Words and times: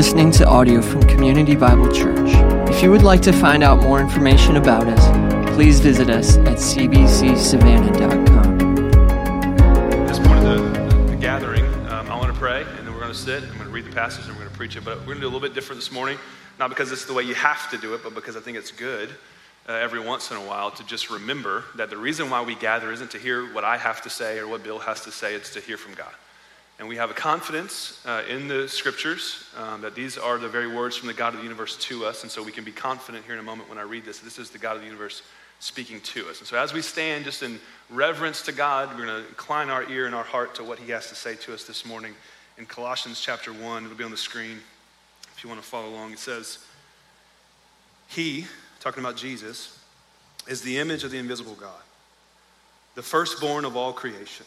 listening 0.00 0.30
to 0.30 0.46
audio 0.46 0.80
from 0.80 1.02
Community 1.02 1.54
Bible 1.54 1.92
Church. 1.92 2.30
If 2.70 2.82
you 2.82 2.90
would 2.90 3.02
like 3.02 3.20
to 3.20 3.34
find 3.34 3.62
out 3.62 3.82
more 3.82 4.00
information 4.00 4.56
about 4.56 4.86
us, 4.86 5.54
please 5.54 5.78
visit 5.78 6.08
us 6.08 6.38
at 6.38 6.56
cbcsavannah.com. 6.56 8.60
At 9.92 10.08
this 10.08 10.18
point 10.18 10.46
of 10.46 10.72
the, 10.72 10.80
the 11.10 11.16
gathering, 11.16 11.66
um, 11.90 12.10
I 12.10 12.16
want 12.16 12.32
to 12.32 12.40
pray, 12.40 12.62
and 12.62 12.86
then 12.86 12.94
we're 12.94 13.00
going 13.00 13.12
to 13.12 13.18
sit. 13.18 13.42
I'm 13.42 13.56
going 13.56 13.66
to 13.66 13.68
read 13.68 13.84
the 13.84 13.92
passage, 13.92 14.24
and 14.24 14.32
we're 14.32 14.44
going 14.44 14.50
to 14.50 14.56
preach 14.56 14.74
it. 14.74 14.86
But 14.86 15.00
we're 15.00 15.04
going 15.04 15.18
to 15.18 15.20
do 15.20 15.26
a 15.26 15.32
little 15.34 15.46
bit 15.46 15.52
different 15.52 15.82
this 15.82 15.92
morning, 15.92 16.16
not 16.58 16.70
because 16.70 16.90
it's 16.92 17.04
the 17.04 17.12
way 17.12 17.24
you 17.24 17.34
have 17.34 17.70
to 17.70 17.76
do 17.76 17.92
it, 17.92 18.02
but 18.02 18.14
because 18.14 18.38
I 18.38 18.40
think 18.40 18.56
it's 18.56 18.72
good 18.72 19.10
uh, 19.68 19.72
every 19.72 20.00
once 20.00 20.30
in 20.30 20.38
a 20.38 20.46
while 20.46 20.70
to 20.70 20.86
just 20.86 21.10
remember 21.10 21.64
that 21.76 21.90
the 21.90 21.98
reason 21.98 22.30
why 22.30 22.40
we 22.40 22.54
gather 22.54 22.90
isn't 22.90 23.10
to 23.10 23.18
hear 23.18 23.52
what 23.52 23.64
I 23.64 23.76
have 23.76 24.00
to 24.00 24.08
say 24.08 24.38
or 24.38 24.48
what 24.48 24.62
Bill 24.62 24.78
has 24.78 25.02
to 25.02 25.12
say, 25.12 25.34
it's 25.34 25.52
to 25.52 25.60
hear 25.60 25.76
from 25.76 25.92
God. 25.92 26.14
And 26.80 26.88
we 26.88 26.96
have 26.96 27.10
a 27.10 27.14
confidence 27.14 28.00
uh, 28.06 28.22
in 28.26 28.48
the 28.48 28.66
scriptures 28.66 29.44
um, 29.58 29.82
that 29.82 29.94
these 29.94 30.16
are 30.16 30.38
the 30.38 30.48
very 30.48 30.66
words 30.66 30.96
from 30.96 31.08
the 31.08 31.14
God 31.14 31.34
of 31.34 31.40
the 31.40 31.42
universe 31.42 31.76
to 31.76 32.06
us. 32.06 32.22
And 32.22 32.32
so 32.32 32.42
we 32.42 32.52
can 32.52 32.64
be 32.64 32.72
confident 32.72 33.26
here 33.26 33.34
in 33.34 33.38
a 33.38 33.42
moment 33.42 33.68
when 33.68 33.76
I 33.76 33.82
read 33.82 34.06
this. 34.06 34.20
This 34.20 34.38
is 34.38 34.48
the 34.48 34.56
God 34.56 34.76
of 34.76 34.80
the 34.80 34.86
universe 34.86 35.20
speaking 35.58 36.00
to 36.00 36.26
us. 36.30 36.38
And 36.38 36.48
so 36.48 36.56
as 36.56 36.72
we 36.72 36.80
stand 36.80 37.26
just 37.26 37.42
in 37.42 37.60
reverence 37.90 38.40
to 38.46 38.52
God, 38.52 38.88
we're 38.96 39.04
going 39.04 39.22
to 39.22 39.28
incline 39.28 39.68
our 39.68 39.90
ear 39.90 40.06
and 40.06 40.14
our 40.14 40.24
heart 40.24 40.54
to 40.54 40.64
what 40.64 40.78
he 40.78 40.90
has 40.90 41.10
to 41.10 41.14
say 41.14 41.34
to 41.36 41.52
us 41.52 41.64
this 41.64 41.84
morning. 41.84 42.14
In 42.56 42.64
Colossians 42.64 43.20
chapter 43.20 43.52
1, 43.52 43.84
it'll 43.84 43.94
be 43.94 44.02
on 44.02 44.10
the 44.10 44.16
screen 44.16 44.58
if 45.36 45.44
you 45.44 45.50
want 45.50 45.60
to 45.60 45.68
follow 45.68 45.90
along. 45.90 46.12
It 46.12 46.18
says, 46.18 46.64
He, 48.08 48.46
talking 48.80 49.04
about 49.04 49.16
Jesus, 49.16 49.78
is 50.48 50.62
the 50.62 50.78
image 50.78 51.04
of 51.04 51.10
the 51.10 51.18
invisible 51.18 51.56
God, 51.56 51.82
the 52.94 53.02
firstborn 53.02 53.66
of 53.66 53.76
all 53.76 53.92
creation. 53.92 54.46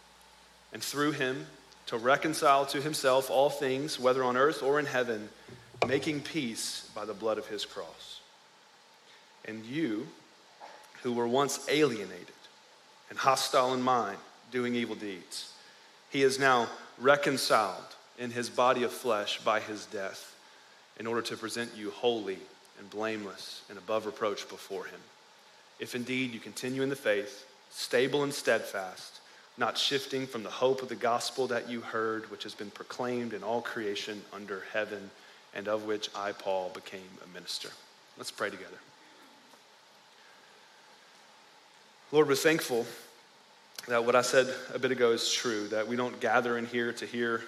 and 0.73 0.81
through 0.83 1.11
him 1.11 1.47
to 1.87 1.97
reconcile 1.97 2.65
to 2.67 2.81
himself 2.81 3.29
all 3.29 3.49
things, 3.49 3.99
whether 3.99 4.23
on 4.23 4.37
earth 4.37 4.63
or 4.63 4.79
in 4.79 4.85
heaven, 4.85 5.29
making 5.87 6.21
peace 6.21 6.89
by 6.95 7.05
the 7.05 7.13
blood 7.13 7.37
of 7.37 7.47
his 7.47 7.65
cross. 7.65 8.21
And 9.45 9.65
you, 9.65 10.07
who 11.03 11.13
were 11.13 11.27
once 11.27 11.67
alienated 11.69 12.27
and 13.09 13.17
hostile 13.17 13.73
in 13.73 13.81
mind, 13.81 14.17
doing 14.51 14.75
evil 14.75 14.95
deeds, 14.95 15.53
he 16.09 16.23
is 16.23 16.39
now 16.39 16.67
reconciled 16.99 17.95
in 18.19 18.31
his 18.31 18.49
body 18.49 18.83
of 18.83 18.91
flesh 18.91 19.39
by 19.41 19.59
his 19.59 19.85
death, 19.87 20.35
in 20.99 21.07
order 21.07 21.21
to 21.21 21.37
present 21.37 21.71
you 21.75 21.89
holy 21.89 22.37
and 22.77 22.89
blameless 22.89 23.63
and 23.69 23.77
above 23.77 24.05
reproach 24.05 24.47
before 24.49 24.85
him. 24.85 24.99
If 25.79 25.95
indeed 25.95 26.33
you 26.33 26.39
continue 26.39 26.83
in 26.83 26.89
the 26.89 26.95
faith, 26.95 27.47
stable 27.71 28.23
and 28.23 28.33
steadfast, 28.33 29.20
not 29.57 29.77
shifting 29.77 30.25
from 30.25 30.43
the 30.43 30.49
hope 30.49 30.81
of 30.81 30.89
the 30.89 30.95
gospel 30.95 31.47
that 31.47 31.69
you 31.69 31.81
heard, 31.81 32.29
which 32.31 32.43
has 32.43 32.53
been 32.53 32.71
proclaimed 32.71 33.33
in 33.33 33.43
all 33.43 33.61
creation 33.61 34.21
under 34.33 34.63
heaven, 34.73 35.09
and 35.53 35.67
of 35.67 35.85
which 35.85 36.09
I, 36.15 36.31
Paul, 36.31 36.71
became 36.73 37.01
a 37.23 37.27
minister. 37.33 37.69
Let's 38.17 38.31
pray 38.31 38.49
together. 38.49 38.77
Lord, 42.11 42.27
we're 42.27 42.35
thankful 42.35 42.85
that 43.87 44.05
what 44.05 44.15
I 44.15 44.21
said 44.21 44.53
a 44.73 44.79
bit 44.79 44.91
ago 44.91 45.11
is 45.11 45.31
true, 45.31 45.67
that 45.69 45.87
we 45.87 45.95
don't 45.95 46.19
gather 46.19 46.57
in 46.57 46.65
here 46.65 46.93
to 46.93 47.05
hear, 47.05 47.41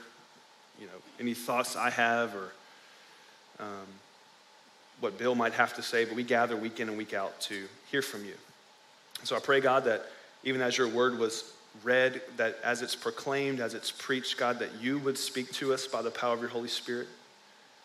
you 0.79 0.87
know, 0.87 0.93
any 1.19 1.33
thoughts 1.33 1.75
I 1.75 1.89
have 1.89 2.35
or 2.35 2.51
um, 3.59 3.87
what 4.99 5.17
Bill 5.17 5.35
might 5.35 5.53
have 5.53 5.75
to 5.75 5.81
say, 5.81 6.05
but 6.05 6.15
we 6.15 6.23
gather 6.23 6.55
week 6.55 6.79
in 6.79 6.89
and 6.89 6.97
week 6.97 7.13
out 7.13 7.39
to 7.41 7.65
hear 7.91 8.01
from 8.01 8.25
you. 8.25 8.33
So 9.23 9.35
I 9.35 9.39
pray, 9.39 9.61
God, 9.61 9.85
that 9.85 10.05
even 10.43 10.61
as 10.61 10.77
your 10.77 10.87
word 10.87 11.19
was 11.19 11.52
read, 11.83 12.21
that 12.37 12.57
as 12.63 12.81
it's 12.81 12.95
proclaimed, 12.95 13.59
as 13.59 13.73
it's 13.73 13.91
preached, 13.91 14.37
God, 14.37 14.59
that 14.59 14.69
you 14.81 14.99
would 14.99 15.17
speak 15.17 15.51
to 15.53 15.73
us 15.73 15.87
by 15.87 16.01
the 16.01 16.11
power 16.11 16.33
of 16.33 16.41
your 16.41 16.49
Holy 16.49 16.69
Spirit. 16.69 17.07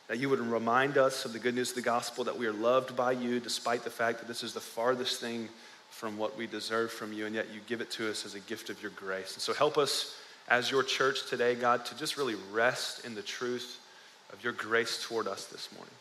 That 0.09 0.19
you 0.19 0.29
would 0.29 0.41
remind 0.41 0.97
us 0.97 1.25
of 1.25 1.33
the 1.33 1.39
good 1.39 1.55
news 1.55 1.71
of 1.71 1.77
the 1.77 1.83
gospel, 1.83 2.25
that 2.25 2.39
we 2.39 2.47
are 2.47 2.53
loved 2.53 2.97
by 2.97 3.13
you, 3.13 3.41
despite 3.41 3.85
the 3.85 3.91
fact 3.91 4.19
that 4.19 4.29
this 4.29 4.43
is 4.43 4.55
the 4.55 4.61
farthest 4.61 5.21
thing 5.21 5.49
from 5.91 6.17
what 6.17 6.37
we 6.37 6.47
deserve 6.47 6.93
from 6.93 7.13
you, 7.13 7.27
and 7.27 7.35
yet 7.35 7.47
you 7.53 7.61
give 7.67 7.81
it 7.81 7.91
to 7.93 8.11
us 8.11 8.25
as 8.25 8.35
a 8.35 8.41
gift 8.41 8.71
of 8.71 8.81
your 8.83 8.91
grace. 8.93 9.35
And 9.35 9.43
so 9.43 9.53
help 9.53 9.79
us 9.79 10.17
as 10.49 10.71
your 10.71 10.83
church 10.83 11.29
today, 11.29 11.55
God, 11.55 11.85
to 11.87 11.99
just 11.99 12.17
really 12.17 12.37
rest 12.53 13.05
in 13.05 13.15
the 13.15 13.23
truth 13.23 13.81
of 14.33 14.43
your 14.45 14.53
grace 14.53 15.05
toward 15.07 15.27
us 15.27 15.47
this 15.47 15.69
morning. 15.75 15.95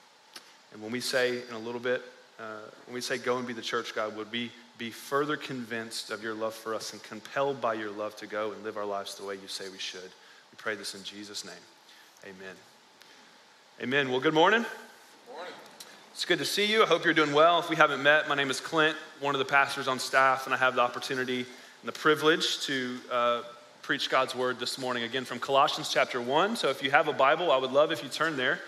And 0.73 0.81
when 0.81 0.91
we 0.91 0.99
say 0.99 1.41
in 1.47 1.53
a 1.53 1.59
little 1.59 1.79
bit, 1.79 2.01
uh, 2.39 2.59
when 2.85 2.93
we 2.93 3.01
say 3.01 3.17
go 3.17 3.37
and 3.37 3.47
be 3.47 3.53
the 3.53 3.61
church, 3.61 3.95
God, 3.95 4.15
would 4.15 4.31
we 4.31 4.51
be 4.77 4.91
further 4.91 5.37
convinced 5.37 6.11
of 6.11 6.21
your 6.21 6.33
love 6.33 6.53
for 6.53 6.75
us 6.75 6.93
and 6.93 7.01
compelled 7.01 7.59
by 7.59 7.73
your 7.73 7.89
love 7.91 8.15
to 8.17 8.27
go 8.27 8.51
and 8.51 8.63
live 8.63 8.77
our 8.77 8.85
lives 8.85 9.15
the 9.15 9.25
way 9.25 9.35
you 9.35 9.47
say 9.47 9.69
we 9.69 9.79
should. 9.79 10.01
We 10.01 10.57
pray 10.57 10.75
this 10.75 10.93
in 10.93 11.03
Jesus' 11.03 11.43
name. 11.43 11.53
Amen. 12.23 12.55
Amen. 13.81 14.11
Well, 14.11 14.19
good 14.19 14.33
morning. 14.33 14.65
morning. 15.33 15.53
It's 16.13 16.25
good 16.25 16.39
to 16.39 16.45
see 16.45 16.65
you. 16.65 16.83
I 16.83 16.85
hope 16.85 17.05
you're 17.05 17.13
doing 17.13 17.33
well. 17.33 17.59
If 17.59 17.69
we 17.69 17.75
haven't 17.75 18.03
met, 18.03 18.27
my 18.29 18.35
name 18.35 18.51
is 18.51 18.59
Clint, 18.59 18.95
one 19.19 19.33
of 19.33 19.39
the 19.39 19.45
pastors 19.45 19.87
on 19.87 19.97
staff, 19.97 20.45
and 20.45 20.53
I 20.53 20.57
have 20.57 20.75
the 20.75 20.81
opportunity 20.81 21.39
and 21.39 21.87
the 21.87 21.91
privilege 21.91 22.59
to 22.61 22.97
uh, 23.11 23.41
preach 23.81 24.09
God's 24.09 24.35
word 24.35 24.59
this 24.59 24.77
morning 24.77 25.03
again 25.03 25.25
from 25.25 25.39
Colossians 25.39 25.89
chapter 25.89 26.21
1. 26.21 26.55
So 26.55 26.69
if 26.69 26.83
you 26.83 26.91
have 26.91 27.07
a 27.07 27.13
Bible, 27.13 27.51
I 27.51 27.57
would 27.57 27.71
love 27.71 27.91
if 27.91 28.03
you 28.03 28.09
turn 28.09 28.37
there. 28.37 28.59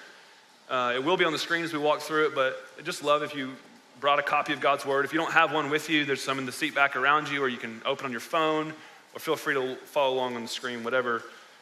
Uh, 0.69 0.93
it 0.95 1.03
will 1.03 1.17
be 1.17 1.25
on 1.25 1.33
the 1.33 1.39
screen 1.39 1.63
as 1.63 1.73
we 1.73 1.79
walk 1.79 2.01
through 2.01 2.27
it, 2.27 2.35
but 2.35 2.55
I 2.77 2.81
just 2.83 3.03
love 3.03 3.21
if 3.21 3.35
you 3.35 3.55
brought 3.99 4.19
a 4.19 4.23
copy 4.23 4.53
of 4.53 4.61
God's 4.61 4.85
Word. 4.85 5.03
If 5.03 5.11
you 5.11 5.19
don't 5.19 5.33
have 5.33 5.51
one 5.51 5.69
with 5.69 5.89
you, 5.89 6.05
there's 6.05 6.21
some 6.21 6.39
in 6.39 6.45
the 6.45 6.51
seat 6.51 6.73
back 6.73 6.95
around 6.95 7.29
you, 7.29 7.43
or 7.43 7.49
you 7.49 7.57
can 7.57 7.81
open 7.85 8.05
on 8.05 8.11
your 8.11 8.21
phone, 8.21 8.73
or 9.13 9.19
feel 9.19 9.35
free 9.35 9.55
to 9.55 9.75
follow 9.85 10.13
along 10.15 10.35
on 10.35 10.41
the 10.41 10.47
screen, 10.47 10.83
whatever 10.83 11.21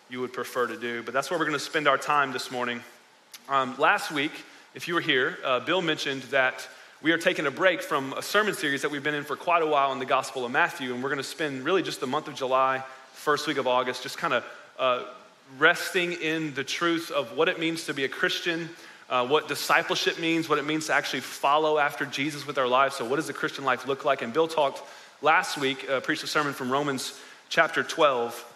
you 0.10 0.22
would 0.22 0.34
prefer 0.34 0.68
to 0.68 0.78
do. 0.78 1.02
But 1.02 1.14
that's 1.14 1.32
where 1.32 1.40
we're 1.40 1.46
going 1.46 1.58
to 1.58 1.64
spend 1.64 1.88
our 1.88 1.98
time 1.98 2.32
this 2.32 2.52
morning. 2.52 2.82
Um, 3.50 3.76
last 3.78 4.12
week, 4.12 4.32
if 4.76 4.88
you 4.88 4.94
were 4.94 5.02
here, 5.02 5.40
uh, 5.44 5.62
Bill 5.62 5.82
mentioned 5.82 6.24
that 6.24 6.68
we 7.02 7.12
are 7.12 7.18
taking 7.18 7.48
a 7.48 7.52
break 7.52 7.82
from 7.82 8.14
a 8.14 8.22
sermon 8.22 8.54
series 8.54 8.84
that 8.84 8.92
we've 8.92 9.04
been 9.04 9.16
in 9.16 9.24
for 9.24 9.36
quite 9.36 9.64
a 9.64 9.68
while 9.68 9.92
in 9.92 10.00
the 10.00 10.06
Gospel 10.06 10.46
of 10.46 10.52
Matthew, 10.52 10.94
and 10.94 11.02
we're 11.02 11.10
going 11.10 11.18
to 11.18 11.24
spend 11.24 11.66
really 11.66 11.82
just 11.82 12.00
the 12.00 12.08
month 12.08 12.28
of 12.28 12.36
July, 12.36 12.84
first 13.14 13.48
week 13.48 13.58
of 13.58 13.66
August, 13.66 14.04
just 14.04 14.18
kind 14.18 14.34
of 14.34 14.46
uh, 14.78 15.04
resting 15.58 16.14
in 16.14 16.54
the 16.54 16.64
truth 16.64 17.10
of 17.10 17.36
what 17.36 17.50
it 17.50 17.60
means 17.60 17.86
to 17.86 17.94
be 17.94 18.04
a 18.04 18.10
Christian 18.10 18.70
uh, 19.10 19.26
what 19.26 19.48
discipleship 19.48 20.20
means, 20.20 20.50
what 20.50 20.60
it 20.60 20.66
means 20.66 20.88
to 20.88 20.94
actually 20.94 21.22
follow 21.22 21.78
after 21.78 22.06
Jesus 22.06 22.46
with 22.46 22.58
our 22.58 22.68
lives. 22.68 22.96
So, 22.96 23.06
what 23.06 23.16
does 23.16 23.28
the 23.28 23.34
Christian 23.34 23.64
life 23.64 23.88
look 23.88 24.04
like? 24.04 24.22
And 24.22 24.34
Bill 24.34 24.48
talked 24.48 24.82
last 25.22 25.58
week, 25.58 25.90
uh, 25.90 26.02
preached 26.02 26.24
a 26.24 26.28
sermon 26.28 26.54
from 26.54 26.72
Romans 26.72 27.20
chapter 27.50 27.84
12, 27.84 28.54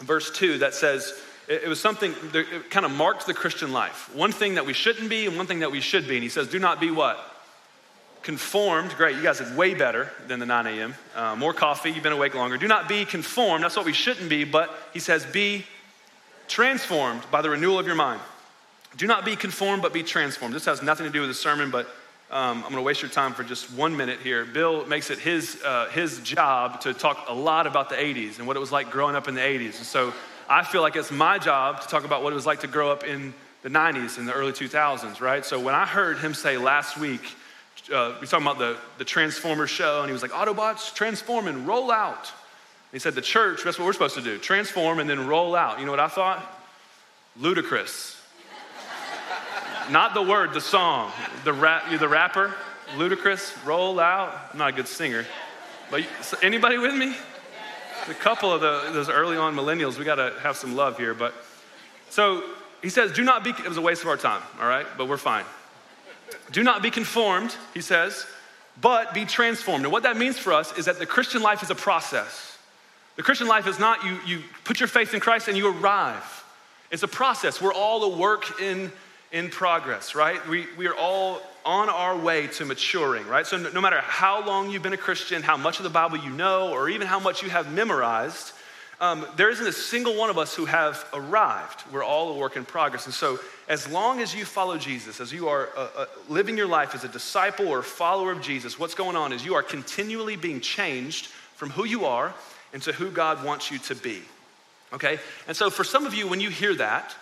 verse 0.00 0.30
2, 0.30 0.58
that 0.58 0.74
says, 0.74 1.20
it, 1.48 1.64
it 1.64 1.68
was 1.68 1.80
something 1.80 2.14
that 2.32 2.70
kind 2.70 2.86
of 2.86 2.92
marked 2.92 3.26
the 3.26 3.34
Christian 3.34 3.72
life. 3.72 4.14
One 4.14 4.30
thing 4.32 4.54
that 4.54 4.66
we 4.66 4.72
shouldn't 4.72 5.08
be 5.08 5.26
and 5.26 5.36
one 5.36 5.46
thing 5.46 5.60
that 5.60 5.72
we 5.72 5.80
should 5.80 6.06
be. 6.06 6.14
And 6.14 6.22
he 6.22 6.28
says, 6.28 6.48
Do 6.48 6.58
not 6.58 6.80
be 6.80 6.90
what? 6.90 7.18
Conformed. 8.22 8.94
Great, 8.96 9.16
you 9.16 9.22
guys 9.22 9.38
did 9.38 9.56
way 9.56 9.74
better 9.74 10.12
than 10.26 10.38
the 10.38 10.46
9 10.46 10.66
a.m. 10.66 10.94
Uh, 11.16 11.34
more 11.34 11.54
coffee, 11.54 11.90
you've 11.90 12.02
been 12.02 12.12
awake 12.12 12.34
longer. 12.34 12.56
Do 12.56 12.68
not 12.68 12.88
be 12.88 13.04
conformed. 13.04 13.64
That's 13.64 13.76
what 13.76 13.86
we 13.86 13.92
shouldn't 13.92 14.28
be, 14.28 14.44
but 14.44 14.72
he 14.92 15.00
says, 15.00 15.24
Be 15.26 15.64
transformed 16.46 17.22
by 17.30 17.42
the 17.42 17.50
renewal 17.50 17.78
of 17.78 17.86
your 17.86 17.96
mind. 17.96 18.20
Do 18.96 19.06
not 19.06 19.24
be 19.24 19.36
conformed, 19.36 19.82
but 19.82 19.92
be 19.92 20.02
transformed. 20.02 20.54
This 20.54 20.64
has 20.64 20.82
nothing 20.82 21.06
to 21.06 21.12
do 21.12 21.20
with 21.20 21.30
the 21.30 21.34
sermon, 21.34 21.70
but 21.70 21.86
um, 22.30 22.58
I'm 22.58 22.62
going 22.62 22.76
to 22.76 22.82
waste 22.82 23.00
your 23.00 23.10
time 23.10 23.32
for 23.32 23.42
just 23.42 23.72
one 23.72 23.96
minute 23.96 24.20
here. 24.20 24.44
Bill 24.44 24.84
makes 24.86 25.10
it 25.10 25.18
his, 25.18 25.62
uh, 25.64 25.88
his 25.88 26.18
job 26.20 26.80
to 26.82 26.92
talk 26.92 27.26
a 27.28 27.34
lot 27.34 27.66
about 27.66 27.88
the 27.88 27.96
80s 27.96 28.38
and 28.38 28.46
what 28.46 28.56
it 28.56 28.60
was 28.60 28.72
like 28.72 28.90
growing 28.90 29.16
up 29.16 29.28
in 29.28 29.34
the 29.34 29.40
80s. 29.40 29.78
And 29.78 29.86
so 29.86 30.12
I 30.48 30.62
feel 30.62 30.82
like 30.82 30.96
it's 30.96 31.10
my 31.10 31.38
job 31.38 31.80
to 31.80 31.88
talk 31.88 32.04
about 32.04 32.22
what 32.22 32.32
it 32.32 32.36
was 32.36 32.44
like 32.44 32.60
to 32.60 32.66
grow 32.66 32.90
up 32.90 33.04
in 33.04 33.32
the 33.62 33.70
90s 33.70 34.18
and 34.18 34.28
the 34.28 34.32
early 34.32 34.52
2000s, 34.52 35.20
right? 35.20 35.44
So 35.44 35.58
when 35.58 35.74
I 35.74 35.86
heard 35.86 36.18
him 36.18 36.34
say 36.34 36.58
last 36.58 36.98
week, 36.98 37.22
uh, 37.92 38.12
we 38.16 38.20
were 38.20 38.26
talking 38.26 38.46
about 38.46 38.58
the, 38.58 38.76
the 38.98 39.04
Transformers 39.04 39.70
show, 39.70 40.00
and 40.00 40.08
he 40.08 40.12
was 40.12 40.20
like, 40.20 40.32
Autobots, 40.32 40.94
transform 40.94 41.46
and 41.46 41.66
roll 41.66 41.90
out. 41.90 42.16
And 42.26 42.92
he 42.92 42.98
said, 42.98 43.14
The 43.14 43.22
church, 43.22 43.62
that's 43.64 43.78
what 43.78 43.86
we're 43.86 43.94
supposed 43.94 44.16
to 44.16 44.22
do 44.22 44.36
transform 44.36 44.98
and 44.98 45.08
then 45.08 45.26
roll 45.26 45.54
out. 45.54 45.78
You 45.78 45.86
know 45.86 45.92
what 45.92 46.00
I 46.00 46.08
thought? 46.08 46.44
Ludicrous 47.38 48.17
not 49.90 50.14
the 50.14 50.22
word, 50.22 50.52
the 50.54 50.60
song. 50.60 51.12
The 51.44 51.52
rap, 51.52 51.90
you 51.90 51.98
the 51.98 52.08
rapper, 52.08 52.54
Ludacris, 52.96 53.64
roll 53.64 54.00
out. 54.00 54.50
I'm 54.52 54.58
not 54.58 54.70
a 54.70 54.72
good 54.72 54.88
singer, 54.88 55.26
but 55.90 56.04
anybody 56.42 56.78
with 56.78 56.94
me? 56.94 57.14
A 58.08 58.14
couple 58.14 58.50
of 58.52 58.60
the, 58.60 58.90
those 58.92 59.10
early 59.10 59.36
on 59.36 59.54
millennials, 59.54 59.98
we 59.98 60.04
got 60.04 60.14
to 60.14 60.32
have 60.40 60.56
some 60.56 60.74
love 60.76 60.96
here. 60.96 61.12
But 61.12 61.34
so 62.08 62.42
he 62.80 62.88
says, 62.88 63.12
do 63.12 63.22
not 63.22 63.44
be, 63.44 63.50
it 63.50 63.68
was 63.68 63.76
a 63.76 63.82
waste 63.82 64.02
of 64.02 64.08
our 64.08 64.16
time, 64.16 64.42
all 64.60 64.68
right, 64.68 64.86
but 64.96 65.08
we're 65.08 65.16
fine. 65.18 65.44
Do 66.52 66.62
not 66.62 66.82
be 66.82 66.90
conformed, 66.90 67.54
he 67.74 67.80
says, 67.80 68.26
but 68.80 69.12
be 69.12 69.24
transformed. 69.24 69.84
And 69.84 69.92
what 69.92 70.04
that 70.04 70.16
means 70.16 70.38
for 70.38 70.52
us 70.52 70.76
is 70.78 70.86
that 70.86 70.98
the 70.98 71.06
Christian 71.06 71.42
life 71.42 71.62
is 71.62 71.70
a 71.70 71.74
process. 71.74 72.56
The 73.16 73.22
Christian 73.22 73.48
life 73.48 73.66
is 73.66 73.78
not 73.78 74.04
you, 74.04 74.18
you 74.26 74.42
put 74.64 74.80
your 74.80 74.86
faith 74.86 75.12
in 75.12 75.20
Christ 75.20 75.48
and 75.48 75.56
you 75.56 75.68
arrive. 75.68 76.44
It's 76.90 77.02
a 77.02 77.08
process. 77.08 77.60
We're 77.60 77.74
all 77.74 78.04
a 78.04 78.16
work 78.16 78.60
in, 78.60 78.92
in 79.32 79.50
progress, 79.50 80.14
right? 80.14 80.46
We, 80.48 80.66
we 80.76 80.86
are 80.86 80.96
all 80.96 81.42
on 81.64 81.90
our 81.90 82.16
way 82.16 82.46
to 82.46 82.64
maturing, 82.64 83.26
right? 83.26 83.46
So 83.46 83.58
no, 83.58 83.80
matter 83.80 84.00
how 84.00 84.46
long 84.46 84.70
you've 84.70 84.82
been 84.82 84.94
a 84.94 84.96
Christian, 84.96 85.42
how 85.42 85.56
much 85.56 85.78
of 85.78 85.84
the 85.84 85.90
Bible 85.90 86.16
you 86.16 86.30
know, 86.30 86.72
or 86.72 86.88
even 86.88 87.06
how 87.06 87.20
much 87.20 87.42
you 87.42 87.50
have 87.50 87.70
memorized, 87.70 88.52
um, 89.00 89.26
there 89.36 89.50
isn't 89.50 89.66
a 89.66 89.72
single 89.72 90.16
one 90.16 90.28
of 90.28 90.38
us 90.38 90.54
who 90.56 90.64
have 90.64 91.06
arrived. 91.12 91.84
We're 91.92 92.02
all 92.02 92.32
a 92.32 92.38
work 92.38 92.56
in 92.56 92.64
progress. 92.64 93.04
And 93.04 93.14
so, 93.14 93.38
as 93.68 93.88
long 93.88 94.20
as 94.20 94.34
you 94.34 94.44
follow 94.44 94.76
Jesus, 94.76 95.20
as 95.20 95.32
you 95.32 95.48
are 95.48 95.68
uh, 95.76 95.88
uh, 95.96 96.06
living 96.28 96.56
your 96.56 96.66
life 96.66 96.94
as 96.94 97.04
a 97.04 97.08
disciple 97.08 97.68
or 97.68 97.82
follower 97.82 98.32
of 98.32 98.40
Jesus, 98.40 98.78
what's 98.78 98.94
going 98.94 99.14
on 99.14 99.32
is 99.32 99.44
you 99.44 99.54
are 99.54 99.62
continually 99.62 100.34
being 100.34 100.60
changed 100.60 101.26
from 101.54 101.70
who 101.70 101.84
you 101.84 102.06
are 102.06 102.34
into 102.72 102.92
who 102.92 103.10
God 103.10 103.44
wants 103.44 103.70
you 103.70 103.78
to 103.78 103.94
be. 103.94 104.22
Okay? 104.92 105.20
And 105.46 105.56
so, 105.56 105.70
for 105.70 105.84
some 105.84 106.04
of 106.04 106.14
you, 106.14 106.26
when 106.26 106.40
you 106.40 106.50
hear 106.50 106.74
that, 106.74 107.14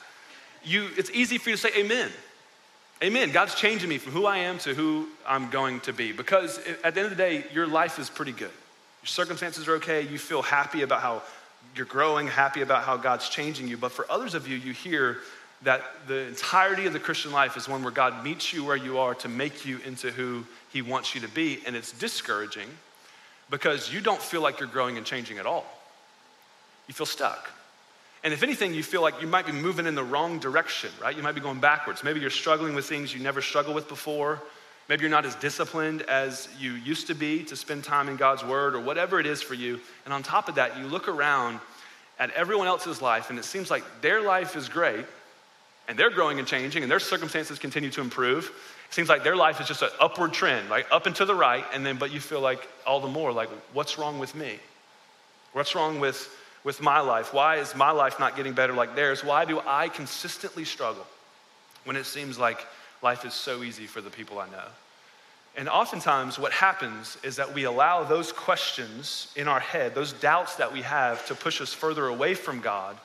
you, 0.67 0.89
it's 0.99 1.11
easy 1.11 1.39
for 1.39 1.51
you 1.51 1.57
to 1.57 1.63
say, 1.63 1.71
Amen. 1.77 2.11
Amen. 3.03 3.31
God's 3.31 3.55
changing 3.55 3.91
me 3.91 3.99
from 3.99 4.13
who 4.13 4.25
I 4.25 4.39
am 4.39 4.59
to 4.61 4.75
who 4.75 5.09
I'm 5.27 5.51
going 5.51 5.81
to 5.81 5.93
be. 5.93 6.13
Because 6.13 6.59
at 6.83 6.95
the 6.95 7.01
end 7.01 7.11
of 7.11 7.11
the 7.11 7.23
day, 7.23 7.45
your 7.53 7.67
life 7.67 7.99
is 7.99 8.09
pretty 8.09 8.33
good. 8.33 8.51
Your 9.03 9.07
circumstances 9.07 9.69
are 9.69 9.75
okay. 9.75 10.01
You 10.01 10.19
feel 10.19 10.41
happy 10.41 10.81
about 10.81 11.03
how 11.03 11.23
you're 11.77 11.85
growing, 11.85 12.27
happy 12.27 12.63
about 12.63 12.85
how 12.85 12.97
God's 12.97 13.29
changing 13.29 13.69
you. 13.69 13.77
But 13.77 13.93
for 13.93 14.11
others 14.11 14.35
of 14.35 14.49
you, 14.49 14.57
you 14.57 14.73
hear 14.73 15.19
that 15.63 15.83
the 16.07 16.27
entirety 16.27 16.87
of 16.87 16.95
the 16.95 16.99
Christian 16.99 17.33
life 17.33 17.57
is 17.59 17.69
one 17.69 17.83
where 17.83 17.93
God 17.93 18.25
meets 18.25 18.53
you 18.55 18.65
where 18.65 18.77
you 18.77 18.99
are 18.99 19.15
to 19.17 19.29
make 19.29 19.67
you 19.67 19.79
into 19.85 20.11
who 20.11 20.45
He 20.73 20.81
wants 20.81 21.15
you 21.15 21.21
to 21.21 21.29
be. 21.29 21.61
And 21.67 21.77
it's 21.77 21.93
discouraging 21.93 22.69
because 23.51 23.93
you 23.93 24.01
don't 24.01 24.21
feel 24.21 24.41
like 24.41 24.59
you're 24.59 24.69
growing 24.71 24.97
and 24.97 25.05
changing 25.05 25.37
at 25.37 25.45
all. 25.45 25.67
You 26.89 26.95
feel 26.95 27.07
stuck. 27.07 27.51
And 28.27 28.33
if 28.33 28.43
anything, 28.43 28.75
you 28.75 28.83
feel 28.83 29.03
like 29.03 29.23
you 29.23 29.29
might 29.29 29.47
be 29.47 29.53
moving 29.53 29.87
in 29.87 29.95
the 29.95 30.03
wrong 30.03 30.41
direction, 30.41 30.91
right? 31.01 31.17
You 31.17 31.23
might 31.23 31.37
be 31.37 31.41
going 31.41 31.61
backwards. 31.61 32.03
Maybe 32.03 32.19
you're 32.19 32.29
struggling 32.29 32.75
with 32.75 32.85
things 32.85 33.15
you 33.15 33.21
never 33.21 33.41
struggled 33.41 33.77
with 33.77 33.87
before. 33.87 34.43
Maybe 34.89 35.03
you're 35.03 35.13
not 35.13 35.25
as 35.25 35.37
disciplined 35.37 36.03
as 36.03 36.49
you 36.59 36.73
used 36.73 37.07
to 37.07 37.15
be 37.15 37.45
to 37.45 37.55
spend 37.55 37.85
time 37.85 38.09
in 38.09 38.17
God's 38.17 38.45
Word 38.45 38.75
or 38.75 38.81
whatever 38.81 39.21
it 39.21 39.27
is 39.27 39.43
for 39.43 39.55
you. 39.55 39.79
And 40.05 40.13
on 40.13 40.25
top 40.25 40.49
of 40.49 40.57
that, 40.57 40.77
you 40.77 40.89
look 40.89 41.07
around 41.07 41.61
at 42.19 42.33
everyone 42.33 42.67
else's 42.67 43.01
life 43.01 43.31
and 43.31 43.39
it 43.39 43.45
seems 43.45 43.71
like 43.71 43.85
their 44.01 44.21
life 44.21 44.57
is 44.57 44.69
great 44.69 45.05
and 45.87 45.97
they're 45.97 46.11
growing 46.11 46.41
and 46.41 46.49
changing 46.49 46.83
and 46.83 46.91
their 46.91 46.99
circumstances 46.99 47.61
continue 47.61 47.91
to 47.91 48.01
improve. 48.01 48.47
It 48.89 48.93
seems 48.93 49.09
like 49.09 49.23
their 49.23 49.37
life 49.37 49.61
is 49.61 49.69
just 49.69 49.83
an 49.83 49.91
upward 50.01 50.33
trend, 50.33 50.69
like 50.69 50.89
up 50.91 51.07
and 51.07 51.15
to 51.15 51.27
the 51.27 51.35
right, 51.37 51.65
and 51.73 51.87
then, 51.87 51.97
but 51.97 52.13
you 52.13 52.19
feel 52.19 52.41
like 52.41 52.69
all 52.85 52.99
the 52.99 53.07
more, 53.07 53.31
like, 53.33 53.51
what's 53.73 53.99
wrong 53.99 54.19
with 54.19 54.35
me? 54.35 54.59
What's 55.53 55.77
wrong 55.77 56.01
with, 56.01 56.29
with 56.67 56.83
my 56.83 57.01
life? 57.01 57.33
Why 57.33 57.57
is 57.57 57.75
my 57.75 57.93
life 57.93 58.21
not 58.21 58.37
getting 58.37 58.53
better 58.53 58.75
like 58.75 58.95
theirs? 58.95 59.25
Why 59.25 59.47
do 59.47 59.63
I 59.65 59.89
consistently 59.89 60.67
struggle 60.67 61.07
when 61.85 61.97
it 61.97 62.05
seems 62.05 62.39
like 62.39 62.67
life 63.03 63.25
is 63.25 63.35
so 63.35 63.63
easy 63.63 63.87
for 63.87 64.01
the 64.01 64.11
people 64.11 64.39
I 64.39 64.47
know. 64.49 64.69
And 65.57 65.69
oftentimes, 65.69 66.39
what 66.39 66.53
happens 66.53 67.17
is 67.23 67.37
that 67.37 67.55
we 67.55 67.65
allow 67.65 68.03
those 68.03 68.33
questions 68.33 69.33
in 69.37 69.49
our 69.49 69.61
head, 69.61 69.95
those 69.95 70.13
doubts 70.13 70.57
that 70.57 70.73
we 70.73 70.83
have, 70.83 71.25
to 71.27 71.35
push 71.35 71.61
us 71.61 71.73
further 71.73 72.09
away 72.09 72.35
from 72.35 72.61
God 72.61 72.97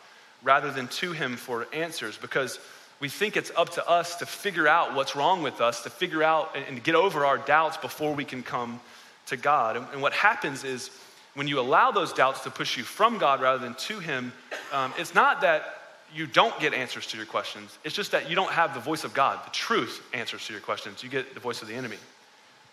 rather 0.43 0.71
than 0.71 0.87
to 0.87 1.11
Him 1.11 1.37
for 1.37 1.67
answers 1.71 2.17
because 2.17 2.59
we 2.99 3.09
think 3.09 3.37
it's 3.37 3.51
up 3.55 3.69
to 3.69 3.87
us 3.87 4.15
to 4.17 4.25
figure 4.25 4.67
out 4.67 4.95
what's 4.95 5.15
wrong 5.15 5.43
with 5.43 5.61
us, 5.61 5.83
to 5.83 5.89
figure 5.89 6.23
out 6.23 6.55
and 6.67 6.83
get 6.83 6.95
over 6.95 7.25
our 7.25 7.37
doubts 7.37 7.77
before 7.77 8.13
we 8.13 8.25
can 8.25 8.43
come 8.43 8.79
to 9.27 9.37
God. 9.37 9.77
And 9.93 10.01
what 10.01 10.13
happens 10.13 10.63
is 10.63 10.89
when 11.33 11.48
you 11.48 11.60
allow 11.60 11.92
those 11.92 12.13
doubts 12.13 12.42
to 12.42 12.50
push 12.50 12.78
you 12.78 12.83
from 12.83 13.18
God 13.18 13.42
rather 13.42 13.60
than 13.60 13.75
to 13.75 14.00
Him, 14.00 14.33
um, 14.72 14.94
it's 14.98 15.16
not 15.16 15.42
that 15.42 15.78
you 16.13 16.28
don't 16.28 16.57
get 16.60 16.74
answers 16.74 17.07
to 17.07 17.18
your 17.18 17.25
questions. 17.25 17.78
It's 17.83 17.95
just 17.95 18.12
that 18.12 18.30
you 18.30 18.36
don't 18.36 18.51
have 18.51 18.74
the 18.74 18.81
voice 18.81 19.04
of 19.04 19.13
God, 19.13 19.39
the 19.45 19.51
truth 19.51 20.06
answers 20.13 20.45
to 20.48 20.54
your 20.54 20.62
questions. 20.62 21.04
You 21.04 21.10
get 21.10 21.33
the 21.33 21.39
voice 21.39 21.62
of 21.62 21.68
the 21.68 21.74
enemy 21.74 21.98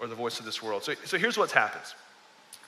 or 0.00 0.06
the 0.06 0.14
voice 0.14 0.40
of 0.40 0.44
this 0.44 0.62
world. 0.62 0.82
So, 0.82 0.94
so 1.04 1.18
here's 1.18 1.38
what 1.38 1.50
happens 1.50 1.94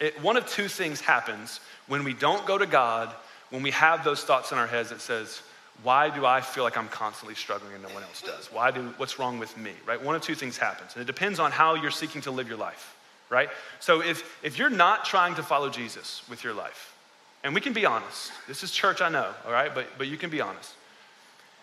it, 0.01 0.21
one 0.23 0.37
of 0.37 0.47
two 0.47 0.69
things 0.69 1.01
happens 1.01 1.61
when 1.87 2.05
we 2.05 2.15
don't 2.15 2.47
go 2.47 2.57
to 2.57 2.67
God, 2.67 3.13
when 3.51 3.63
we 3.63 3.71
have 3.73 4.05
those 4.05 4.23
thoughts 4.23 4.53
in 4.53 4.59
our 4.59 4.67
heads 4.67 4.91
that 4.91 5.01
says, 5.01 5.43
why 5.83 6.11
do 6.11 6.27
I 6.27 6.41
feel 6.41 6.65
like 6.65 6.77
I'm 6.77 6.89
constantly 6.89 7.35
struggling 7.35 7.73
and 7.73 7.83
no 7.83 7.89
one 7.91 8.03
else 8.03 8.23
does? 8.23 8.53
Why 8.53 8.71
do, 8.71 8.83
what's 8.97 9.19
wrong 9.19 9.39
with 9.39 9.57
me, 9.57 9.73
right? 9.87 10.03
One 10.03 10.15
of 10.15 10.23
two 10.23 10.35
things 10.35 10.59
happens. 10.59 10.93
And 10.95 11.03
it 11.03 11.07
depends 11.07 11.39
on 11.39 11.51
how 11.51 11.75
you're 11.75 11.91
seeking 11.91 12.21
to 12.23 12.31
live 12.31 12.49
your 12.49 12.59
life, 12.59 12.97
right? 13.31 13.49
So 13.79 14.03
if, 14.03 14.39
if 14.45 14.59
you're 14.59 14.69
not 14.69 15.05
trying 15.05 15.37
to 15.37 15.43
follow 15.43 15.71
Jesus 15.71 16.23
with 16.29 16.45
your 16.45 16.53
life, 16.53 16.95
and 17.43 17.55
we 17.55 17.61
can 17.61 17.73
be 17.73 17.87
honest. 17.87 18.33
This 18.47 18.63
is 18.63 18.71
church, 18.71 19.01
I 19.01 19.09
know, 19.09 19.33
all 19.47 19.53
right? 19.53 19.75
But, 19.75 19.87
but 19.97 20.09
you 20.09 20.19
can 20.19 20.29
be 20.29 20.41
honest. 20.43 20.75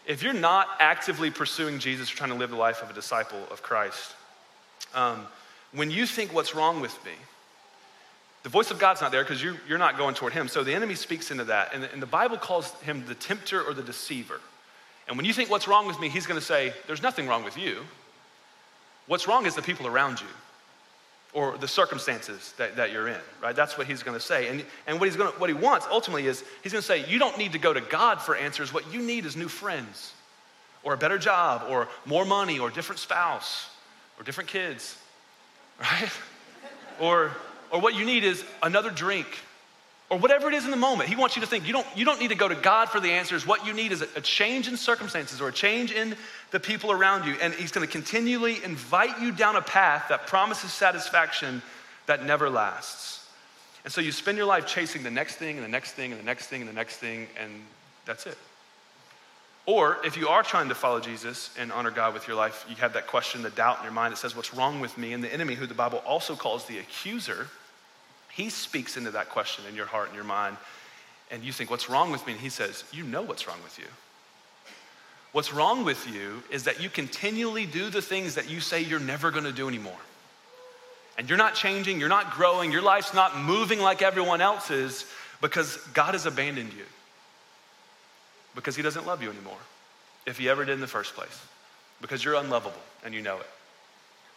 If 0.08 0.24
you're 0.24 0.34
not 0.34 0.68
actively 0.80 1.30
pursuing 1.30 1.80
Jesus 1.80 2.12
or 2.12 2.16
trying 2.16 2.32
to 2.32 2.36
live 2.36 2.50
the 2.50 2.56
life 2.56 2.82
of 2.82 2.90
a 2.90 2.94
disciple 2.94 3.44
of 3.52 3.62
Christ, 3.62 4.16
um, 4.96 5.28
when 5.74 5.92
you 5.92 6.06
think, 6.06 6.34
what's 6.34 6.56
wrong 6.56 6.82
with 6.82 6.98
me? 7.06 7.12
The 8.44 8.50
voice 8.50 8.72
of 8.72 8.80
God's 8.80 9.02
not 9.02 9.12
there 9.12 9.24
because 9.24 9.44
you're, 9.44 9.58
you're 9.68 9.78
not 9.78 9.98
going 9.98 10.16
toward 10.16 10.32
Him. 10.32 10.48
So 10.48 10.64
the 10.64 10.74
enemy 10.74 10.96
speaks 10.96 11.30
into 11.30 11.44
that. 11.44 11.74
And 11.74 11.84
the, 11.84 11.92
and 11.92 12.02
the 12.02 12.08
Bible 12.08 12.38
calls 12.38 12.72
him 12.82 13.04
the 13.06 13.16
tempter 13.16 13.62
or 13.62 13.74
the 13.74 13.84
deceiver. 13.84 14.40
And 15.08 15.18
when 15.18 15.26
you 15.26 15.34
think, 15.34 15.50
what's 15.50 15.68
wrong 15.68 15.86
with 15.86 16.00
me? 16.00 16.08
He's 16.08 16.26
going 16.26 16.40
to 16.40 16.46
say, 16.46 16.74
there's 16.88 17.04
nothing 17.04 17.28
wrong 17.28 17.44
with 17.44 17.58
you. 17.58 17.82
What's 19.08 19.28
wrong 19.28 19.46
is 19.46 19.56
the 19.56 19.62
people 19.62 19.86
around 19.88 20.22
you 20.22 20.28
or 21.34 21.58
the 21.58 21.68
circumstances 21.68 22.54
that, 22.58 22.76
that 22.78 22.92
you're 22.92 23.08
in, 23.08 23.20
right? 23.42 23.56
That's 23.56 23.78
what 23.78 23.88
he's 23.88 24.02
to 24.18 24.24
say. 24.24 24.48
And, 24.48 24.66
and 24.88 25.00
what, 25.00 25.08
he's 25.08 25.18
gonna, 25.18 25.32
what 25.32 25.50
he 25.50 25.54
wants 25.54 25.86
ultimately 25.90 26.26
is 26.26 26.44
he's 26.64 26.72
to 26.82 26.88
say, 26.88 27.08
you 27.08 27.20
don't 27.20 27.38
need 27.38 27.52
to 27.52 27.60
go 27.60 27.74
to 27.74 27.82
God 27.82 28.22
for 28.22 28.36
answers. 28.36 28.74
What 28.74 28.92
you 28.92 29.02
need 29.02 29.26
is 29.26 29.36
new 29.36 29.48
friends 29.48 30.14
or 30.84 30.94
a 30.94 30.98
better 30.98 31.18
job 31.18 31.66
or 31.70 31.88
more 32.06 32.26
money 32.26 32.60
or 32.60 32.70
different 32.70 33.00
spouse 33.00 33.70
or 34.18 34.24
different 34.24 34.50
kids, 34.50 34.98
right? 35.80 36.10
or, 37.00 37.32
or 37.72 37.82
what 37.82 37.94
you 37.96 38.06
need 38.06 38.24
is 38.24 38.44
another 38.64 38.90
drink 38.90 39.28
or 40.10 40.18
whatever 40.18 40.48
it 40.48 40.54
is 40.54 40.64
in 40.64 40.72
the 40.72 40.78
moment. 40.78 41.10
He 41.10 41.16
wants 41.16 41.36
you 41.36 41.42
to 41.42 41.48
think 41.48 41.68
you 41.68 41.74
don't, 41.74 41.88
you 41.96 42.06
don't 42.06 42.20
need 42.20 42.30
to 42.30 42.36
go 42.36 42.48
to 42.48 42.56
God 42.56 42.90
for 42.90 43.00
the 43.00 43.12
answers. 43.12 43.46
What 43.46 43.66
you 43.66 43.74
need 43.74 43.92
is 43.92 44.02
a, 44.02 44.08
a 44.16 44.22
change 44.22 44.68
in 44.68 44.78
circumstances 44.78 45.42
or 45.42 45.50
a 45.50 45.54
change 45.54 45.92
in 45.92 46.16
the 46.52 46.60
people 46.60 46.92
around 46.92 47.28
you. 47.28 47.36
And 47.42 47.54
He's 47.54 47.72
going 47.72 47.86
to 47.86 47.92
continually 47.92 48.64
invite 48.64 49.20
you 49.20 49.32
down 49.32 49.56
a 49.58 49.62
path 49.62 50.06
that 50.10 50.28
promises 50.28 50.72
satisfaction 50.72 51.62
that 52.06 52.24
never 52.24 52.50
lasts. 52.50 53.28
And 53.84 53.92
so 53.92 54.02
you 54.02 54.12
spend 54.12 54.38
your 54.38 54.48
life 54.48 54.66
chasing 54.66 55.04
the 55.04 55.12
next 55.12 55.36
thing 55.36 55.58
and 55.58 55.64
the 55.64 55.70
next 55.70 55.94
thing 55.94 56.12
and 56.12 56.20
the 56.20 56.26
next 56.26 56.48
thing 56.48 56.62
and 56.62 56.70
the 56.70 56.74
next 56.74 56.98
thing, 56.98 57.28
and 57.40 57.52
that's 58.06 58.26
it. 58.26 58.38
Or 59.66 59.98
if 60.06 60.16
you 60.16 60.30
are 60.30 60.44
trying 60.44 60.70
to 60.70 60.76
follow 60.76 61.02
Jesus 61.02 61.54
and 61.60 61.74
honor 61.74 61.92
God 61.92 62.14
with 62.14 62.26
your 62.26 62.38
life, 62.38 62.66
you 62.70 62.76
have 62.78 62.94
that 62.94 63.08
question, 63.08 63.42
the 63.42 63.50
doubt 63.50 63.80
in 63.80 63.84
your 63.84 63.92
mind 63.92 64.14
that 64.14 64.18
says, 64.18 64.36
What's 64.36 64.54
wrong 64.54 64.80
with 64.80 64.98
me? 64.98 65.12
And 65.12 65.22
the 65.22 65.34
enemy, 65.34 65.56
who 65.56 65.68
the 65.68 65.74
Bible 65.74 66.02
also 66.06 66.36
calls 66.36 66.66
the 66.66 66.80
accuser, 66.80 67.48
he 68.38 68.52
speaks 68.52 68.98
into 68.98 69.10
that 69.12 69.30
question 69.30 69.66
in 69.68 69.76
your 69.76 69.88
heart 69.88 70.10
and 70.10 70.16
your 70.16 70.24
mind. 70.24 70.58
And 71.32 71.44
you 71.44 71.52
think, 71.52 71.72
What's 71.72 71.90
wrong 71.90 72.12
with 72.12 72.26
me? 72.28 72.34
And 72.34 72.42
he 72.42 72.50
says, 72.50 72.84
You 72.94 73.04
know 73.04 73.24
what's 73.24 73.48
wrong 73.48 73.58
with 73.64 73.80
you. 73.80 73.86
What's 75.32 75.52
wrong 75.52 75.84
with 75.84 76.08
you 76.08 76.44
is 76.52 76.66
that 76.66 76.80
you 76.80 76.90
continually 76.90 77.66
do 77.66 77.90
the 77.90 78.02
things 78.02 78.36
that 78.36 78.48
you 78.48 78.60
say 78.60 78.82
you're 78.82 79.00
never 79.00 79.32
gonna 79.32 79.52
do 79.52 79.68
anymore. 79.68 79.98
And 81.18 81.28
you're 81.28 81.38
not 81.38 81.56
changing, 81.56 82.00
you're 82.00 82.10
not 82.10 82.32
growing, 82.32 82.72
your 82.72 82.84
life's 82.84 83.12
not 83.12 83.40
moving 83.40 83.80
like 83.80 84.04
everyone 84.04 84.40
else's 84.40 85.06
because 85.42 85.78
God 85.96 86.14
has 86.14 86.28
abandoned 86.28 86.74
you. 86.74 86.86
Because 88.54 88.76
He 88.76 88.84
doesn't 88.84 89.08
love 89.08 89.24
you 89.24 89.32
anymore, 89.32 89.58
if 90.28 90.38
He 90.38 90.48
ever 90.48 90.64
did 90.64 90.74
in 90.74 90.80
the 90.80 90.86
first 90.86 91.16
place. 91.16 91.42
Because 92.02 92.24
you're 92.24 92.36
unlovable 92.36 92.82
and 93.04 93.16
you 93.16 93.22
know 93.22 93.38
it. 93.38 93.48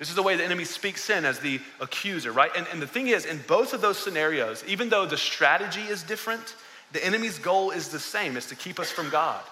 This 0.01 0.09
is 0.09 0.15
the 0.15 0.23
way 0.23 0.35
the 0.35 0.45
enemy 0.45 0.65
speaks 0.65 1.05
sin 1.05 1.27
as 1.27 1.41
the 1.41 1.61
accuser, 1.79 2.33
right? 2.33 2.51
And, 2.57 2.67
and 2.73 2.81
the 2.81 2.87
thing 2.87 3.09
is, 3.09 3.27
in 3.27 3.39
both 3.47 3.75
of 3.75 3.83
those 3.83 3.99
scenarios, 3.99 4.65
even 4.67 4.89
though 4.89 5.05
the 5.05 5.19
strategy 5.19 5.83
is 5.83 6.03
different, 6.03 6.57
the 6.93 7.05
enemy's 7.05 7.39
goal 7.39 7.71
is 7.71 7.89
the 7.89 8.01
same, 8.01 8.39
is 8.39 8.47
to 8.47 8.55
keep 8.55 8.81
us 8.81 8.91
from 8.91 9.11
God. 9.11 9.43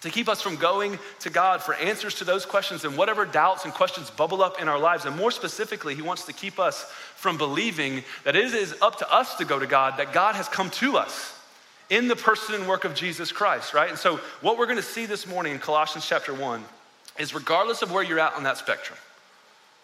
To 0.00 0.10
keep 0.10 0.28
us 0.28 0.42
from 0.42 0.56
going 0.56 0.98
to 1.20 1.30
God 1.30 1.62
for 1.62 1.74
answers 1.74 2.16
to 2.16 2.24
those 2.24 2.44
questions 2.44 2.84
and 2.84 2.96
whatever 2.96 3.24
doubts 3.24 3.64
and 3.64 3.72
questions 3.72 4.10
bubble 4.10 4.42
up 4.42 4.60
in 4.60 4.66
our 4.66 4.78
lives. 4.78 5.04
And 5.04 5.16
more 5.16 5.30
specifically, 5.30 5.94
he 5.94 6.02
wants 6.02 6.24
to 6.24 6.32
keep 6.32 6.58
us 6.58 6.82
from 7.14 7.38
believing 7.38 8.02
that 8.24 8.34
it 8.34 8.52
is 8.52 8.74
up 8.82 8.98
to 8.98 9.12
us 9.12 9.36
to 9.36 9.44
go 9.44 9.60
to 9.60 9.68
God, 9.68 9.98
that 9.98 10.12
God 10.12 10.34
has 10.34 10.48
come 10.48 10.70
to 10.70 10.96
us 10.96 11.38
in 11.90 12.08
the 12.08 12.16
person 12.16 12.56
and 12.56 12.66
work 12.66 12.84
of 12.84 12.96
Jesus 12.96 13.30
Christ, 13.30 13.72
right? 13.72 13.90
And 13.90 13.98
so, 13.98 14.16
what 14.40 14.58
we're 14.58 14.66
gonna 14.66 14.82
see 14.82 15.06
this 15.06 15.28
morning 15.28 15.52
in 15.52 15.60
Colossians 15.60 16.08
chapter 16.08 16.34
1 16.34 16.64
is 17.20 17.34
regardless 17.34 17.82
of 17.82 17.92
where 17.92 18.02
you're 18.02 18.18
at 18.18 18.34
on 18.34 18.42
that 18.44 18.56
spectrum, 18.56 18.98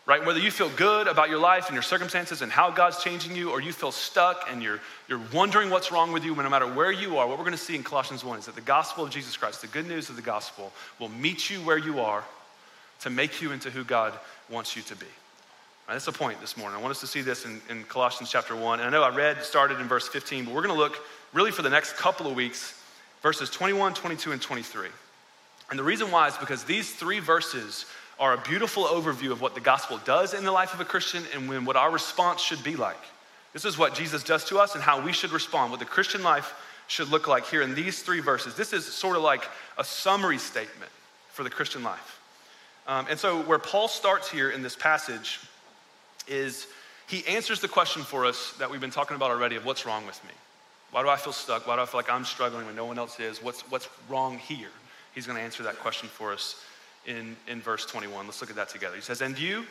right? 0.06 0.24
Whether 0.24 0.38
you 0.38 0.52
feel 0.52 0.70
good 0.70 1.08
about 1.08 1.28
your 1.28 1.40
life 1.40 1.66
and 1.66 1.74
your 1.74 1.82
circumstances 1.82 2.40
and 2.40 2.50
how 2.50 2.70
God's 2.70 3.02
changing 3.02 3.34
you, 3.34 3.50
or 3.50 3.60
you 3.60 3.72
feel 3.72 3.90
stuck 3.90 4.46
and 4.48 4.62
you're, 4.62 4.80
you're 5.08 5.20
wondering 5.34 5.68
what's 5.68 5.90
wrong 5.90 6.12
with 6.12 6.24
you, 6.24 6.34
no 6.34 6.48
matter 6.48 6.72
where 6.72 6.92
you 6.92 7.18
are, 7.18 7.26
what 7.26 7.38
we're 7.38 7.44
going 7.44 7.56
to 7.56 7.62
see 7.62 7.74
in 7.74 7.82
Colossians 7.82 8.24
1 8.24 8.38
is 8.38 8.46
that 8.46 8.54
the 8.54 8.60
gospel 8.60 9.04
of 9.04 9.10
Jesus 9.10 9.36
Christ, 9.36 9.60
the 9.60 9.66
good 9.66 9.86
news 9.86 10.08
of 10.08 10.16
the 10.16 10.22
gospel, 10.22 10.72
will 11.00 11.08
meet 11.08 11.50
you 11.50 11.58
where 11.58 11.76
you 11.76 11.98
are 11.98 12.24
to 13.00 13.10
make 13.10 13.42
you 13.42 13.50
into 13.50 13.68
who 13.68 13.82
God 13.82 14.14
wants 14.48 14.76
you 14.76 14.82
to 14.82 14.96
be. 14.96 15.06
Right, 15.86 15.94
that's 15.94 16.06
the 16.06 16.12
point 16.12 16.40
this 16.40 16.56
morning. 16.56 16.78
I 16.78 16.82
want 16.82 16.92
us 16.92 17.00
to 17.00 17.06
see 17.06 17.20
this 17.20 17.44
in, 17.44 17.60
in 17.68 17.84
Colossians 17.84 18.30
chapter 18.30 18.56
1. 18.56 18.80
And 18.80 18.88
I 18.88 18.90
know 18.90 19.02
I 19.02 19.14
read, 19.14 19.42
started 19.42 19.80
in 19.80 19.86
verse 19.86 20.08
15, 20.08 20.44
but 20.44 20.54
we're 20.54 20.62
going 20.62 20.74
to 20.74 20.80
look 20.80 20.98
really 21.32 21.50
for 21.50 21.62
the 21.62 21.70
next 21.70 21.96
couple 21.96 22.26
of 22.26 22.34
weeks, 22.34 22.80
verses 23.22 23.50
21, 23.50 23.94
22, 23.94 24.32
and 24.32 24.40
23. 24.40 24.88
And 25.70 25.78
the 25.78 25.84
reason 25.84 26.10
why 26.10 26.28
is 26.28 26.36
because 26.36 26.64
these 26.64 26.92
three 26.92 27.18
verses 27.18 27.86
are 28.18 28.34
a 28.34 28.38
beautiful 28.38 28.84
overview 28.84 29.30
of 29.30 29.40
what 29.40 29.54
the 29.54 29.60
gospel 29.60 30.00
does 30.04 30.32
in 30.32 30.44
the 30.44 30.52
life 30.52 30.72
of 30.72 30.80
a 30.80 30.84
Christian 30.84 31.22
and 31.34 31.48
when, 31.48 31.64
what 31.64 31.76
our 31.76 31.90
response 31.90 32.40
should 32.40 32.62
be 32.64 32.76
like. 32.76 33.00
This 33.52 33.64
is 33.64 33.78
what 33.78 33.94
Jesus 33.94 34.22
does 34.22 34.44
to 34.46 34.58
us 34.58 34.74
and 34.74 34.82
how 34.82 35.00
we 35.00 35.12
should 35.12 35.32
respond, 35.32 35.70
what 35.70 35.80
the 35.80 35.86
Christian 35.86 36.22
life 36.22 36.54
should 36.88 37.08
look 37.08 37.26
like 37.26 37.46
here 37.46 37.62
in 37.62 37.74
these 37.74 38.02
three 38.02 38.20
verses. 38.20 38.54
This 38.54 38.72
is 38.72 38.86
sort 38.86 39.16
of 39.16 39.22
like 39.22 39.44
a 39.76 39.84
summary 39.84 40.38
statement 40.38 40.90
for 41.30 41.42
the 41.42 41.50
Christian 41.50 41.82
life. 41.82 42.20
Um, 42.86 43.06
and 43.10 43.18
so, 43.18 43.42
where 43.42 43.58
Paul 43.58 43.88
starts 43.88 44.30
here 44.30 44.50
in 44.50 44.62
this 44.62 44.76
passage 44.76 45.40
is 46.28 46.66
he 47.08 47.26
answers 47.26 47.60
the 47.60 47.68
question 47.68 48.02
for 48.02 48.24
us 48.24 48.52
that 48.58 48.70
we've 48.70 48.80
been 48.80 48.90
talking 48.90 49.16
about 49.16 49.30
already 49.30 49.56
of 49.56 49.64
what's 49.64 49.84
wrong 49.84 50.06
with 50.06 50.22
me? 50.24 50.32
Why 50.92 51.02
do 51.02 51.08
I 51.08 51.16
feel 51.16 51.32
stuck? 51.32 51.66
Why 51.66 51.76
do 51.76 51.82
I 51.82 51.86
feel 51.86 51.98
like 51.98 52.10
I'm 52.10 52.24
struggling 52.24 52.66
when 52.66 52.76
no 52.76 52.86
one 52.86 52.98
else 52.98 53.18
is? 53.18 53.42
What's, 53.42 53.62
what's 53.70 53.88
wrong 54.08 54.38
here? 54.38 54.70
He's 55.14 55.26
going 55.26 55.36
to 55.36 55.42
answer 55.42 55.62
that 55.64 55.78
question 55.78 56.08
for 56.08 56.32
us 56.32 56.62
in, 57.06 57.36
in 57.48 57.60
verse 57.60 57.86
21. 57.86 58.26
Let's 58.26 58.40
look 58.40 58.50
at 58.50 58.56
that 58.56 58.68
together. 58.68 58.96
He 58.96 59.02
says, 59.02 59.20
And 59.20 59.38
you 59.38 59.64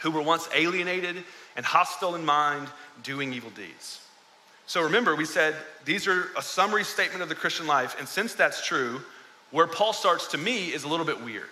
who 0.00 0.10
were 0.10 0.22
once 0.22 0.48
alienated 0.54 1.16
and 1.56 1.64
hostile 1.64 2.14
in 2.14 2.24
mind, 2.24 2.68
doing 3.02 3.32
evil 3.32 3.50
deeds. 3.50 4.00
So 4.66 4.82
remember, 4.82 5.14
we 5.14 5.24
said 5.24 5.54
these 5.84 6.06
are 6.06 6.30
a 6.36 6.42
summary 6.42 6.84
statement 6.84 7.22
of 7.22 7.28
the 7.28 7.34
Christian 7.34 7.66
life. 7.66 7.96
And 7.98 8.08
since 8.08 8.34
that's 8.34 8.66
true, 8.66 9.00
where 9.50 9.66
Paul 9.66 9.92
starts 9.92 10.28
to 10.28 10.38
me 10.38 10.72
is 10.72 10.84
a 10.84 10.88
little 10.88 11.04
bit 11.04 11.22
weird. 11.22 11.50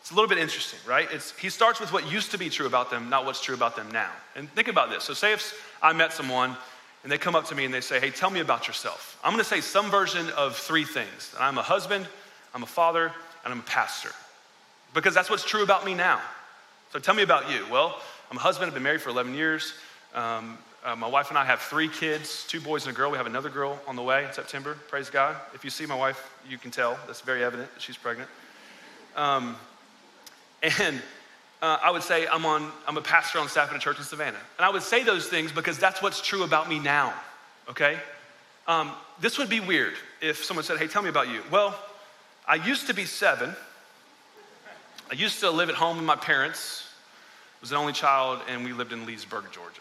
It's 0.00 0.10
a 0.10 0.14
little 0.14 0.28
bit 0.28 0.38
interesting, 0.38 0.78
right? 0.86 1.08
It's, 1.10 1.36
he 1.38 1.48
starts 1.48 1.80
with 1.80 1.92
what 1.92 2.10
used 2.12 2.30
to 2.32 2.38
be 2.38 2.50
true 2.50 2.66
about 2.66 2.90
them, 2.90 3.08
not 3.08 3.24
what's 3.24 3.40
true 3.40 3.54
about 3.54 3.74
them 3.74 3.90
now. 3.90 4.10
And 4.36 4.50
think 4.50 4.68
about 4.68 4.90
this. 4.90 5.04
So, 5.04 5.14
say 5.14 5.32
if 5.32 5.74
I 5.82 5.94
met 5.94 6.12
someone 6.12 6.56
and 7.02 7.10
they 7.10 7.16
come 7.16 7.34
up 7.34 7.46
to 7.46 7.54
me 7.54 7.64
and 7.64 7.72
they 7.72 7.80
say, 7.80 7.98
Hey, 7.98 8.10
tell 8.10 8.30
me 8.30 8.40
about 8.40 8.66
yourself. 8.66 9.18
I'm 9.24 9.32
gonna 9.32 9.44
say 9.44 9.62
some 9.62 9.90
version 9.90 10.28
of 10.36 10.56
three 10.56 10.84
things 10.84 11.34
I'm 11.40 11.58
a 11.58 11.62
husband, 11.62 12.06
I'm 12.54 12.62
a 12.62 12.66
father, 12.66 13.12
and 13.44 13.52
I'm 13.52 13.60
a 13.60 13.64
pastor. 13.64 14.10
Because 14.94 15.14
that's 15.14 15.30
what's 15.30 15.44
true 15.44 15.62
about 15.62 15.84
me 15.84 15.94
now. 15.94 16.20
So 16.92 16.98
tell 16.98 17.14
me 17.14 17.22
about 17.22 17.50
you. 17.50 17.66
Well, 17.70 18.00
I'm 18.30 18.36
a 18.36 18.40
husband, 18.40 18.68
I've 18.68 18.74
been 18.74 18.82
married 18.82 19.02
for 19.02 19.10
11 19.10 19.34
years. 19.34 19.74
Um, 20.14 20.58
uh, 20.84 20.94
my 20.94 21.08
wife 21.08 21.30
and 21.30 21.38
I 21.38 21.44
have 21.44 21.60
three 21.60 21.88
kids, 21.88 22.44
two 22.46 22.60
boys 22.60 22.86
and 22.86 22.94
a 22.94 22.96
girl. 22.96 23.10
We 23.10 23.16
have 23.16 23.26
another 23.26 23.48
girl 23.48 23.80
on 23.86 23.96
the 23.96 24.02
way 24.02 24.24
in 24.24 24.32
September, 24.32 24.76
praise 24.88 25.10
God. 25.10 25.34
If 25.54 25.64
you 25.64 25.70
see 25.70 25.86
my 25.86 25.94
wife, 25.94 26.30
you 26.48 26.58
can 26.58 26.70
tell. 26.70 26.98
That's 27.06 27.22
very 27.22 27.42
evident 27.42 27.72
that 27.74 27.80
she's 27.80 27.96
pregnant. 27.96 28.28
Um, 29.16 29.56
and 30.62 31.00
uh, 31.62 31.78
I 31.82 31.90
would 31.90 32.02
say 32.02 32.26
I'm, 32.26 32.44
on, 32.44 32.70
I'm 32.86 32.98
a 32.98 33.02
pastor 33.02 33.38
on 33.38 33.48
staff 33.48 33.70
at 33.70 33.76
a 33.76 33.78
church 33.78 33.98
in 33.98 34.04
Savannah. 34.04 34.38
And 34.58 34.66
I 34.66 34.68
would 34.68 34.82
say 34.82 35.02
those 35.02 35.26
things 35.26 35.50
because 35.50 35.78
that's 35.78 36.02
what's 36.02 36.20
true 36.20 36.44
about 36.44 36.68
me 36.68 36.78
now, 36.78 37.14
okay? 37.70 37.98
Um, 38.68 38.92
this 39.20 39.38
would 39.38 39.48
be 39.48 39.60
weird 39.60 39.94
if 40.20 40.44
someone 40.44 40.64
said, 40.64 40.78
hey, 40.78 40.86
tell 40.86 41.02
me 41.02 41.08
about 41.08 41.28
you. 41.28 41.40
Well, 41.50 41.78
I 42.46 42.56
used 42.56 42.86
to 42.88 42.94
be 42.94 43.04
seven. 43.04 43.54
I 45.10 45.14
used 45.14 45.40
to 45.40 45.50
live 45.50 45.68
at 45.68 45.74
home 45.74 45.96
with 45.96 46.06
my 46.06 46.16
parents. 46.16 46.88
I 47.58 47.60
was 47.60 47.72
an 47.72 47.78
only 47.78 47.92
child, 47.92 48.40
and 48.48 48.64
we 48.64 48.72
lived 48.72 48.92
in 48.92 49.06
Leesburg, 49.06 49.44
Georgia. 49.52 49.80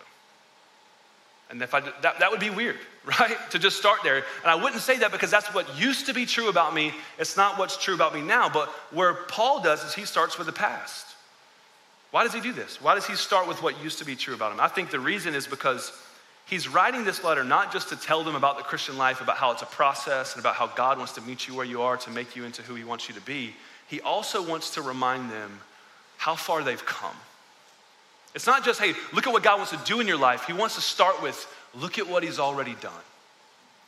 And 1.50 1.62
if 1.62 1.74
I 1.74 1.82
that, 1.82 2.20
that 2.20 2.32
would 2.32 2.40
be 2.40 2.50
weird, 2.50 2.78
right? 3.06 3.38
to 3.52 3.60
just 3.60 3.78
start 3.78 4.00
there. 4.04 4.16
And 4.16 4.26
I 4.46 4.56
wouldn't 4.56 4.82
say 4.82 4.98
that 5.00 5.12
because 5.12 5.30
that's 5.30 5.54
what 5.54 5.78
used 5.78 6.08
to 6.08 6.14
be 6.14 6.26
true 6.26 6.50
about 6.50 6.74
me. 6.74 6.94
It's 7.20 7.38
not 7.38 7.60
what's 7.60 7.78
true 7.78 7.94
about 7.94 8.14
me 8.14 8.22
now. 8.22 8.50
But 8.50 8.70
where 8.92 9.14
Paul 9.14 9.62
does 9.62 9.84
is 9.84 9.94
he 9.94 10.06
starts 10.06 10.38
with 10.38 10.48
the 10.48 10.54
past. 10.54 11.06
Why 12.12 12.24
does 12.24 12.34
he 12.34 12.42
do 12.42 12.54
this? 12.54 12.82
Why 12.82 12.96
does 12.96 13.08
he 13.08 13.16
start 13.16 13.48
with 13.48 13.62
what 13.62 13.82
used 13.84 14.00
to 14.00 14.06
be 14.06 14.16
true 14.16 14.34
about 14.34 14.52
him? 14.52 14.60
I 14.60 14.68
think 14.68 14.90
the 14.90 15.00
reason 15.00 15.36
is 15.36 15.48
because 15.48 15.92
he's 16.46 16.68
writing 16.68 17.04
this 17.04 17.24
letter 17.24 17.44
not 17.44 17.72
just 17.72 17.90
to 17.90 17.96
tell 17.96 18.24
them 18.24 18.36
about 18.36 18.58
the 18.58 18.64
Christian 18.64 18.98
life, 18.98 19.22
about 19.22 19.38
how 19.38 19.52
it's 19.52 19.62
a 19.62 19.68
process, 19.68 20.34
and 20.34 20.40
about 20.40 20.56
how 20.56 20.68
God 20.68 20.98
wants 20.98 21.14
to 21.14 21.22
meet 21.22 21.48
you 21.48 21.56
where 21.56 21.66
you 21.66 21.82
are 21.82 21.98
to 21.98 22.10
make 22.10 22.36
you 22.36 22.44
into 22.44 22.62
who 22.62 22.76
he 22.76 22.84
wants 22.84 23.08
you 23.08 23.16
to 23.16 23.22
be 23.22 23.54
he 23.94 24.02
also 24.02 24.42
wants 24.42 24.72
to 24.72 24.82
remind 24.82 25.30
them 25.30 25.60
how 26.18 26.36
far 26.36 26.64
they've 26.64 26.84
come. 26.84 27.16
It's 28.34 28.48
not 28.48 28.66
just, 28.66 28.80
hey, 28.80 28.94
look 29.14 29.28
at 29.28 29.34
what 29.34 29.44
God 29.44 29.58
wants 29.58 29.72
to 29.72 29.80
do 29.86 30.00
in 30.00 30.08
your 30.08 30.18
life. 30.18 30.46
He 30.46 30.54
wants 30.54 30.74
to 30.76 30.82
start 30.82 31.22
with, 31.22 31.46
look 31.76 32.00
at 32.00 32.08
what 32.08 32.24
He's 32.24 32.40
already 32.40 32.76
done. 32.82 33.04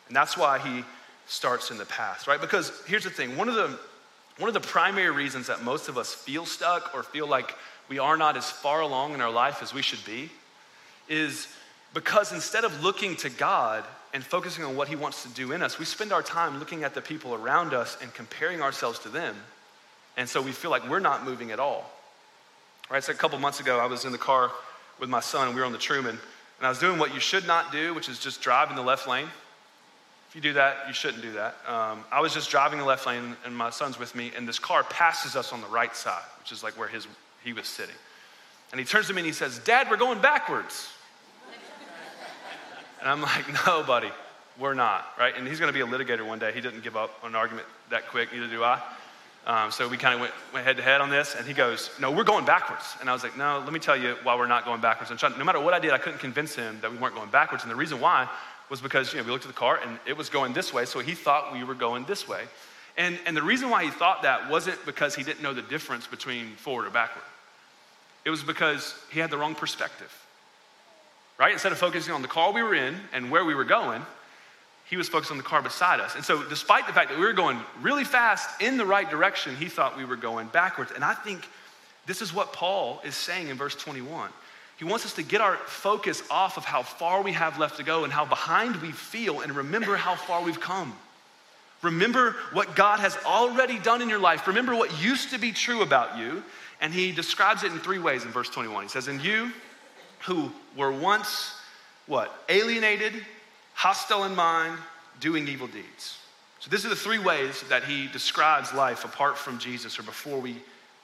And 0.07 0.15
that's 0.15 0.38
why 0.38 0.59
He 0.59 0.83
starts 1.25 1.71
in 1.71 1.79
the 1.79 1.85
past, 1.85 2.27
right? 2.27 2.39
Because 2.39 2.71
here's 2.85 3.03
the 3.03 3.09
thing 3.09 3.35
one 3.35 3.50
of 3.50 3.55
the, 3.55 3.79
one 4.38 4.47
of 4.47 4.53
the 4.53 4.59
primary 4.59 5.09
reasons 5.09 5.47
that 5.47 5.63
most 5.63 5.89
of 5.89 5.97
us 5.97 6.13
feel 6.13 6.45
stuck 6.45 6.93
or 6.93 7.01
feel 7.01 7.27
like 7.27 7.55
we 7.89 7.97
are 7.97 8.17
not 8.17 8.38
as 8.38 8.51
far 8.51 8.81
along 8.81 9.13
in 9.15 9.21
our 9.21 9.31
life 9.31 9.63
as 9.63 9.74
we 9.74 9.81
should 9.81 10.05
be 10.05 10.29
is 11.09 11.47
because 11.95 12.31
instead 12.31 12.63
of 12.63 12.83
looking 12.83 13.15
to 13.15 13.31
God 13.31 13.83
and 14.13 14.23
focusing 14.23 14.63
on 14.63 14.75
what 14.75 14.87
He 14.87 14.95
wants 14.95 15.23
to 15.23 15.29
do 15.29 15.51
in 15.51 15.63
us, 15.63 15.79
we 15.79 15.85
spend 15.85 16.13
our 16.13 16.21
time 16.21 16.59
looking 16.59 16.83
at 16.83 16.93
the 16.93 17.01
people 17.01 17.33
around 17.33 17.73
us 17.73 17.97
and 18.03 18.13
comparing 18.13 18.61
ourselves 18.61 18.99
to 18.99 19.09
them 19.09 19.35
and 20.17 20.27
so 20.27 20.41
we 20.41 20.51
feel 20.51 20.71
like 20.71 20.87
we're 20.89 20.99
not 20.99 21.25
moving 21.25 21.51
at 21.51 21.59
all. 21.59 21.91
Right? 22.89 23.03
So 23.03 23.11
a 23.11 23.15
couple 23.15 23.37
months 23.39 23.59
ago, 23.59 23.79
I 23.79 23.85
was 23.85 24.05
in 24.05 24.11
the 24.11 24.17
car 24.17 24.51
with 24.99 25.09
my 25.09 25.19
son, 25.19 25.53
we 25.53 25.59
were 25.59 25.65
on 25.65 25.73
the 25.73 25.77
Truman, 25.77 26.17
and 26.57 26.65
I 26.65 26.69
was 26.69 26.79
doing 26.79 26.97
what 26.97 27.13
you 27.13 27.19
should 27.19 27.45
not 27.45 27.71
do, 27.71 27.93
which 27.93 28.07
is 28.07 28.19
just 28.19 28.41
drive 28.41 28.69
in 28.69 28.75
the 28.75 28.81
left 28.81 29.07
lane. 29.07 29.27
If 30.29 30.35
you 30.35 30.41
do 30.41 30.53
that, 30.53 30.85
you 30.87 30.93
shouldn't 30.93 31.21
do 31.21 31.33
that. 31.33 31.55
Um, 31.67 32.03
I 32.11 32.21
was 32.21 32.33
just 32.33 32.49
driving 32.49 32.79
the 32.79 32.85
left 32.85 33.05
lane, 33.05 33.35
and 33.45 33.55
my 33.55 33.69
son's 33.69 33.99
with 33.99 34.15
me, 34.15 34.31
and 34.35 34.47
this 34.47 34.59
car 34.59 34.83
passes 34.83 35.35
us 35.35 35.51
on 35.51 35.61
the 35.61 35.67
right 35.67 35.95
side, 35.95 36.23
which 36.39 36.51
is 36.51 36.63
like 36.63 36.77
where 36.77 36.87
his, 36.87 37.07
he 37.43 37.51
was 37.51 37.67
sitting. 37.67 37.95
And 38.71 38.79
he 38.79 38.85
turns 38.85 39.07
to 39.07 39.13
me 39.13 39.21
and 39.21 39.27
he 39.27 39.33
says, 39.33 39.59
Dad, 39.59 39.87
we're 39.89 39.97
going 39.97 40.21
backwards. 40.21 40.89
And 43.05 43.13
I'm 43.13 43.21
like, 43.21 43.45
no, 43.67 43.83
buddy, 43.83 44.09
we're 44.59 44.74
not, 44.74 45.05
right? 45.17 45.33
And 45.38 45.47
he's 45.47 45.59
going 45.59 45.71
to 45.71 45.74
be 45.74 45.81
a 45.81 45.85
litigator 45.85 46.25
one 46.25 46.39
day. 46.39 46.51
He 46.51 46.59
didn't 46.59 46.83
give 46.83 46.97
up 46.97 47.17
on 47.24 47.29
an 47.29 47.35
argument 47.35 47.67
that 47.91 48.07
quick, 48.07 48.33
neither 48.33 48.47
do 48.47 48.63
I. 48.63 48.81
Um, 49.45 49.69
so 49.69 49.88
we 49.88 49.95
kind 49.95 50.15
of 50.15 50.21
went, 50.21 50.33
went 50.51 50.65
head 50.65 50.77
to 50.77 50.83
head 50.83 51.01
on 51.01 51.12
this, 51.12 51.35
and 51.35 51.45
he 51.45 51.53
goes, 51.53 51.91
No, 52.00 52.09
we're 52.09 52.24
going 52.24 52.45
backwards. 52.45 52.95
And 53.00 53.07
I 53.07 53.13
was 53.13 53.21
like, 53.21 53.38
No, 53.38 53.62
let 53.63 53.71
me 53.71 53.79
tell 53.79 53.95
you 53.95 54.15
why 54.24 54.35
we're 54.35 54.47
not 54.47 54.65
going 54.65 54.81
backwards. 54.81 55.12
And 55.12 55.38
no 55.38 55.45
matter 55.45 55.59
what 55.59 55.75
I 55.75 55.79
did, 55.79 55.91
I 55.91 56.00
couldn't 56.00 56.17
convince 56.17 56.55
him 56.55 56.79
that 56.81 56.91
we 56.91 56.97
weren't 56.97 57.13
going 57.13 57.29
backwards. 57.29 57.63
And 57.63 57.71
the 57.71 57.75
reason 57.75 58.00
why 58.00 58.27
was 58.71 58.81
because 58.81 59.13
you 59.13 59.19
know, 59.19 59.25
we 59.25 59.31
looked 59.31 59.45
at 59.45 59.51
the 59.51 59.57
car 59.57 59.79
and 59.85 60.00
it 60.07 60.17
was 60.17 60.29
going 60.29 60.53
this 60.53 60.74
way, 60.74 60.85
so 60.85 61.00
he 61.00 61.13
thought 61.13 61.53
we 61.53 61.63
were 61.63 61.75
going 61.75 62.05
this 62.05 62.27
way. 62.27 62.41
And, 62.97 63.19
and 63.27 63.38
the 63.38 63.43
reason 63.43 63.69
why 63.69 63.83
he 63.83 63.91
thought 63.91 64.24
that 64.24 64.50
wasn't 64.50 64.83
because 64.83 65.13
he 65.13 65.21
didn't 65.21 65.43
know 65.43 65.53
the 65.53 65.62
difference 65.62 66.07
between 66.07 66.55
forward 66.55 66.88
or 66.88 66.89
backward, 66.89 67.25
it 68.24 68.31
was 68.31 68.41
because 68.41 68.95
he 69.12 69.19
had 69.19 69.29
the 69.29 69.38
wrong 69.38 69.53
perspective. 69.53 70.12
Right? 71.38 71.51
Instead 71.51 71.72
of 71.72 71.77
focusing 71.77 72.13
on 72.13 72.22
the 72.22 72.27
car 72.27 72.54
we 72.54 72.63
were 72.63 72.75
in 72.75 72.96
and 73.12 73.30
where 73.30 73.44
we 73.44 73.56
were 73.56 73.65
going, 73.65 74.01
he 74.89 74.98
was 74.98 75.10
focused 75.10 75.32
on 75.32 75.38
the 75.38 75.44
car 75.44 75.62
beside 75.62 76.00
us. 76.00 76.15
And 76.15 76.24
so, 76.24 76.44
despite 76.44 76.88
the 76.88 76.94
fact 76.94 77.10
that 77.10 77.20
we 77.20 77.25
were 77.25 77.34
going 77.34 77.60
really 77.82 78.04
fast 78.04 78.62
in 78.62 78.77
the 78.77 78.86
right 78.86 79.10
direction, 79.10 79.56
he 79.56 79.68
thought 79.68 79.98
we 79.98 80.06
were 80.06 80.15
going 80.15 80.48
backwards. 80.48 80.92
And 80.92 81.04
I 81.04 81.13
think 81.13 81.48
this 82.06 82.22
is 82.22 82.34
what 82.34 82.54
Paul 82.54 83.01
is 83.04 83.15
saying 83.15 83.50
in 83.50 83.58
verse 83.58 83.75
21. 83.75 84.30
He 84.77 84.86
wants 84.86 85.06
us 85.06 85.13
to 85.13 85.24
get 85.24 85.42
our 85.42 85.56
focus 85.56 86.22
off 86.30 86.58
of 86.58 86.65
how 86.65 86.84
far 86.84 87.22
we 87.22 87.32
have 87.32 87.58
left 87.58 87.77
to 87.77 87.84
go 87.84 88.04
and 88.04 88.12
how 88.12 88.25
behind 88.25 88.75
we 88.77 88.92
feel 88.92 89.39
and 89.39 89.56
remember 89.56 89.96
how 89.96 90.15
far 90.15 90.44
we've 90.44 90.60
come. 90.60 90.94
Remember 91.82 92.36
what 92.51 92.75
God 92.75 93.00
has 93.00 93.18
already 93.25 93.80
done 93.80 94.01
in 94.01 94.10
your 94.10 94.20
life. 94.20 94.48
Remember 94.48 94.75
what 94.75 95.01
used 95.01 95.32
to 95.32 95.39
be 95.39 95.51
true 95.51 95.82
about 95.82 96.18
you. 96.18 96.44
And 96.82 96.94
he 96.94 97.12
describes 97.12 97.63
it 97.63 97.72
in 97.72 97.80
three 97.80 98.00
ways 98.00 98.25
in 98.25 98.32
verse 98.32 98.50
21. 98.50 98.84
He 98.84 98.89
says, 98.89 99.08
And 99.08 99.24
you 99.24 99.51
who 100.25 100.51
were 100.75 100.91
once 100.91 101.55
what? 102.08 102.32
Alienated 102.50 103.13
hostile 103.74 104.25
in 104.25 104.36
mind, 104.36 104.77
doing 105.20 105.48
evil 105.48 105.67
deeds. 105.67 106.17
So, 106.60 106.70
these 106.70 106.86
are 106.86 106.89
the 106.89 106.96
three 106.96 107.20
ways 107.20 107.63
that 107.70 107.84
he 107.84 108.08
describes 108.08 108.74
life 108.74 109.05
apart 109.05 109.38
from 109.38 109.60
Jesus 109.60 110.00
or 110.00 110.03
before 110.03 110.39
we 110.39 110.55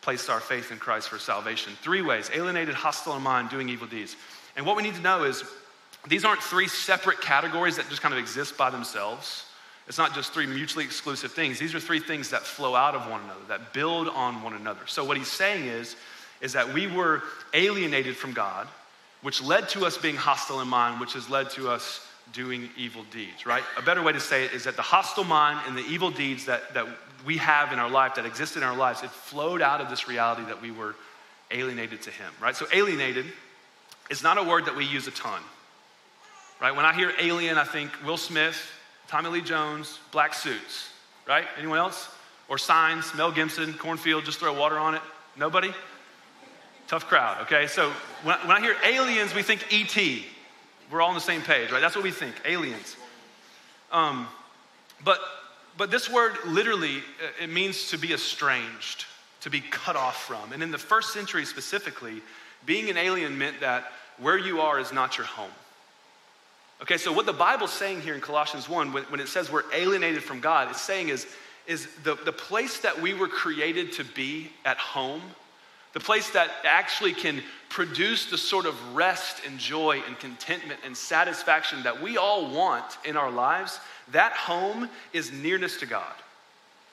place 0.02 0.30
our 0.30 0.40
faith 0.40 0.72
in 0.72 0.78
Christ 0.78 1.10
for 1.10 1.20
salvation. 1.20 1.74
Three 1.82 2.02
ways 2.02 2.32
alienated, 2.34 2.74
hostile 2.74 3.16
in 3.16 3.22
mind, 3.22 3.50
doing 3.50 3.70
evil 3.70 3.88
deeds. 3.88 4.16
And 4.56 4.66
what 4.66 4.76
we 4.76 4.84
need 4.84 4.96
to 4.96 5.02
know 5.02 5.24
is 5.24 5.44
these 6.08 6.26
aren't 6.26 6.42
three 6.42 6.68
separate 6.68 7.22
categories 7.22 7.78
that 7.78 7.88
just 7.90 8.02
kind 8.02 8.14
of 8.14 8.20
exist 8.20 8.58
by 8.58 8.70
themselves. 8.70 9.46
It's 9.88 9.98
not 9.98 10.16
just 10.16 10.34
three 10.34 10.48
mutually 10.48 10.86
exclusive 10.86 11.32
things. 11.32 11.60
These 11.60 11.76
are 11.76 11.80
three 11.80 12.00
things 12.00 12.30
that 12.32 12.42
flow 12.42 12.76
out 12.76 12.96
of 12.96 13.10
one 13.10 13.22
another, 13.24 13.42
that 13.50 13.74
build 13.74 14.08
on 14.08 14.42
one 14.42 14.54
another. 14.54 14.82
So, 14.88 15.04
what 15.04 15.18
he's 15.18 15.28
saying 15.32 15.66
is, 15.66 15.96
is 16.42 16.54
that 16.54 16.74
we 16.74 16.88
were 16.88 17.22
alienated 17.54 18.16
from 18.16 18.34
God, 18.34 18.68
which 19.22 19.42
led 19.42 19.70
to 19.70 19.86
us 19.86 19.98
being 19.98 20.16
hostile 20.16 20.62
in 20.62 20.68
mind, 20.68 21.00
which 21.00 21.14
has 21.14 21.30
led 21.30 21.50
to 21.52 21.70
us 21.70 22.06
doing 22.34 22.70
evil 22.78 23.04
deeds, 23.12 23.46
right? 23.46 23.64
A 23.78 23.82
better 23.82 24.02
way 24.02 24.14
to 24.14 24.20
say 24.20 24.46
it 24.46 24.54
is 24.54 24.64
that 24.64 24.76
the 24.76 24.82
hostile 24.82 25.24
mind 25.24 25.60
and 25.68 25.78
the 25.78 25.86
evil 25.86 26.10
deeds 26.10 26.46
that, 26.46 26.74
that 26.74 26.88
we 27.26 27.38
have 27.38 27.72
in 27.74 27.80
our 27.80 27.90
life, 27.90 28.16
that 28.16 28.26
exist 28.26 28.56
in 28.58 28.64
our 28.64 28.76
lives, 28.76 29.04
it 29.04 29.12
flowed 29.12 29.62
out 29.62 29.82
of 29.82 29.90
this 29.90 30.08
reality 30.08 30.44
that 30.46 30.62
we 30.62 30.72
were 30.72 30.96
alienated 31.52 32.02
to 32.04 32.10
him, 32.10 32.32
right? 32.42 32.56
So, 32.56 32.66
alienated 32.74 33.26
is 34.10 34.24
not 34.24 34.38
a 34.38 34.44
word 34.44 34.66
that 34.66 34.76
we 34.76 34.86
use 34.86 35.08
a 35.08 35.12
ton, 35.12 35.42
right? 36.62 36.76
When 36.76 36.86
I 36.86 36.94
hear 36.94 37.14
alien, 37.20 37.58
I 37.58 37.64
think 37.64 37.92
Will 38.06 38.18
Smith, 38.18 38.58
Tommy 39.08 39.30
Lee 39.30 39.42
Jones, 39.42 40.00
black 40.12 40.34
suits, 40.34 40.90
right? 41.28 41.46
Anyone 41.58 41.80
else? 41.80 42.10
Or 42.48 42.58
signs, 42.58 43.14
Mel 43.16 43.32
Gibson, 43.32 43.74
cornfield, 43.74 44.26
just 44.26 44.40
throw 44.40 44.54
water 44.54 44.78
on 44.78 44.96
it. 44.96 45.02
Nobody? 45.38 45.74
Tough 46.92 47.08
crowd, 47.08 47.44
okay? 47.44 47.68
So 47.68 47.90
when, 48.24 48.38
when 48.40 48.58
I 48.58 48.60
hear 48.60 48.76
aliens, 48.84 49.34
we 49.34 49.44
think 49.44 49.66
ET. 49.72 49.96
We're 50.92 51.02
all 51.02 51.08
on 51.08 51.16
the 51.16 51.22
same 51.22 51.42
page, 51.42 51.72
right? 51.72 51.80
That's 51.80 51.96
what 51.96 52.04
we 52.04 52.12
think, 52.12 52.36
aliens. 52.44 52.98
Um, 53.94 54.28
but, 55.02 55.22
but 55.78 55.90
this 55.90 56.10
word 56.10 56.34
literally, 56.46 56.98
uh, 56.98 57.44
it 57.44 57.50
means 57.50 57.92
to 57.92 57.98
be 57.98 58.12
estranged, 58.12 59.06
to 59.40 59.50
be 59.50 59.62
cut 59.62 59.96
off 59.96 60.22
from. 60.26 60.52
And 60.52 60.62
in 60.62 60.70
the 60.70 60.78
first 60.78 61.14
century 61.14 61.46
specifically, 61.46 62.22
being 62.66 62.90
an 62.90 62.98
alien 62.98 63.38
meant 63.38 63.62
that 63.62 63.94
where 64.18 64.38
you 64.38 64.60
are 64.60 64.78
is 64.78 64.92
not 64.92 65.18
your 65.18 65.28
home. 65.28 65.50
Okay, 66.82 66.98
so 66.98 67.14
what 67.14 67.26
the 67.26 67.32
Bible's 67.32 67.72
saying 67.72 68.02
here 68.02 68.16
in 68.16 68.20
Colossians 68.20 68.68
1, 68.68 68.92
when, 68.92 69.04
when 69.06 69.22
it 69.22 69.30
says 69.30 69.50
we're 69.50 69.64
alienated 69.74 70.24
from 70.24 70.42
God, 70.42 70.70
it's 70.70 70.82
saying 70.82 71.08
is, 71.08 71.26
is 71.68 71.88
the, 72.04 72.16
the 72.26 72.34
place 72.34 72.82
that 72.82 73.02
we 73.02 73.14
were 73.14 73.30
created 73.30 73.94
to 73.94 74.04
be 74.04 74.52
at 74.66 74.76
home 74.76 75.22
the 75.94 76.00
place 76.00 76.30
that 76.32 76.52
actually 76.64 77.14
can 77.14 77.42
produce 77.70 78.26
the 78.30 78.38
sort 78.38 78.66
of 78.66 78.96
rest 78.96 79.42
and 79.46 79.58
joy 79.60 80.02
and 80.08 80.18
contentment 80.20 80.80
and 80.86 80.96
satisfaction 80.96 81.84
that 81.84 82.02
we 82.02 82.18
all 82.18 82.54
want 82.54 82.98
in 83.06 83.18
our 83.18 83.32
lives, 83.32 83.80
that 84.12 84.34
home 84.34 84.90
is 85.14 85.32
nearness 85.32 85.80
to 85.80 85.86
God. 85.86 86.14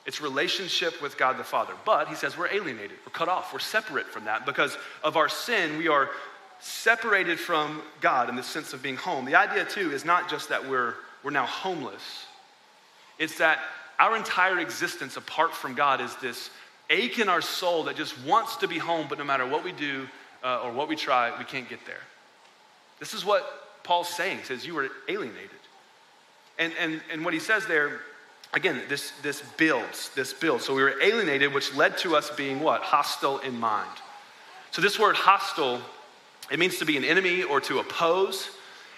It's 0.05 0.21
relationship 0.21 1.01
with 1.01 1.17
God 1.17 1.37
the 1.37 1.43
Father. 1.43 1.73
But 1.85 2.07
he 2.07 2.15
says 2.15 2.37
we're 2.37 2.51
alienated, 2.51 2.97
we're 3.05 3.11
cut 3.11 3.29
off, 3.29 3.53
we're 3.53 3.59
separate 3.59 4.07
from 4.07 4.25
that 4.25 4.45
because 4.45 4.77
of 5.03 5.17
our 5.17 5.29
sin. 5.29 5.77
We 5.77 5.87
are 5.87 6.09
separated 6.59 7.39
from 7.39 7.81
God 8.01 8.29
in 8.29 8.35
the 8.35 8.43
sense 8.43 8.73
of 8.73 8.81
being 8.81 8.95
home. 8.95 9.25
The 9.25 9.35
idea, 9.35 9.65
too, 9.65 9.91
is 9.91 10.05
not 10.05 10.29
just 10.29 10.49
that 10.49 10.67
we're, 10.67 10.95
we're 11.23 11.31
now 11.31 11.45
homeless, 11.45 12.25
it's 13.17 13.37
that 13.37 13.59
our 13.99 14.15
entire 14.15 14.59
existence 14.59 15.17
apart 15.17 15.53
from 15.53 15.75
God 15.75 15.99
is 15.99 16.15
this 16.17 16.49
ache 16.89 17.19
in 17.19 17.29
our 17.29 17.41
soul 17.41 17.83
that 17.83 17.95
just 17.95 18.19
wants 18.23 18.57
to 18.57 18.67
be 18.67 18.77
home, 18.77 19.07
but 19.09 19.17
no 19.17 19.23
matter 19.23 19.45
what 19.45 19.63
we 19.63 19.71
do 19.71 20.07
uh, 20.43 20.61
or 20.63 20.71
what 20.71 20.87
we 20.87 20.95
try, 20.95 21.37
we 21.37 21.45
can't 21.45 21.69
get 21.69 21.85
there. 21.85 22.01
This 22.99 23.13
is 23.13 23.23
what 23.23 23.83
Paul's 23.83 24.09
saying. 24.09 24.39
He 24.39 24.43
says, 24.43 24.65
You 24.65 24.75
were 24.75 24.89
alienated. 25.07 25.49
And, 26.57 26.73
and, 26.77 27.01
and 27.11 27.23
what 27.23 27.33
he 27.33 27.39
says 27.39 27.65
there, 27.65 28.01
again, 28.53 28.81
this, 28.89 29.11
this 29.21 29.41
builds, 29.57 30.09
this 30.15 30.33
builds. 30.33 30.65
So 30.65 30.75
we 30.75 30.83
were 30.83 31.01
alienated, 31.01 31.53
which 31.53 31.73
led 31.73 31.97
to 31.99 32.15
us 32.15 32.29
being 32.31 32.59
what? 32.59 32.81
Hostile 32.81 33.39
in 33.39 33.57
mind. 33.57 33.89
So 34.71 34.81
this 34.81 34.99
word 34.99 35.15
hostile, 35.15 35.81
it 36.51 36.59
means 36.59 36.77
to 36.79 36.85
be 36.85 36.97
an 36.97 37.05
enemy 37.05 37.43
or 37.43 37.61
to 37.61 37.79
oppose. 37.79 38.49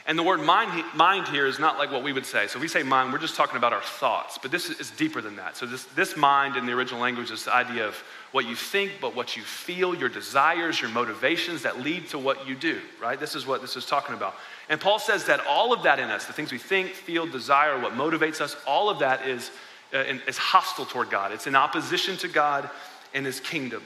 And 0.07 0.17
the 0.17 0.23
word 0.23 0.41
mind, 0.41 0.83
mind 0.95 1.27
here 1.27 1.45
is 1.45 1.59
not 1.59 1.77
like 1.77 1.91
what 1.91 2.03
we 2.03 2.11
would 2.11 2.25
say. 2.25 2.47
So 2.47 2.57
if 2.57 2.61
we 2.61 2.67
say 2.67 2.81
mind, 2.81 3.13
we're 3.13 3.19
just 3.19 3.35
talking 3.35 3.57
about 3.57 3.71
our 3.71 3.81
thoughts, 3.81 4.39
but 4.41 4.49
this 4.49 4.69
is 4.69 4.89
deeper 4.91 5.21
than 5.21 5.35
that. 5.35 5.55
So 5.55 5.65
this, 5.67 5.83
this 5.85 6.17
mind 6.17 6.55
in 6.55 6.65
the 6.65 6.73
original 6.73 6.99
language 6.99 7.29
is 7.29 7.45
the 7.45 7.53
idea 7.53 7.87
of 7.87 7.95
what 8.31 8.47
you 8.47 8.55
think, 8.55 8.93
but 8.99 9.15
what 9.15 9.37
you 9.37 9.43
feel, 9.43 9.93
your 9.93 10.09
desires, 10.09 10.81
your 10.81 10.89
motivations 10.89 11.61
that 11.63 11.81
lead 11.81 12.07
to 12.09 12.17
what 12.17 12.47
you 12.47 12.55
do, 12.55 12.79
right? 12.99 13.19
This 13.19 13.35
is 13.35 13.45
what 13.45 13.61
this 13.61 13.75
is 13.75 13.85
talking 13.85 14.15
about. 14.15 14.33
And 14.69 14.81
Paul 14.81 14.97
says 14.97 15.25
that 15.25 15.45
all 15.47 15.71
of 15.71 15.83
that 15.83 15.99
in 15.99 16.09
us, 16.09 16.25
the 16.25 16.33
things 16.33 16.51
we 16.51 16.57
think, 16.57 16.89
feel, 16.89 17.27
desire, 17.27 17.79
what 17.79 17.93
motivates 17.93 18.41
us, 18.41 18.55
all 18.65 18.89
of 18.89 18.99
that 18.99 19.27
is, 19.27 19.51
uh, 19.93 19.99
is 20.27 20.37
hostile 20.37 20.85
toward 20.85 21.11
God. 21.11 21.31
It's 21.31 21.45
in 21.45 21.55
opposition 21.55 22.17
to 22.17 22.27
God 22.27 22.69
and 23.13 23.25
his 23.25 23.39
kingdom, 23.39 23.83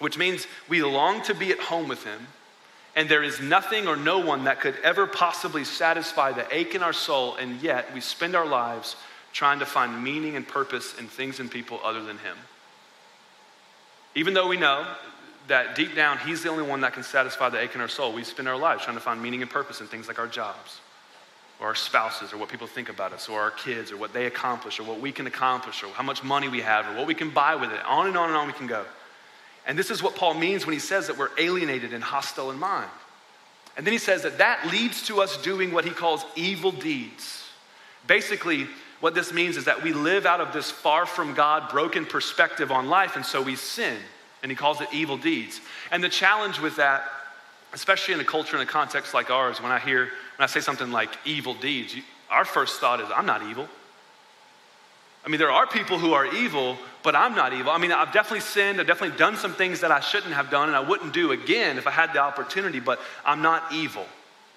which 0.00 0.18
means 0.18 0.46
we 0.68 0.82
long 0.82 1.22
to 1.22 1.34
be 1.34 1.50
at 1.50 1.60
home 1.60 1.88
with 1.88 2.04
him 2.04 2.26
and 2.96 3.08
there 3.08 3.22
is 3.22 3.40
nothing 3.40 3.86
or 3.86 3.96
no 3.96 4.18
one 4.18 4.44
that 4.44 4.60
could 4.60 4.76
ever 4.82 5.06
possibly 5.06 5.64
satisfy 5.64 6.32
the 6.32 6.46
ache 6.54 6.74
in 6.74 6.82
our 6.82 6.92
soul, 6.92 7.36
and 7.36 7.62
yet 7.62 7.92
we 7.94 8.00
spend 8.00 8.34
our 8.34 8.46
lives 8.46 8.96
trying 9.32 9.60
to 9.60 9.66
find 9.66 10.02
meaning 10.02 10.36
and 10.36 10.46
purpose 10.46 10.98
in 10.98 11.06
things 11.06 11.38
and 11.38 11.50
people 11.50 11.80
other 11.84 12.02
than 12.02 12.18
Him. 12.18 12.36
Even 14.14 14.34
though 14.34 14.48
we 14.48 14.56
know 14.56 14.84
that 15.46 15.76
deep 15.76 15.94
down 15.94 16.18
He's 16.18 16.42
the 16.42 16.48
only 16.48 16.64
one 16.64 16.80
that 16.80 16.92
can 16.92 17.04
satisfy 17.04 17.48
the 17.48 17.60
ache 17.60 17.74
in 17.74 17.80
our 17.80 17.88
soul, 17.88 18.12
we 18.12 18.24
spend 18.24 18.48
our 18.48 18.56
lives 18.56 18.84
trying 18.84 18.96
to 18.96 19.02
find 19.02 19.22
meaning 19.22 19.42
and 19.42 19.50
purpose 19.50 19.80
in 19.80 19.86
things 19.86 20.08
like 20.08 20.18
our 20.18 20.26
jobs, 20.26 20.80
or 21.60 21.68
our 21.68 21.76
spouses, 21.76 22.32
or 22.32 22.38
what 22.38 22.48
people 22.48 22.66
think 22.66 22.88
about 22.88 23.12
us, 23.12 23.28
or 23.28 23.40
our 23.40 23.52
kids, 23.52 23.92
or 23.92 23.96
what 23.96 24.12
they 24.12 24.26
accomplish, 24.26 24.80
or 24.80 24.82
what 24.82 25.00
we 25.00 25.12
can 25.12 25.28
accomplish, 25.28 25.84
or 25.84 25.90
how 25.90 26.02
much 26.02 26.24
money 26.24 26.48
we 26.48 26.60
have, 26.60 26.86
or 26.88 26.98
what 26.98 27.06
we 27.06 27.14
can 27.14 27.30
buy 27.30 27.54
with 27.54 27.70
it. 27.70 27.84
On 27.86 28.08
and 28.08 28.16
on 28.16 28.30
and 28.30 28.36
on 28.36 28.48
we 28.48 28.52
can 28.52 28.66
go. 28.66 28.84
And 29.70 29.78
this 29.78 29.92
is 29.92 30.02
what 30.02 30.16
Paul 30.16 30.34
means 30.34 30.66
when 30.66 30.72
he 30.72 30.80
says 30.80 31.06
that 31.06 31.16
we're 31.16 31.30
alienated 31.38 31.92
and 31.92 32.02
hostile 32.02 32.50
in 32.50 32.58
mind. 32.58 32.90
And 33.76 33.86
then 33.86 33.92
he 33.92 34.00
says 34.00 34.24
that 34.24 34.38
that 34.38 34.66
leads 34.68 35.06
to 35.06 35.20
us 35.20 35.36
doing 35.36 35.70
what 35.70 35.84
he 35.84 35.92
calls 35.92 36.24
evil 36.34 36.72
deeds. 36.72 37.44
Basically, 38.08 38.66
what 38.98 39.14
this 39.14 39.32
means 39.32 39.56
is 39.56 39.66
that 39.66 39.84
we 39.84 39.92
live 39.92 40.26
out 40.26 40.40
of 40.40 40.52
this 40.52 40.72
far 40.72 41.06
from 41.06 41.34
God, 41.34 41.70
broken 41.70 42.04
perspective 42.04 42.72
on 42.72 42.88
life, 42.88 43.14
and 43.14 43.24
so 43.24 43.40
we 43.40 43.54
sin. 43.54 43.96
And 44.42 44.50
he 44.50 44.56
calls 44.56 44.80
it 44.80 44.88
evil 44.92 45.16
deeds. 45.16 45.60
And 45.92 46.02
the 46.02 46.08
challenge 46.08 46.58
with 46.58 46.74
that, 46.74 47.04
especially 47.72 48.14
in 48.14 48.18
a 48.18 48.24
culture 48.24 48.56
and 48.56 48.68
a 48.68 48.72
context 48.72 49.14
like 49.14 49.30
ours, 49.30 49.62
when 49.62 49.70
I 49.70 49.78
hear, 49.78 50.06
when 50.06 50.40
I 50.40 50.46
say 50.46 50.58
something 50.58 50.90
like 50.90 51.10
evil 51.24 51.54
deeds, 51.54 51.94
our 52.28 52.44
first 52.44 52.80
thought 52.80 52.98
is, 52.98 53.06
I'm 53.14 53.24
not 53.24 53.44
evil. 53.44 53.68
I 55.24 55.28
mean, 55.28 55.38
there 55.38 55.50
are 55.50 55.66
people 55.66 55.98
who 55.98 56.14
are 56.14 56.26
evil, 56.26 56.78
but 57.02 57.14
I'm 57.14 57.34
not 57.34 57.52
evil. 57.52 57.70
I 57.72 57.78
mean, 57.78 57.92
I've 57.92 58.12
definitely 58.12 58.40
sinned. 58.40 58.80
I've 58.80 58.86
definitely 58.86 59.18
done 59.18 59.36
some 59.36 59.52
things 59.52 59.80
that 59.80 59.90
I 59.90 60.00
shouldn't 60.00 60.32
have 60.32 60.50
done 60.50 60.68
and 60.68 60.76
I 60.76 60.80
wouldn't 60.80 61.12
do 61.12 61.32
again 61.32 61.78
if 61.78 61.86
I 61.86 61.90
had 61.90 62.12
the 62.12 62.20
opportunity, 62.20 62.80
but 62.80 63.00
I'm 63.24 63.42
not 63.42 63.72
evil. 63.72 64.06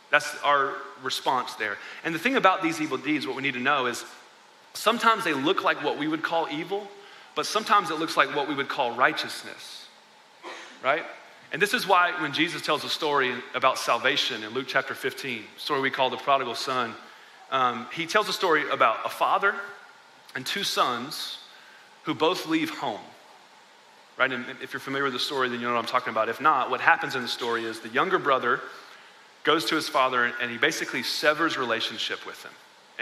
That's 0.10 0.36
our 0.44 0.76
response 1.02 1.56
there. 1.56 1.78
And 2.06 2.16
the 2.16 2.20
thing 2.20 2.36
about 2.36 2.62
these 2.62 2.80
evil 2.80 2.98
deeds, 2.98 3.28
what 3.28 3.36
we 3.36 3.42
need 3.42 3.56
to 3.56 3.60
know 3.60 3.88
is 3.88 4.06
sometimes 4.74 5.24
they 5.24 5.34
look 5.34 5.64
like 5.64 5.84
what 5.84 5.98
we 5.98 6.08
would 6.08 6.24
call 6.24 6.48
evil, 6.50 6.88
but 7.36 7.46
sometimes 7.46 7.90
it 7.90 8.00
looks 8.00 8.16
like 8.16 8.34
what 8.36 8.48
we 8.48 8.56
would 8.56 8.70
call 8.70 8.96
righteousness, 8.96 9.88
right? 10.84 11.04
And 11.52 11.62
this 11.62 11.74
is 11.74 11.88
why 11.88 12.14
when 12.22 12.32
Jesus 12.32 12.62
tells 12.62 12.84
a 12.84 12.90
story 12.90 13.34
about 13.54 13.78
salvation 13.78 14.44
in 14.44 14.52
Luke 14.52 14.68
chapter 14.68 14.96
15, 14.96 15.44
story 15.58 15.82
we 15.82 15.92
call 15.92 16.10
the 16.10 16.18
prodigal 16.18 16.56
son, 16.56 16.94
um, 17.52 17.88
he 17.94 18.06
tells 18.06 18.30
a 18.30 18.34
story 18.34 18.70
about 18.70 18.98
a 19.06 19.10
father 19.10 19.54
and 20.36 20.46
two 20.46 20.64
sons 20.64 21.40
who 22.04 22.14
both 22.14 22.48
leave 22.48 22.70
home. 22.70 23.00
Right? 24.18 24.32
And 24.32 24.46
if 24.62 24.74
you're 24.74 24.80
familiar 24.80 25.06
with 25.06 25.14
the 25.14 25.20
story, 25.20 25.50
then 25.50 25.60
you 25.60 25.66
know 25.66 25.74
what 25.74 25.80
I'm 25.80 25.86
talking 25.86 26.12
about. 26.12 26.30
If 26.30 26.40
not, 26.40 26.70
what 26.70 26.82
happens 26.82 27.16
in 27.16 27.22
the 27.22 27.28
story 27.28 27.66
is 27.66 27.80
the 27.80 27.90
younger 27.90 28.20
brother 28.20 28.62
goes 29.44 29.66
to 29.66 29.76
his 29.76 29.90
father 29.90 30.32
and 30.42 30.52
he 30.52 30.58
basically 30.58 31.04
severs 31.04 31.58
relationship 31.58 32.26
with 32.26 32.44
him. 32.44 32.52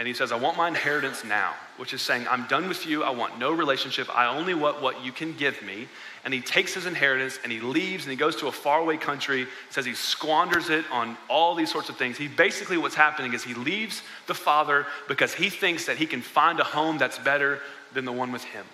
And 0.02 0.08
he 0.08 0.14
says, 0.14 0.32
I 0.32 0.36
want 0.36 0.56
my 0.56 0.66
inheritance 0.66 1.22
now, 1.22 1.54
which 1.76 1.94
is 1.94 2.02
saying, 2.02 2.26
I'm 2.28 2.44
done 2.48 2.66
with 2.66 2.86
you. 2.86 3.04
I 3.04 3.10
want 3.10 3.38
no 3.38 3.52
relationship. 3.52 4.08
I 4.12 4.26
only 4.36 4.52
want 4.52 4.82
what 4.82 5.04
you 5.04 5.12
can 5.12 5.32
give 5.36 5.62
me. 5.62 5.86
And 6.24 6.34
he 6.34 6.40
takes 6.40 6.74
his 6.74 6.86
inheritance 6.86 7.38
and 7.44 7.52
he 7.52 7.60
leaves 7.60 8.02
and 8.02 8.10
he 8.10 8.16
goes 8.16 8.34
to 8.40 8.48
a 8.48 8.52
faraway 8.52 8.96
country, 8.96 9.46
says 9.70 9.84
he 9.84 9.94
squanders 9.94 10.70
it 10.70 10.84
on 10.90 11.16
all 11.30 11.54
these 11.54 11.70
sorts 11.70 11.88
of 11.88 11.98
things. 11.98 12.18
He 12.18 12.26
basically, 12.26 12.78
what's 12.78 12.96
happening 12.96 13.32
is 13.32 13.44
he 13.44 13.54
leaves 13.54 14.02
the 14.26 14.34
father 14.34 14.86
because 15.06 15.32
he 15.32 15.48
thinks 15.48 15.86
that 15.86 15.98
he 15.98 16.06
can 16.06 16.20
find 16.20 16.58
a 16.58 16.64
home 16.64 16.98
that's 16.98 17.18
better 17.18 17.60
than 17.92 18.04
the 18.04 18.10
one 18.10 18.32
with 18.32 18.42
him. 18.42 18.66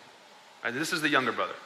Right? 0.64 0.73
This 0.73 0.95
is 0.95 1.03
the 1.03 1.11
younger 1.11 1.33
brother. 1.33 1.57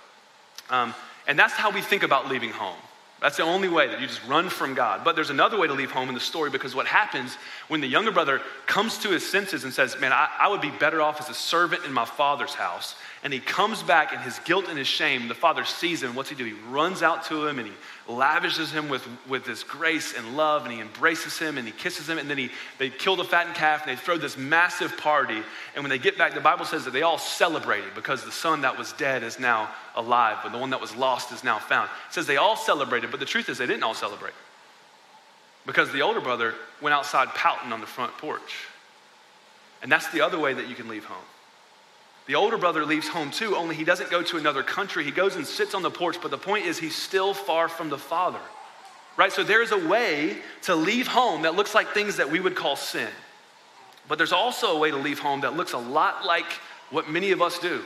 Um, 0.70 0.92
and 1.29 1.38
that's 1.38 1.55
how 1.55 1.70
we 1.70 1.83
think 1.83 2.03
about 2.03 2.29
leaving 2.29 2.51
home. 2.51 2.79
That's 3.22 3.37
the 3.37 3.44
only 3.44 3.68
way 3.68 3.87
that 3.87 4.00
you 4.00 4.08
just 4.08 4.26
run 4.26 4.48
from 4.48 4.74
God. 4.74 5.04
But 5.04 5.14
there's 5.14 5.30
another 5.30 5.56
way 5.56 5.68
to 5.68 5.72
leave 5.72 5.92
home 5.92 6.08
in 6.08 6.14
the 6.14 6.20
story 6.20 6.50
because 6.50 6.74
what 6.74 6.88
happens 6.88 7.37
when 7.68 7.80
the 7.80 7.87
younger 7.87 8.11
brother 8.11 8.40
comes 8.66 8.98
to 8.98 9.11
his 9.11 9.24
senses 9.24 9.62
and 9.62 9.72
says, 9.72 9.96
Man, 10.00 10.12
I, 10.12 10.28
I, 10.40 10.48
would 10.48 10.61
be 10.61 10.72
better 10.72 11.00
off 11.00 11.20
as 11.20 11.28
a 11.28 11.35
servant 11.35 11.85
in 11.85 11.92
my 11.92 12.04
father's 12.04 12.52
house. 12.52 12.96
And 13.22 13.32
he 13.32 13.38
comes 13.38 13.80
back 13.85 14.12
in 14.12 14.18
his 14.18 14.40
guilt 14.40 14.66
and 14.68 14.76
his 14.76 14.88
shame. 14.88 15.28
The 15.28 15.37
father 15.37 15.64
sees 15.64 16.02
him. 16.02 16.16
What's 16.16 16.30
he 16.30 16.35
do? 16.35 16.44
He 16.44 16.54
runs 16.68 17.00
out 17.00 17.24
to 17.26 17.46
him 17.46 17.61
and 17.61 17.68
he 17.68 17.74
lavishes 18.16 18.70
him 18.70 18.88
with, 18.88 19.07
with 19.29 19.44
this 19.44 19.62
grace 19.62 20.14
and 20.16 20.37
love 20.37 20.64
and 20.64 20.72
he 20.72 20.81
embraces 20.81 21.38
him 21.38 21.59
and 21.59 21.66
he 21.66 21.72
kisses 21.72 22.09
him. 22.09 22.18
And 22.18 22.29
then 22.29 22.38
he, 22.38 22.51
they 22.79 22.90
kill 22.90 23.16
the 23.16 23.25
fattened 23.25 23.57
calf 23.57 23.87
and 23.87 23.90
they 23.90 24.01
throw 24.01 24.16
this 24.18 24.37
massive 24.37 24.96
party. 24.96 25.42
And 25.75 25.83
when 25.83 25.90
they 25.90 25.98
get 25.98 26.16
back, 26.16 26.35
the 26.35 26.40
Bible 26.40 26.64
says 26.64 26.85
that 26.85 26.92
they 26.92 27.03
all 27.03 27.18
celebrated 27.18 27.94
because 27.94 28.25
the 28.25 28.33
son 28.33 28.62
that 28.62 28.79
was 28.79 28.92
dead 28.94 29.22
is 29.22 29.38
now 29.38 29.70
alive, 29.96 30.38
but 30.42 30.53
the 30.53 30.59
one 30.59 30.70
that 30.70 30.81
was 30.81 30.94
lost 30.94 31.33
is 31.33 31.42
now 31.44 31.59
found. 31.59 31.90
It 32.09 32.14
says 32.14 32.27
they 32.27 32.37
all 32.37 32.57
celebrated, 32.57 33.11
but 33.11 33.20
the 33.20 33.27
truth 33.27 33.48
is 33.48 33.59
they 33.59 33.66
didn't 33.66 33.83
all 33.83 33.94
celebrate. 33.94 34.35
Because 35.66 35.92
the 35.92 36.03
older 36.03 36.20
brother 36.20 36.55
went 36.81 36.94
outside 36.94 37.29
pouting 37.29 37.72
on 37.72 37.81
the 37.81 37.87
front 37.87 38.16
porch. 38.18 38.66
And 39.83 39.90
that's 39.90 40.11
the 40.12 40.20
other 40.20 40.38
way 40.38 40.55
that 40.55 40.68
you 40.68 40.75
can 40.75 40.88
leave 40.88 41.05
home. 41.05 41.25
The 42.26 42.35
older 42.37 42.56
brother 42.56 42.85
leaves 42.85 43.08
home 43.08 43.30
too, 43.30 43.56
only 43.56 43.74
he 43.74 43.85
doesn't 43.85 44.11
go 44.11 44.22
to 44.22 44.37
another 44.37 44.62
country. 44.62 45.04
He 45.04 45.11
goes 45.11 45.37
and 45.37 45.46
sits 45.46 45.74
on 45.74 45.82
the 45.82 45.90
porch, 45.90 46.18
but 46.22 46.30
the 46.30 46.38
point 46.38 46.66
is 46.66 46.78
he's 46.78 46.94
still 46.94 47.35
far 47.35 47.68
from 47.68 47.88
the 47.88 47.98
father. 47.98 48.40
Right? 49.16 49.32
So 49.32 49.42
there's 49.42 49.72
a 49.72 49.88
way 49.88 50.38
to 50.62 50.74
leave 50.74 51.06
home 51.06 51.42
that 51.42 51.54
looks 51.54 51.74
like 51.74 51.88
things 51.88 52.16
that 52.16 52.30
we 52.30 52.40
would 52.40 52.54
call 52.54 52.76
sin. 52.76 53.08
But 54.08 54.18
there's 54.18 54.32
also 54.32 54.76
a 54.76 54.78
way 54.78 54.90
to 54.90 54.96
leave 54.96 55.18
home 55.18 55.42
that 55.42 55.56
looks 55.56 55.72
a 55.72 55.78
lot 55.78 56.24
like 56.24 56.46
what 56.90 57.11
many 57.11 57.32
of 57.32 57.42
us 57.42 57.58
do. 57.58 57.82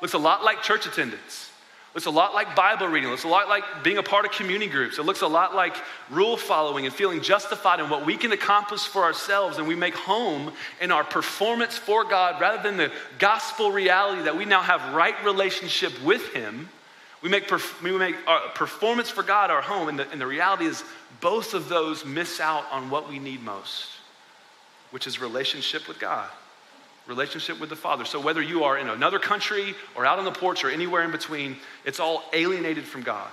Looks 0.00 0.14
a 0.14 0.18
lot 0.18 0.44
like 0.44 0.62
church 0.62 0.86
attendance. 0.86 1.47
Looks 1.94 2.06
a 2.06 2.10
lot 2.10 2.34
like 2.34 2.54
Bible 2.54 2.86
reading. 2.86 3.10
Looks 3.10 3.24
a 3.24 3.28
lot 3.28 3.48
like 3.48 3.64
being 3.82 3.98
a 3.98 4.02
part 4.02 4.24
of 4.24 4.32
community 4.32 4.70
groups. 4.70 4.98
It 4.98 5.04
looks 5.04 5.22
a 5.22 5.26
lot 5.26 5.54
like 5.54 5.76
rule 6.10 6.36
following 6.36 6.86
and 6.86 6.94
feeling 6.94 7.20
justified 7.22 7.80
in 7.80 7.88
what 7.88 8.04
we 8.04 8.16
can 8.16 8.32
accomplish 8.32 8.82
for 8.82 9.02
ourselves. 9.02 9.58
And 9.58 9.66
we 9.66 9.74
make 9.74 9.94
home 9.94 10.52
in 10.80 10.92
our 10.92 11.02
performance 11.02 11.78
for 11.78 12.04
God 12.04 12.40
rather 12.40 12.62
than 12.62 12.76
the 12.76 12.92
gospel 13.18 13.72
reality 13.72 14.22
that 14.22 14.36
we 14.36 14.44
now 14.44 14.60
have 14.60 14.94
right 14.94 15.14
relationship 15.24 15.92
with 16.02 16.32
Him. 16.32 16.68
We 17.22 17.30
make, 17.30 17.48
perf- 17.48 17.82
we 17.82 17.90
make 17.96 18.16
our 18.26 18.40
performance 18.54 19.10
for 19.10 19.22
God 19.22 19.50
our 19.50 19.62
home. 19.62 19.88
And 19.88 19.98
the, 19.98 20.10
and 20.10 20.20
the 20.20 20.26
reality 20.26 20.66
is, 20.66 20.84
both 21.20 21.52
of 21.52 21.68
those 21.68 22.04
miss 22.04 22.38
out 22.38 22.64
on 22.70 22.90
what 22.90 23.08
we 23.08 23.18
need 23.18 23.42
most, 23.42 23.88
which 24.92 25.08
is 25.08 25.20
relationship 25.20 25.88
with 25.88 25.98
God 25.98 26.28
relationship 27.08 27.58
with 27.58 27.70
the 27.70 27.76
Father. 27.76 28.04
So 28.04 28.20
whether 28.20 28.42
you 28.42 28.64
are 28.64 28.78
in 28.78 28.88
another 28.88 29.18
country 29.18 29.74
or 29.96 30.06
out 30.06 30.18
on 30.18 30.24
the 30.24 30.30
porch 30.30 30.62
or 30.62 30.70
anywhere 30.70 31.02
in 31.02 31.10
between, 31.10 31.56
it's 31.84 31.98
all 31.98 32.22
alienated 32.32 32.84
from 32.84 33.02
God. 33.02 33.28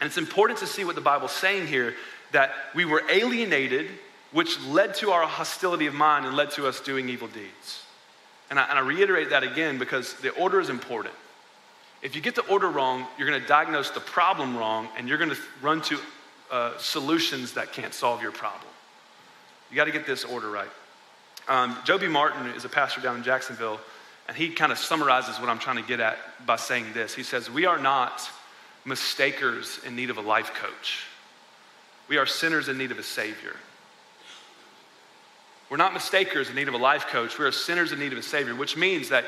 And 0.00 0.06
it's 0.06 0.18
important 0.18 0.58
to 0.58 0.66
see 0.66 0.84
what 0.84 0.96
the 0.96 1.00
Bible's 1.00 1.32
saying 1.32 1.68
here 1.68 1.94
that 2.32 2.52
we 2.74 2.84
were 2.84 3.02
alienated, 3.10 3.86
which 4.32 4.60
led 4.62 4.94
to 4.96 5.10
our 5.12 5.26
hostility 5.26 5.86
of 5.86 5.94
mind 5.94 6.26
and 6.26 6.36
led 6.36 6.50
to 6.52 6.66
us 6.66 6.80
doing 6.80 7.08
evil 7.08 7.28
deeds. 7.28 7.84
And 8.50 8.58
I, 8.58 8.64
and 8.68 8.78
I 8.78 8.82
reiterate 8.82 9.30
that 9.30 9.44
again 9.44 9.78
because 9.78 10.14
the 10.14 10.30
order 10.30 10.60
is 10.60 10.68
important. 10.68 11.14
If 12.02 12.16
you 12.16 12.20
get 12.20 12.34
the 12.34 12.46
order 12.46 12.68
wrong, 12.68 13.06
you're 13.16 13.28
going 13.28 13.40
to 13.40 13.46
diagnose 13.46 13.90
the 13.90 14.00
problem 14.00 14.56
wrong 14.56 14.88
and 14.96 15.08
you're 15.08 15.18
going 15.18 15.30
to 15.30 15.36
run 15.62 15.82
to 15.82 15.98
uh, 16.50 16.76
solutions 16.78 17.52
that 17.52 17.72
can't 17.72 17.94
solve 17.94 18.22
your 18.22 18.32
problem. 18.32 18.72
You 19.70 19.76
got 19.76 19.84
to 19.84 19.92
get 19.92 20.06
this 20.06 20.24
order 20.24 20.50
right. 20.50 20.70
Um, 21.50 21.76
Joby 21.82 22.06
Martin 22.06 22.46
is 22.46 22.64
a 22.64 22.68
pastor 22.68 23.00
down 23.00 23.16
in 23.16 23.24
Jacksonville, 23.24 23.80
and 24.28 24.36
he 24.36 24.50
kind 24.50 24.70
of 24.70 24.78
summarizes 24.78 25.40
what 25.40 25.48
I'm 25.48 25.58
trying 25.58 25.78
to 25.78 25.82
get 25.82 25.98
at 25.98 26.16
by 26.46 26.54
saying 26.54 26.86
this. 26.94 27.12
He 27.12 27.24
says, 27.24 27.50
We 27.50 27.66
are 27.66 27.76
not 27.76 28.30
mistakers 28.84 29.80
in 29.84 29.96
need 29.96 30.10
of 30.10 30.16
a 30.16 30.20
life 30.20 30.54
coach, 30.54 31.06
we 32.08 32.18
are 32.18 32.26
sinners 32.26 32.68
in 32.68 32.78
need 32.78 32.92
of 32.92 33.00
a 33.00 33.02
Savior. 33.02 33.56
We're 35.68 35.76
not 35.76 35.92
mistakers 35.92 36.48
in 36.50 36.56
need 36.56 36.66
of 36.66 36.74
a 36.74 36.78
life 36.78 37.06
coach. 37.06 37.38
We 37.38 37.44
are 37.44 37.52
sinners 37.52 37.92
in 37.92 38.00
need 38.00 38.12
of 38.12 38.18
a 38.18 38.24
Savior, 38.24 38.56
which 38.56 38.76
means 38.76 39.10
that 39.10 39.24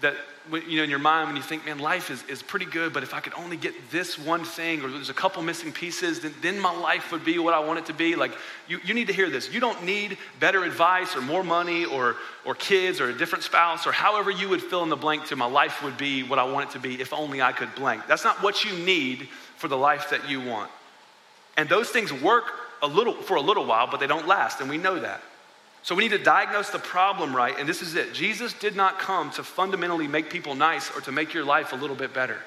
that 0.00 0.14
you 0.50 0.78
know 0.78 0.84
in 0.84 0.90
your 0.90 0.98
mind 0.98 1.28
when 1.28 1.36
you 1.36 1.42
think 1.42 1.64
man 1.64 1.78
life 1.78 2.10
is, 2.10 2.24
is 2.24 2.42
pretty 2.42 2.64
good 2.64 2.92
but 2.92 3.02
if 3.02 3.14
i 3.14 3.20
could 3.20 3.34
only 3.34 3.56
get 3.56 3.74
this 3.90 4.18
one 4.18 4.44
thing 4.44 4.80
or 4.82 4.88
there's 4.88 5.10
a 5.10 5.14
couple 5.14 5.42
missing 5.42 5.70
pieces 5.70 6.20
then, 6.20 6.34
then 6.40 6.58
my 6.58 6.74
life 6.80 7.12
would 7.12 7.24
be 7.24 7.38
what 7.38 7.54
i 7.54 7.58
want 7.60 7.78
it 7.78 7.86
to 7.86 7.92
be. 7.92 8.14
Like 8.16 8.32
you, 8.68 8.78
you 8.84 8.94
need 8.94 9.06
to 9.08 9.12
hear 9.12 9.30
this. 9.30 9.52
You 9.52 9.60
don't 9.60 9.84
need 9.84 10.18
better 10.38 10.64
advice 10.64 11.16
or 11.16 11.20
more 11.20 11.44
money 11.44 11.84
or 11.84 12.16
or 12.44 12.54
kids 12.54 13.00
or 13.00 13.10
a 13.10 13.16
different 13.16 13.44
spouse 13.44 13.86
or 13.86 13.92
however 13.92 14.30
you 14.30 14.48
would 14.48 14.62
fill 14.62 14.82
in 14.82 14.88
the 14.88 14.96
blank 14.96 15.26
to 15.26 15.36
my 15.36 15.46
life 15.46 15.82
would 15.82 15.98
be 15.98 16.22
what 16.22 16.38
i 16.38 16.44
want 16.44 16.68
it 16.68 16.72
to 16.72 16.78
be 16.78 17.00
if 17.00 17.12
only 17.12 17.42
i 17.42 17.52
could 17.52 17.74
blank. 17.74 18.02
That's 18.08 18.24
not 18.24 18.42
what 18.42 18.64
you 18.64 18.72
need 18.84 19.28
for 19.56 19.68
the 19.68 19.76
life 19.76 20.10
that 20.10 20.28
you 20.28 20.40
want. 20.40 20.70
And 21.56 21.68
those 21.68 21.90
things 21.90 22.12
work 22.12 22.44
a 22.82 22.86
little 22.86 23.14
for 23.14 23.36
a 23.36 23.42
little 23.42 23.66
while 23.66 23.86
but 23.90 24.00
they 24.00 24.06
don't 24.06 24.26
last 24.26 24.60
and 24.60 24.70
we 24.70 24.78
know 24.78 24.98
that 24.98 25.22
so 25.82 25.94
we 25.94 26.02
need 26.02 26.16
to 26.16 26.22
diagnose 26.22 26.70
the 26.70 26.78
problem 26.78 27.34
right, 27.34 27.58
and 27.58 27.68
this 27.68 27.80
is 27.80 27.94
it. 27.94 28.12
Jesus 28.12 28.52
did 28.52 28.76
not 28.76 28.98
come 28.98 29.30
to 29.32 29.42
fundamentally 29.42 30.06
make 30.06 30.30
people 30.30 30.54
nice 30.54 30.94
or 30.94 31.00
to 31.02 31.12
make 31.12 31.32
your 31.32 31.44
life 31.44 31.72
a 31.72 31.76
little 31.76 31.96
bit 31.96 32.12
better. 32.12 32.38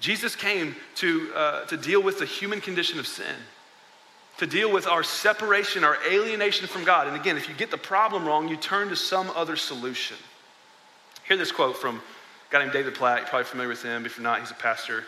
Jesus 0.00 0.34
came 0.34 0.74
to, 0.96 1.32
uh, 1.34 1.64
to 1.66 1.76
deal 1.76 2.02
with 2.02 2.18
the 2.18 2.24
human 2.26 2.60
condition 2.60 2.98
of 2.98 3.06
sin, 3.06 3.36
to 4.38 4.46
deal 4.46 4.72
with 4.72 4.86
our 4.86 5.02
separation, 5.02 5.84
our 5.84 5.98
alienation 6.10 6.66
from 6.66 6.82
God. 6.82 7.06
And 7.06 7.14
again, 7.14 7.36
if 7.36 7.48
you 7.48 7.54
get 7.54 7.70
the 7.70 7.78
problem 7.78 8.26
wrong, 8.26 8.48
you 8.48 8.56
turn 8.56 8.88
to 8.88 8.96
some 8.96 9.30
other 9.36 9.54
solution. 9.54 10.16
Hear 11.28 11.36
this 11.36 11.52
quote 11.52 11.76
from 11.76 11.96
a 11.98 12.02
guy 12.50 12.60
named 12.60 12.72
David 12.72 12.94
Platt. 12.94 13.18
You're 13.18 13.28
probably 13.28 13.44
familiar 13.44 13.68
with 13.68 13.82
him. 13.82 14.06
If 14.06 14.16
you're 14.16 14.24
not, 14.24 14.40
he's 14.40 14.50
a 14.50 14.54
pastor 14.54 15.04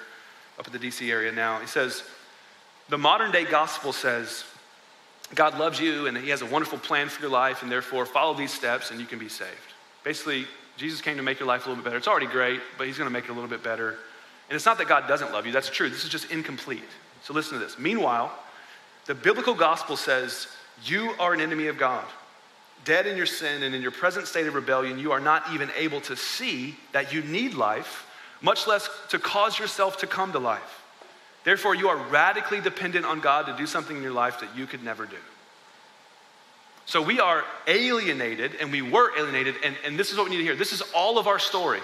up 0.58 0.66
in 0.66 0.72
the 0.72 0.78
DC 0.78 1.10
area 1.10 1.32
now. 1.32 1.58
He 1.58 1.66
says, 1.66 2.04
The 2.90 2.98
modern 2.98 3.32
day 3.32 3.44
gospel 3.44 3.92
says, 3.92 4.44
God 5.34 5.58
loves 5.58 5.80
you 5.80 6.06
and 6.06 6.16
He 6.16 6.30
has 6.30 6.42
a 6.42 6.46
wonderful 6.46 6.78
plan 6.78 7.08
for 7.08 7.22
your 7.22 7.30
life, 7.30 7.62
and 7.62 7.70
therefore 7.70 8.04
follow 8.06 8.34
these 8.34 8.52
steps 8.52 8.90
and 8.90 9.00
you 9.00 9.06
can 9.06 9.18
be 9.18 9.28
saved. 9.28 9.50
Basically, 10.02 10.46
Jesus 10.76 11.00
came 11.00 11.16
to 11.16 11.22
make 11.22 11.38
your 11.38 11.48
life 11.48 11.66
a 11.66 11.68
little 11.68 11.82
bit 11.82 11.84
better. 11.84 11.96
It's 11.96 12.08
already 12.08 12.26
great, 12.26 12.60
but 12.76 12.86
He's 12.86 12.98
going 12.98 13.08
to 13.08 13.12
make 13.12 13.24
it 13.24 13.30
a 13.30 13.34
little 13.34 13.48
bit 13.48 13.62
better. 13.62 13.90
And 14.48 14.56
it's 14.56 14.66
not 14.66 14.78
that 14.78 14.88
God 14.88 15.08
doesn't 15.08 15.32
love 15.32 15.46
you, 15.46 15.52
that's 15.52 15.70
true. 15.70 15.88
This 15.88 16.04
is 16.04 16.10
just 16.10 16.30
incomplete. 16.30 16.82
So 17.22 17.32
listen 17.32 17.58
to 17.58 17.64
this. 17.64 17.78
Meanwhile, 17.78 18.32
the 19.06 19.14
biblical 19.14 19.54
gospel 19.54 19.96
says 19.96 20.48
you 20.84 21.12
are 21.18 21.32
an 21.32 21.40
enemy 21.40 21.68
of 21.68 21.78
God. 21.78 22.04
Dead 22.84 23.06
in 23.06 23.16
your 23.16 23.26
sin 23.26 23.62
and 23.62 23.74
in 23.74 23.80
your 23.80 23.90
present 23.90 24.26
state 24.26 24.46
of 24.46 24.54
rebellion, 24.54 24.98
you 24.98 25.12
are 25.12 25.20
not 25.20 25.44
even 25.54 25.70
able 25.76 26.02
to 26.02 26.16
see 26.16 26.76
that 26.92 27.14
you 27.14 27.22
need 27.22 27.54
life, 27.54 28.06
much 28.42 28.66
less 28.66 28.90
to 29.08 29.18
cause 29.18 29.58
yourself 29.58 29.96
to 29.98 30.06
come 30.06 30.32
to 30.32 30.38
life. 30.38 30.83
Therefore, 31.44 31.74
you 31.74 31.88
are 31.88 31.96
radically 31.96 32.60
dependent 32.60 33.04
on 33.04 33.20
God 33.20 33.46
to 33.46 33.56
do 33.56 33.66
something 33.66 33.96
in 33.96 34.02
your 34.02 34.12
life 34.12 34.40
that 34.40 34.56
you 34.56 34.66
could 34.66 34.82
never 34.82 35.04
do. 35.06 35.16
So 36.86 37.00
we 37.00 37.20
are 37.20 37.44
alienated, 37.66 38.56
and 38.60 38.72
we 38.72 38.82
were 38.82 39.16
alienated, 39.16 39.56
and, 39.64 39.76
and 39.84 39.98
this 39.98 40.10
is 40.10 40.18
what 40.18 40.24
we 40.24 40.30
need 40.32 40.38
to 40.38 40.44
hear. 40.44 40.56
This 40.56 40.72
is 40.72 40.82
all 40.94 41.18
of 41.18 41.26
our 41.26 41.38
story. 41.38 41.80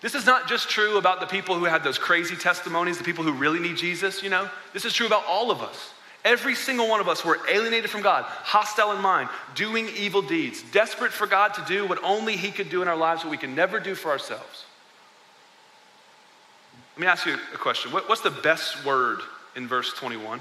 This 0.00 0.14
is 0.14 0.26
not 0.26 0.48
just 0.48 0.68
true 0.68 0.98
about 0.98 1.20
the 1.20 1.26
people 1.26 1.54
who 1.54 1.64
had 1.64 1.82
those 1.82 1.98
crazy 1.98 2.36
testimonies, 2.36 2.98
the 2.98 3.04
people 3.04 3.24
who 3.24 3.32
really 3.32 3.58
need 3.58 3.76
Jesus, 3.76 4.22
you 4.22 4.30
know? 4.30 4.48
This 4.72 4.84
is 4.84 4.92
true 4.92 5.06
about 5.06 5.24
all 5.26 5.50
of 5.50 5.62
us. 5.62 5.92
Every 6.24 6.54
single 6.54 6.88
one 6.88 7.00
of 7.00 7.08
us 7.08 7.24
were 7.24 7.38
alienated 7.48 7.90
from 7.90 8.00
God, 8.00 8.24
hostile 8.24 8.92
in 8.92 9.02
mind, 9.02 9.28
doing 9.54 9.88
evil 9.96 10.22
deeds, 10.22 10.62
desperate 10.72 11.12
for 11.12 11.26
God 11.26 11.54
to 11.54 11.64
do 11.66 11.86
what 11.86 12.02
only 12.02 12.36
He 12.36 12.50
could 12.50 12.70
do 12.70 12.80
in 12.80 12.88
our 12.88 12.96
lives, 12.96 13.24
what 13.24 13.30
we 13.30 13.36
can 13.36 13.54
never 13.54 13.78
do 13.80 13.94
for 13.94 14.10
ourselves. 14.10 14.64
Let 16.96 17.00
me 17.00 17.06
ask 17.08 17.26
you 17.26 17.36
a 17.52 17.58
question. 17.58 17.90
What, 17.90 18.08
what's 18.08 18.20
the 18.20 18.30
best 18.30 18.84
word 18.84 19.18
in 19.56 19.66
verse 19.66 19.92
21? 19.94 20.40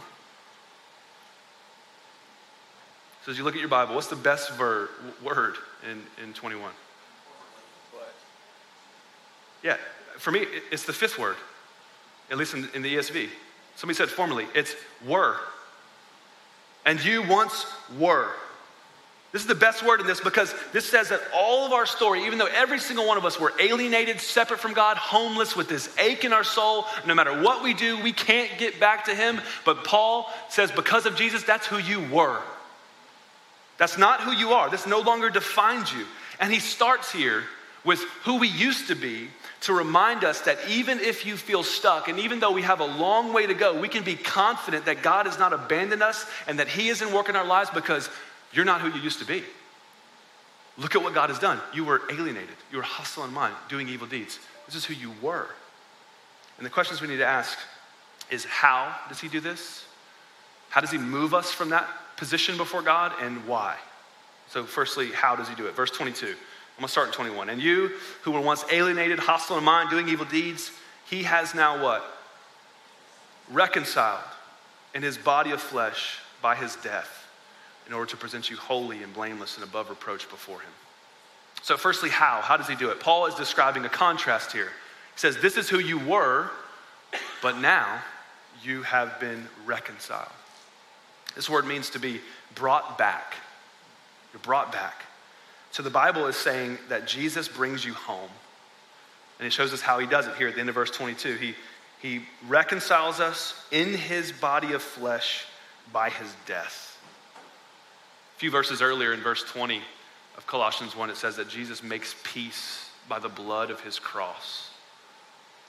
So 3.26 3.32
as 3.32 3.38
you 3.38 3.44
look 3.44 3.56
at 3.56 3.60
your 3.60 3.70
Bible, 3.70 3.96
what's 3.96 4.08
the 4.08 4.16
best 4.16 4.52
ver- 4.54 4.90
word 5.24 5.56
in, 5.90 6.04
in 6.24 6.34
21? 6.34 6.70
Yeah, 9.64 9.78
for 10.18 10.32
me, 10.32 10.46
it's 10.72 10.84
the 10.84 10.94
fifth 10.94 11.18
word, 11.18 11.38
at 12.30 12.38
least 12.38 12.54
in, 12.54 12.70
in 12.76 12.82
the 12.82 12.96
ESV. 12.98 13.30
Somebody 13.76 13.96
said 13.96 14.10
formerly, 14.10 14.46
it's 14.54 14.76
were. 15.08 15.38
And 16.86 17.04
you 17.04 17.24
once 17.28 17.66
were. 17.98 18.30
This 19.34 19.42
is 19.42 19.48
the 19.48 19.56
best 19.56 19.84
word 19.84 20.00
in 20.00 20.06
this 20.06 20.22
because 20.22 20.54
this 20.74 20.88
says 20.88 21.10
that 21.10 21.20
all 21.34 21.66
of 21.66 21.74
our 21.74 21.88
story, 21.88 22.26
even 22.26 22.38
though 22.38 22.46
every 22.46 22.78
single 22.80 23.08
one 23.08 23.18
of 23.18 23.26
us 23.26 23.40
were 23.40 23.52
alienated, 23.60 24.22
separate 24.22 24.60
from 24.60 24.74
God, 24.74 24.96
homeless 24.96 25.56
with 25.56 25.68
this 25.68 25.90
ache 25.98 26.24
in 26.24 26.32
our 26.32 26.44
soul, 26.44 26.86
no 27.08 27.16
matter 27.16 27.42
what 27.42 27.64
we 27.64 27.74
do, 27.74 28.00
we 28.04 28.14
can't 28.14 28.60
get 28.60 28.80
back 28.80 29.06
to 29.06 29.16
Him. 29.16 29.42
But 29.66 29.86
Paul 29.86 30.32
says, 30.50 30.72
because 30.72 31.08
of 31.08 31.16
Jesus, 31.16 31.42
that's 31.42 31.66
who 31.66 31.80
you 31.80 32.02
were. 32.14 32.40
That's 33.80 33.98
not 33.98 34.22
who 34.22 34.32
you 34.32 34.52
are. 34.52 34.70
This 34.70 34.86
no 34.86 35.00
longer 35.00 35.32
defines 35.32 35.92
you. 35.92 36.06
And 36.40 36.54
he 36.54 36.60
starts 36.60 37.12
here 37.12 37.44
with 37.84 38.02
who 38.26 38.38
we 38.38 38.48
used 38.48 38.88
to 38.90 38.96
be 38.96 39.30
to 39.62 39.74
remind 39.74 40.24
us 40.24 40.42
that 40.42 40.60
even 40.70 41.00
if 41.00 41.26
you 41.26 41.38
feel 41.38 41.64
stuck 41.64 42.08
and 42.08 42.20
even 42.20 42.40
though 42.40 42.52
we 42.52 42.62
have 42.62 42.82
a 42.82 42.86
long 42.86 43.34
way 43.34 43.48
to 43.48 43.54
go, 43.56 43.80
we 43.80 43.88
can 43.88 44.04
be 44.04 44.16
confident 44.16 44.86
that 44.86 45.02
God 45.02 45.26
has 45.26 45.40
not 45.40 45.54
abandoned 45.54 46.04
us 46.04 46.26
and 46.48 46.60
that 46.60 46.68
He 46.68 46.90
isn't 46.90 47.12
working 47.12 47.36
our 47.36 47.46
lives 47.46 47.72
because 47.72 48.10
you're 48.54 48.66
not 48.66 48.82
who 48.82 48.90
you 48.90 49.02
used 49.02 49.20
to 49.20 49.26
be. 49.26 49.44
Look 50.78 50.96
at 50.96 51.04
what 51.04 51.14
God 51.14 51.30
has 51.30 51.40
done. 51.40 51.60
You 51.74 51.86
were 51.86 52.02
alienated, 52.10 52.56
you 52.72 52.78
were 52.78 52.84
hostile 52.84 53.24
in 53.26 53.34
mind, 53.34 53.56
doing 53.70 53.90
evil 53.90 54.08
deeds. 54.08 54.40
This 54.66 54.76
is 54.76 54.86
who 54.86 54.94
you 54.94 55.14
were. 55.22 55.48
And 56.58 56.66
the 56.66 56.70
questions 56.70 57.02
we 57.02 57.08
need 57.08 57.18
to 57.18 57.26
ask 57.26 57.58
is 58.32 58.46
how 58.46 58.96
does 59.10 59.20
He 59.20 59.28
do 59.28 59.40
this? 59.40 59.86
How 60.70 60.82
does 60.82 60.92
He 60.92 60.98
move 60.98 61.34
us 61.34 61.52
from 61.52 61.70
that 61.70 61.88
position 62.18 62.58
before 62.58 62.82
God 62.82 63.12
and 63.22 63.46
why? 63.48 63.76
So, 64.50 64.64
firstly, 64.64 65.12
how 65.12 65.36
does 65.36 65.50
He 65.50 65.56
do 65.56 65.68
it? 65.68 65.76
Verse 65.76 65.92
22. 65.92 66.26
I'm 66.26 66.34
going 66.80 66.88
to 66.88 66.88
start 66.88 67.08
in 67.08 67.14
21. 67.14 67.50
And 67.50 67.62
you 67.62 67.92
who 68.24 68.32
were 68.32 68.42
once 68.42 68.66
alienated, 68.72 69.20
hostile 69.20 69.58
in 69.58 69.64
mind, 69.64 69.90
doing 69.90 70.08
evil 70.10 70.26
deeds, 70.26 70.72
He 71.08 71.24
has 71.24 71.54
now 71.54 71.84
what? 71.84 72.04
Reconciled 73.52 74.24
in 74.96 75.04
His 75.04 75.18
body 75.18 75.52
of 75.52 75.62
flesh 75.62 76.20
by 76.42 76.56
His 76.56 76.76
death 76.78 77.23
in 77.88 77.94
order 77.94 78.10
to 78.10 78.18
present 78.18 78.50
you 78.50 78.58
holy 78.58 79.04
and 79.04 79.14
blameless 79.14 79.56
and 79.56 79.64
above 79.64 79.90
reproach 79.90 80.30
before 80.30 80.60
him. 80.60 80.72
So, 81.62 81.78
firstly, 81.78 82.10
how? 82.10 82.42
How 82.42 82.58
does 82.58 82.68
he 82.68 82.76
do 82.76 82.90
it? 82.90 83.00
Paul 83.00 83.26
is 83.26 83.36
describing 83.36 83.86
a 83.86 83.90
contrast 83.90 84.52
here. 84.52 84.68
He 84.68 85.20
says, 85.20 85.38
This 85.38 85.58
is 85.58 85.70
who 85.70 85.80
you 85.80 86.00
were, 86.00 86.50
but 87.42 87.58
now 87.58 88.02
you 88.64 88.84
have 88.84 89.20
been 89.20 89.48
reconciled. 89.66 90.32
This 91.36 91.50
word 91.50 91.66
means 91.66 91.90
to 91.92 92.00
be 92.00 92.20
brought 92.56 92.98
back. 92.98 93.36
You're 94.34 94.42
brought 94.42 94.72
back. 94.72 95.04
So, 95.72 95.84
the 95.84 95.90
Bible 95.90 96.28
is 96.28 96.36
saying 96.36 96.78
that 96.90 97.08
Jesus 97.08 97.48
brings 97.48 97.86
you 97.86 97.94
home. 97.94 98.30
And 99.40 99.48
it 99.48 99.52
shows 99.52 99.74
us 99.74 99.82
how 99.82 100.00
he 100.00 100.06
does 100.06 100.28
it 100.28 100.36
here 100.36 100.48
at 100.48 100.56
the 100.56 100.60
end 100.60 100.70
of 100.70 100.76
verse 100.76 100.92
22. 100.92 101.36
He, 101.36 101.56
he 102.02 102.22
reconciles 102.48 103.20
us 103.20 103.66
in 103.72 103.94
his 103.94 104.32
body 104.32 104.74
of 104.74 104.82
flesh 104.82 105.46
by 105.92 106.10
his 106.10 106.34
death 106.46 106.93
few 108.44 108.52
verses 108.52 108.82
earlier 108.82 109.14
in 109.14 109.22
verse 109.22 109.42
20 109.42 109.82
of 110.36 110.46
Colossians 110.48 110.98
1, 110.98 111.10
it 111.10 111.16
says 111.16 111.38
that 111.38 111.48
Jesus 111.48 111.82
makes 111.82 112.14
peace 112.24 112.90
by 113.08 113.18
the 113.18 113.30
blood 113.30 113.72
of 113.72 113.80
his 113.80 114.00
cross. 114.00 114.70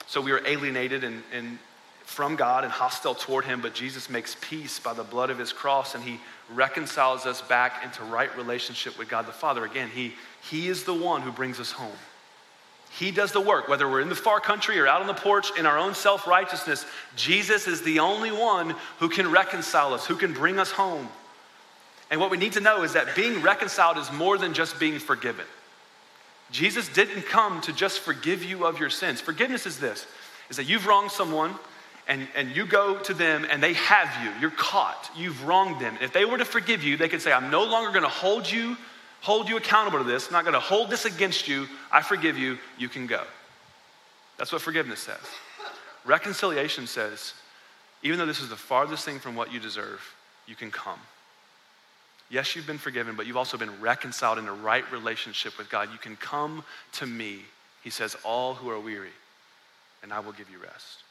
So 0.07 0.19
we 0.19 0.33
are 0.33 0.45
alienated 0.45 1.05
and, 1.05 1.23
and 1.31 1.57
from 2.03 2.35
God 2.35 2.65
and 2.65 2.73
hostile 2.73 3.15
toward 3.15 3.45
Him, 3.45 3.61
but 3.61 3.73
Jesus 3.73 4.09
makes 4.09 4.35
peace 4.41 4.77
by 4.77 4.93
the 4.93 5.05
blood 5.05 5.29
of 5.29 5.39
His 5.39 5.53
cross 5.53 5.95
and 5.95 6.03
He 6.03 6.19
reconciles 6.53 7.25
us 7.25 7.41
back 7.41 7.85
into 7.85 8.03
right 8.03 8.35
relationship 8.35 8.99
with 8.99 9.07
God 9.07 9.25
the 9.25 9.31
Father. 9.31 9.63
Again, 9.63 9.87
He, 9.87 10.13
he 10.49 10.67
is 10.67 10.83
the 10.83 10.93
one 10.93 11.21
who 11.21 11.31
brings 11.31 11.61
us 11.61 11.71
home. 11.71 11.97
He 12.99 13.09
does 13.09 13.31
the 13.31 13.39
work, 13.39 13.69
whether 13.69 13.87
we're 13.87 14.01
in 14.01 14.09
the 14.09 14.15
far 14.15 14.41
country 14.41 14.77
or 14.81 14.85
out 14.85 14.99
on 14.99 15.07
the 15.07 15.13
porch 15.13 15.57
in 15.57 15.65
our 15.65 15.77
own 15.77 15.93
self 15.95 16.27
righteousness. 16.27 16.85
Jesus 17.15 17.67
is 17.69 17.83
the 17.83 17.99
only 17.99 18.33
one 18.33 18.75
who 18.99 19.07
can 19.07 19.31
reconcile 19.31 19.93
us, 19.93 20.05
who 20.05 20.17
can 20.17 20.33
bring 20.33 20.59
us 20.59 20.71
home. 20.71 21.07
And 22.11 22.19
what 22.19 22.29
we 22.29 22.37
need 22.37 22.53
to 22.53 22.61
know 22.61 22.83
is 22.83 22.93
that 22.93 23.15
being 23.15 23.41
reconciled 23.41 23.97
is 23.97 24.11
more 24.11 24.37
than 24.37 24.53
just 24.53 24.79
being 24.79 24.99
forgiven. 24.99 25.45
Jesus 26.51 26.87
didn't 26.87 27.23
come 27.23 27.61
to 27.61 27.73
just 27.73 27.99
forgive 27.99 28.43
you 28.43 28.65
of 28.65 28.79
your 28.79 28.89
sins. 28.89 29.19
Forgiveness 29.19 29.65
is 29.65 29.79
this 29.79 30.05
is 30.49 30.57
that 30.57 30.65
you've 30.65 30.85
wronged 30.85 31.09
someone 31.09 31.55
and, 32.07 32.27
and 32.35 32.55
you 32.55 32.67
go 32.67 32.99
to 32.99 33.13
them 33.13 33.47
and 33.49 33.63
they 33.63 33.73
have 33.73 34.23
you. 34.23 34.31
You're 34.39 34.51
caught. 34.51 35.09
You've 35.17 35.43
wronged 35.45 35.81
them. 35.81 35.97
If 36.01 36.13
they 36.13 36.23
were 36.23 36.37
to 36.37 36.45
forgive 36.45 36.83
you, 36.83 36.97
they 36.97 37.09
could 37.09 37.21
say, 37.21 37.31
I'm 37.31 37.49
no 37.49 37.63
longer 37.63 37.89
going 37.89 38.03
to 38.03 38.09
hold 38.09 38.49
you, 38.49 38.77
hold 39.21 39.49
you 39.49 39.57
accountable 39.57 39.97
to 39.97 40.03
this. 40.03 40.27
I'm 40.27 40.33
not 40.33 40.43
going 40.43 40.53
to 40.53 40.59
hold 40.59 40.91
this 40.91 41.05
against 41.05 41.47
you. 41.47 41.67
I 41.91 42.03
forgive 42.03 42.37
you. 42.37 42.59
You 42.77 42.89
can 42.89 43.07
go. 43.07 43.23
That's 44.37 44.51
what 44.51 44.61
forgiveness 44.61 44.99
says. 44.99 45.17
Reconciliation 46.05 46.85
says, 46.85 47.33
even 48.03 48.19
though 48.19 48.27
this 48.27 48.41
is 48.41 48.49
the 48.49 48.55
farthest 48.55 49.03
thing 49.03 49.17
from 49.17 49.35
what 49.35 49.51
you 49.51 49.59
deserve, 49.59 49.99
you 50.45 50.55
can 50.55 50.69
come. 50.69 50.99
Yes, 52.29 52.55
you've 52.55 52.67
been 52.67 52.77
forgiven, 52.77 53.15
but 53.15 53.27
you've 53.27 53.37
also 53.37 53.57
been 53.57 53.79
reconciled 53.79 54.39
in 54.39 54.47
a 54.47 54.53
right 54.53 54.89
relationship 54.91 55.57
with 55.57 55.69
God. 55.69 55.91
You 55.91 55.99
can 55.99 56.15
come 56.15 56.63
to 56.93 57.05
me, 57.05 57.39
he 57.83 57.89
says, 57.89 58.15
all 58.23 58.55
who 58.55 58.69
are 58.69 58.79
weary, 58.79 59.13
and 60.01 60.11
I 60.11 60.19
will 60.19 60.31
give 60.31 60.49
you 60.49 60.57
rest. 60.57 61.03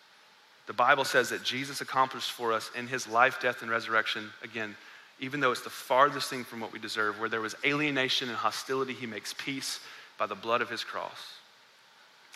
The 0.67 0.73
Bible 0.73 1.05
says 1.05 1.29
that 1.29 1.45
Jesus 1.45 1.81
accomplished 1.81 2.33
for 2.33 2.53
us 2.53 2.71
in 2.77 2.87
his 2.87 3.07
life, 3.07 3.41
death, 3.41 3.63
and 3.63 3.71
resurrection, 3.71 4.31
again, 4.43 4.75
even 5.21 5.39
though 5.39 5.53
it's 5.53 5.61
the 5.61 5.71
farthest 5.71 6.29
thing 6.31 6.43
from 6.43 6.61
what 6.61 6.73
we 6.73 6.79
deserve, 6.79 7.21
where 7.21 7.29
there 7.29 7.41
was 7.41 7.55
alienation 7.65 8.29
and 8.29 8.37
hostility, 8.37 8.93
he 8.93 9.07
makes 9.07 9.35
peace 9.35 9.79
by 10.19 10.27
the 10.27 10.35
blood 10.35 10.63
of 10.63 10.71
his 10.71 10.83
cross. 10.83 11.35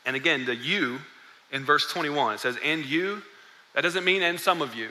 And 0.06 0.14
again, 0.14 0.44
the 0.44 0.54
you 0.54 0.98
in 1.50 1.64
verse 1.64 1.90
21, 1.90 2.34
it 2.34 2.40
says, 2.40 2.56
and 2.64 2.84
you, 2.84 3.22
that 3.74 3.80
doesn't 3.80 4.04
mean 4.04 4.22
and 4.22 4.38
some 4.38 4.62
of 4.62 4.74
you. 4.74 4.90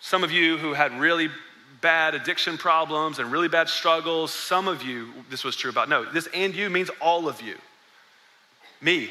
Some 0.00 0.22
of 0.22 0.30
you 0.30 0.58
who 0.58 0.74
had 0.74 0.92
really 0.98 1.30
bad 1.80 2.14
addiction 2.14 2.58
problems 2.58 3.18
and 3.18 3.30
really 3.30 3.48
bad 3.48 3.68
struggles. 3.68 4.32
Some 4.32 4.68
of 4.68 4.82
you, 4.82 5.12
this 5.30 5.44
was 5.44 5.56
true 5.56 5.70
about. 5.70 5.88
No, 5.88 6.04
this 6.04 6.28
and 6.34 6.54
you 6.54 6.70
means 6.70 6.90
all 7.00 7.28
of 7.28 7.40
you. 7.40 7.56
Me, 8.80 9.10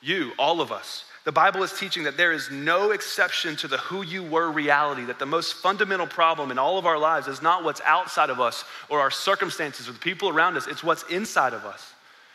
you, 0.00 0.32
all 0.38 0.60
of 0.60 0.72
us. 0.72 1.04
The 1.24 1.32
Bible 1.32 1.62
is 1.62 1.72
teaching 1.78 2.04
that 2.04 2.16
there 2.16 2.32
is 2.32 2.50
no 2.50 2.92
exception 2.92 3.54
to 3.56 3.68
the 3.68 3.76
who 3.76 4.02
you 4.02 4.22
were 4.22 4.50
reality, 4.50 5.04
that 5.04 5.18
the 5.18 5.26
most 5.26 5.54
fundamental 5.54 6.06
problem 6.06 6.50
in 6.50 6.58
all 6.58 6.78
of 6.78 6.86
our 6.86 6.98
lives 6.98 7.28
is 7.28 7.42
not 7.42 7.62
what's 7.62 7.82
outside 7.82 8.30
of 8.30 8.40
us 8.40 8.64
or 8.88 9.00
our 9.00 9.10
circumstances 9.10 9.88
or 9.88 9.92
the 9.92 9.98
people 9.98 10.30
around 10.30 10.56
us, 10.56 10.66
it's 10.66 10.82
what's 10.82 11.02
inside 11.04 11.52
of 11.52 11.66
us. 11.66 11.92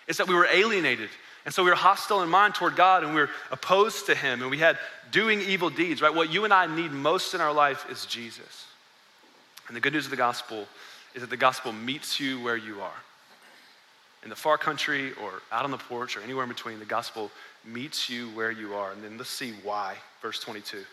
It's 0.08 0.20
that 0.20 0.28
we 0.28 0.36
were 0.36 0.46
alienated. 0.46 1.10
And 1.46 1.54
so 1.54 1.64
we 1.64 1.72
were 1.72 1.76
hostile 1.76 2.22
in 2.22 2.30
mind 2.30 2.56
toward 2.56 2.76
God 2.76 3.04
and 3.04 3.14
we 3.14 3.22
were 3.22 3.30
opposed 3.52 4.06
to 4.06 4.16
Him 4.16 4.42
and 4.42 4.52
we 4.52 4.60
had 4.60 4.78
doing 5.12 5.42
evil 5.42 5.70
deeds, 5.70 6.02
right? 6.02 6.14
What 6.14 6.32
you 6.32 6.44
and 6.44 6.54
I 6.54 6.68
need 6.68 6.92
most 6.92 7.34
in 7.34 7.42
our 7.42 7.54
life 7.54 7.86
is 7.90 8.06
Jesus. 8.06 8.66
And 9.68 9.76
the 9.76 9.82
good 9.82 9.94
news 9.94 10.06
of 10.06 10.12
the 10.12 10.18
gospel 10.18 10.68
is 11.14 11.22
that 11.22 11.30
the 11.30 11.38
gospel 11.38 11.72
meets 11.72 12.20
you 12.20 12.42
where 12.42 12.58
you 12.58 12.82
are. 12.82 13.04
In 14.24 14.30
the 14.30 14.36
far 14.36 14.58
country 14.58 15.14
or 15.24 15.42
out 15.52 15.66
on 15.66 15.72
the 15.72 15.78
porch 15.78 16.18
or 16.18 16.22
anywhere 16.22 16.44
in 16.44 16.50
between, 16.50 16.80
the 16.80 16.86
gospel 16.86 17.32
meets 17.64 18.10
you 18.10 18.30
where 18.30 18.52
you 18.52 18.74
are. 18.74 18.92
And 18.92 19.04
then 19.04 19.18
let's 19.18 19.30
see 19.30 19.54
why. 19.64 19.96
Verse 20.22 20.40
22. 20.40 20.84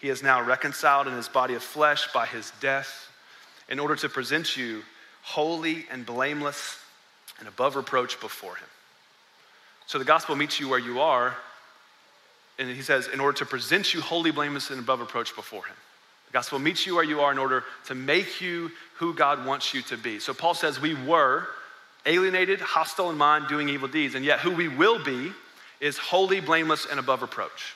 He 0.00 0.08
is 0.08 0.22
now 0.22 0.42
reconciled 0.42 1.06
in 1.06 1.14
his 1.14 1.28
body 1.28 1.54
of 1.54 1.62
flesh 1.62 2.12
by 2.12 2.26
his 2.26 2.52
death 2.60 3.08
in 3.68 3.78
order 3.78 3.96
to 3.96 4.08
present 4.08 4.56
you 4.56 4.82
holy 5.22 5.86
and 5.90 6.04
blameless 6.04 6.78
and 7.38 7.48
above 7.48 7.76
reproach 7.76 8.20
before 8.20 8.56
him. 8.56 8.68
So 9.86 9.98
the 9.98 10.04
gospel 10.04 10.36
meets 10.36 10.60
you 10.60 10.68
where 10.68 10.78
you 10.78 11.00
are. 11.00 11.36
And 12.58 12.68
he 12.68 12.82
says, 12.82 13.08
in 13.08 13.18
order 13.18 13.38
to 13.38 13.46
present 13.46 13.94
you 13.94 14.00
holy, 14.00 14.30
blameless, 14.30 14.70
and 14.70 14.78
above 14.78 15.00
reproach 15.00 15.34
before 15.34 15.64
him 15.64 15.76
gospel 16.34 16.58
meets 16.58 16.84
you 16.84 16.96
where 16.96 17.04
you 17.04 17.20
are 17.20 17.32
in 17.32 17.38
order 17.38 17.64
to 17.86 17.94
make 17.94 18.40
you 18.40 18.70
who 18.96 19.14
God 19.14 19.46
wants 19.46 19.72
you 19.72 19.82
to 19.82 19.96
be. 19.96 20.18
So 20.18 20.34
Paul 20.34 20.52
says 20.52 20.80
we 20.80 20.94
were 20.94 21.46
alienated, 22.04 22.60
hostile 22.60 23.08
in 23.10 23.16
mind, 23.16 23.46
doing 23.48 23.68
evil 23.68 23.88
deeds, 23.88 24.16
and 24.16 24.24
yet 24.24 24.40
who 24.40 24.50
we 24.50 24.68
will 24.68 25.02
be 25.02 25.32
is 25.80 25.96
holy, 25.96 26.40
blameless, 26.40 26.86
and 26.90 26.98
above 26.98 27.22
reproach. 27.22 27.74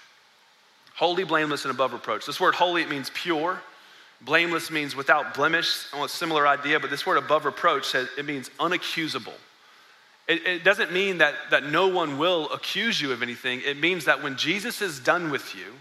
Holy, 0.97 1.23
blameless, 1.23 1.65
and 1.65 1.73
above 1.73 1.93
reproach. 1.93 2.27
This 2.27 2.41
word 2.41 2.55
holy, 2.55 2.83
it 2.83 2.91
means 2.91 3.11
pure. 3.15 3.61
Blameless 4.23 4.73
means 4.73 4.97
without 4.97 5.35
blemish, 5.35 5.85
a 5.97 6.09
similar 6.09 6.47
idea, 6.47 6.81
but 6.81 6.91
this 6.91 7.07
word 7.07 7.19
above 7.19 7.45
reproach 7.45 7.87
says 7.87 8.09
it 8.19 8.27
means 8.27 8.51
unaccusable. 8.59 9.35
It, 10.27 10.45
it 10.45 10.65
doesn't 10.65 10.93
mean 10.93 11.19
that, 11.19 11.35
that 11.51 11.65
no 11.65 11.87
one 11.87 12.19
will 12.19 12.53
accuse 12.53 13.01
you 13.01 13.13
of 13.13 13.23
anything. 13.23 13.63
It 13.65 13.79
means 13.79 14.07
that 14.07 14.23
when 14.23 14.37
Jesus 14.37 14.83
is 14.83 14.99
done 14.99 15.31
with 15.31 15.55
you, 15.55 15.75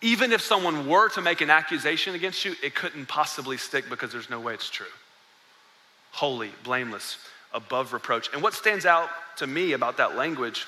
even 0.00 0.32
if 0.32 0.40
someone 0.40 0.88
were 0.88 1.08
to 1.10 1.20
make 1.20 1.40
an 1.40 1.50
accusation 1.50 2.14
against 2.14 2.44
you, 2.44 2.54
it 2.62 2.74
couldn't 2.74 3.06
possibly 3.06 3.56
stick 3.56 3.88
because 3.90 4.12
there's 4.12 4.30
no 4.30 4.40
way 4.40 4.54
it's 4.54 4.70
true. 4.70 4.86
Holy, 6.12 6.50
blameless, 6.62 7.18
above 7.52 7.92
reproach. 7.92 8.32
And 8.32 8.42
what 8.42 8.54
stands 8.54 8.86
out 8.86 9.08
to 9.38 9.46
me 9.46 9.72
about 9.72 9.96
that 9.96 10.16
language, 10.16 10.66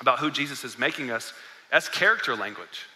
about 0.00 0.18
who 0.18 0.30
Jesus 0.30 0.64
is 0.64 0.78
making 0.78 1.10
us, 1.10 1.32
that's 1.70 1.88
character 1.88 2.34
language. 2.34 2.86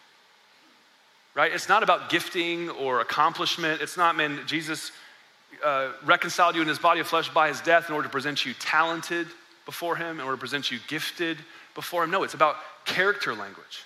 Right? 1.35 1.53
It's 1.53 1.69
not 1.69 1.85
about 1.85 2.11
gifting 2.11 2.71
or 2.71 3.01
accomplishment. 3.01 3.81
It's 3.81 3.97
not, 3.97 4.17
man, 4.17 4.41
Jesus 4.47 4.91
uh, 5.65 5.91
reconciled 6.05 6.57
you 6.57 6.63
in 6.63 6.69
his 6.69 6.79
body 6.81 7.01
of 7.01 7.07
flesh 7.07 7.29
by 7.33 7.49
his 7.49 7.61
death 7.61 7.89
in 7.89 7.95
order 7.95 8.09
to 8.09 8.13
present 8.13 8.45
you 8.45 8.55
talented 8.55 9.29
before 9.65 9.95
him, 9.95 10.19
in 10.19 10.25
order 10.25 10.37
to 10.37 10.41
present 10.41 10.73
you 10.73 10.79
gifted 10.89 11.39
before 11.77 12.03
him. 12.03 12.11
No, 12.11 12.25
it's 12.25 12.35
about 12.35 12.57
character 12.85 13.35
language. 13.35 13.85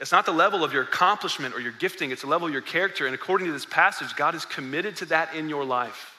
It's 0.00 0.12
not 0.12 0.24
the 0.24 0.32
level 0.32 0.64
of 0.64 0.72
your 0.72 0.82
accomplishment 0.82 1.54
or 1.54 1.60
your 1.60 1.72
gifting, 1.72 2.10
it's 2.10 2.22
the 2.22 2.28
level 2.28 2.46
of 2.46 2.52
your 2.52 2.62
character. 2.62 3.06
And 3.06 3.14
according 3.14 3.46
to 3.48 3.52
this 3.52 3.66
passage, 3.66 4.16
God 4.16 4.34
is 4.34 4.46
committed 4.46 4.96
to 4.96 5.04
that 5.06 5.34
in 5.34 5.48
your 5.48 5.64
life. 5.64 6.16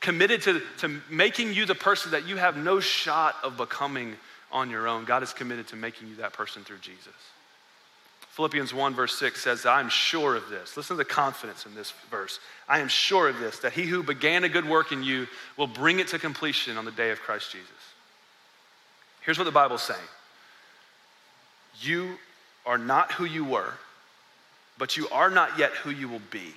Committed 0.00 0.42
to, 0.42 0.62
to 0.78 1.00
making 1.10 1.54
you 1.54 1.66
the 1.66 1.74
person 1.74 2.12
that 2.12 2.26
you 2.26 2.36
have 2.36 2.56
no 2.56 2.78
shot 2.78 3.34
of 3.42 3.56
becoming 3.56 4.14
on 4.52 4.70
your 4.70 4.86
own. 4.86 5.04
God 5.04 5.22
is 5.22 5.32
committed 5.32 5.66
to 5.68 5.76
making 5.76 6.08
you 6.08 6.16
that 6.16 6.32
person 6.32 6.62
through 6.62 6.78
Jesus. 6.78 7.14
Philippians 8.30 8.72
1, 8.72 8.94
verse 8.94 9.18
6 9.18 9.42
says, 9.42 9.66
I'm 9.66 9.88
sure 9.88 10.36
of 10.36 10.48
this. 10.48 10.76
Listen 10.76 10.96
to 10.96 10.98
the 10.98 11.04
confidence 11.04 11.66
in 11.66 11.74
this 11.74 11.92
verse. 12.10 12.38
I 12.68 12.78
am 12.78 12.88
sure 12.88 13.28
of 13.28 13.38
this, 13.38 13.58
that 13.58 13.72
he 13.72 13.82
who 13.82 14.02
began 14.02 14.44
a 14.44 14.48
good 14.48 14.66
work 14.66 14.90
in 14.90 15.02
you 15.02 15.26
will 15.58 15.66
bring 15.66 15.98
it 15.98 16.08
to 16.08 16.18
completion 16.18 16.78
on 16.78 16.84
the 16.84 16.92
day 16.92 17.10
of 17.10 17.20
Christ 17.20 17.52
Jesus. 17.52 17.68
Here's 19.20 19.38
what 19.38 19.44
the 19.44 19.50
Bible's 19.50 19.82
saying 19.82 20.00
You 21.80 22.16
are 22.64 22.78
not 22.78 23.12
who 23.12 23.24
you 23.24 23.44
were, 23.44 23.74
but 24.78 24.96
you 24.96 25.08
are 25.10 25.30
not 25.30 25.58
yet 25.58 25.72
who 25.72 25.90
you 25.90 26.08
will 26.08 26.22
be. 26.30 26.54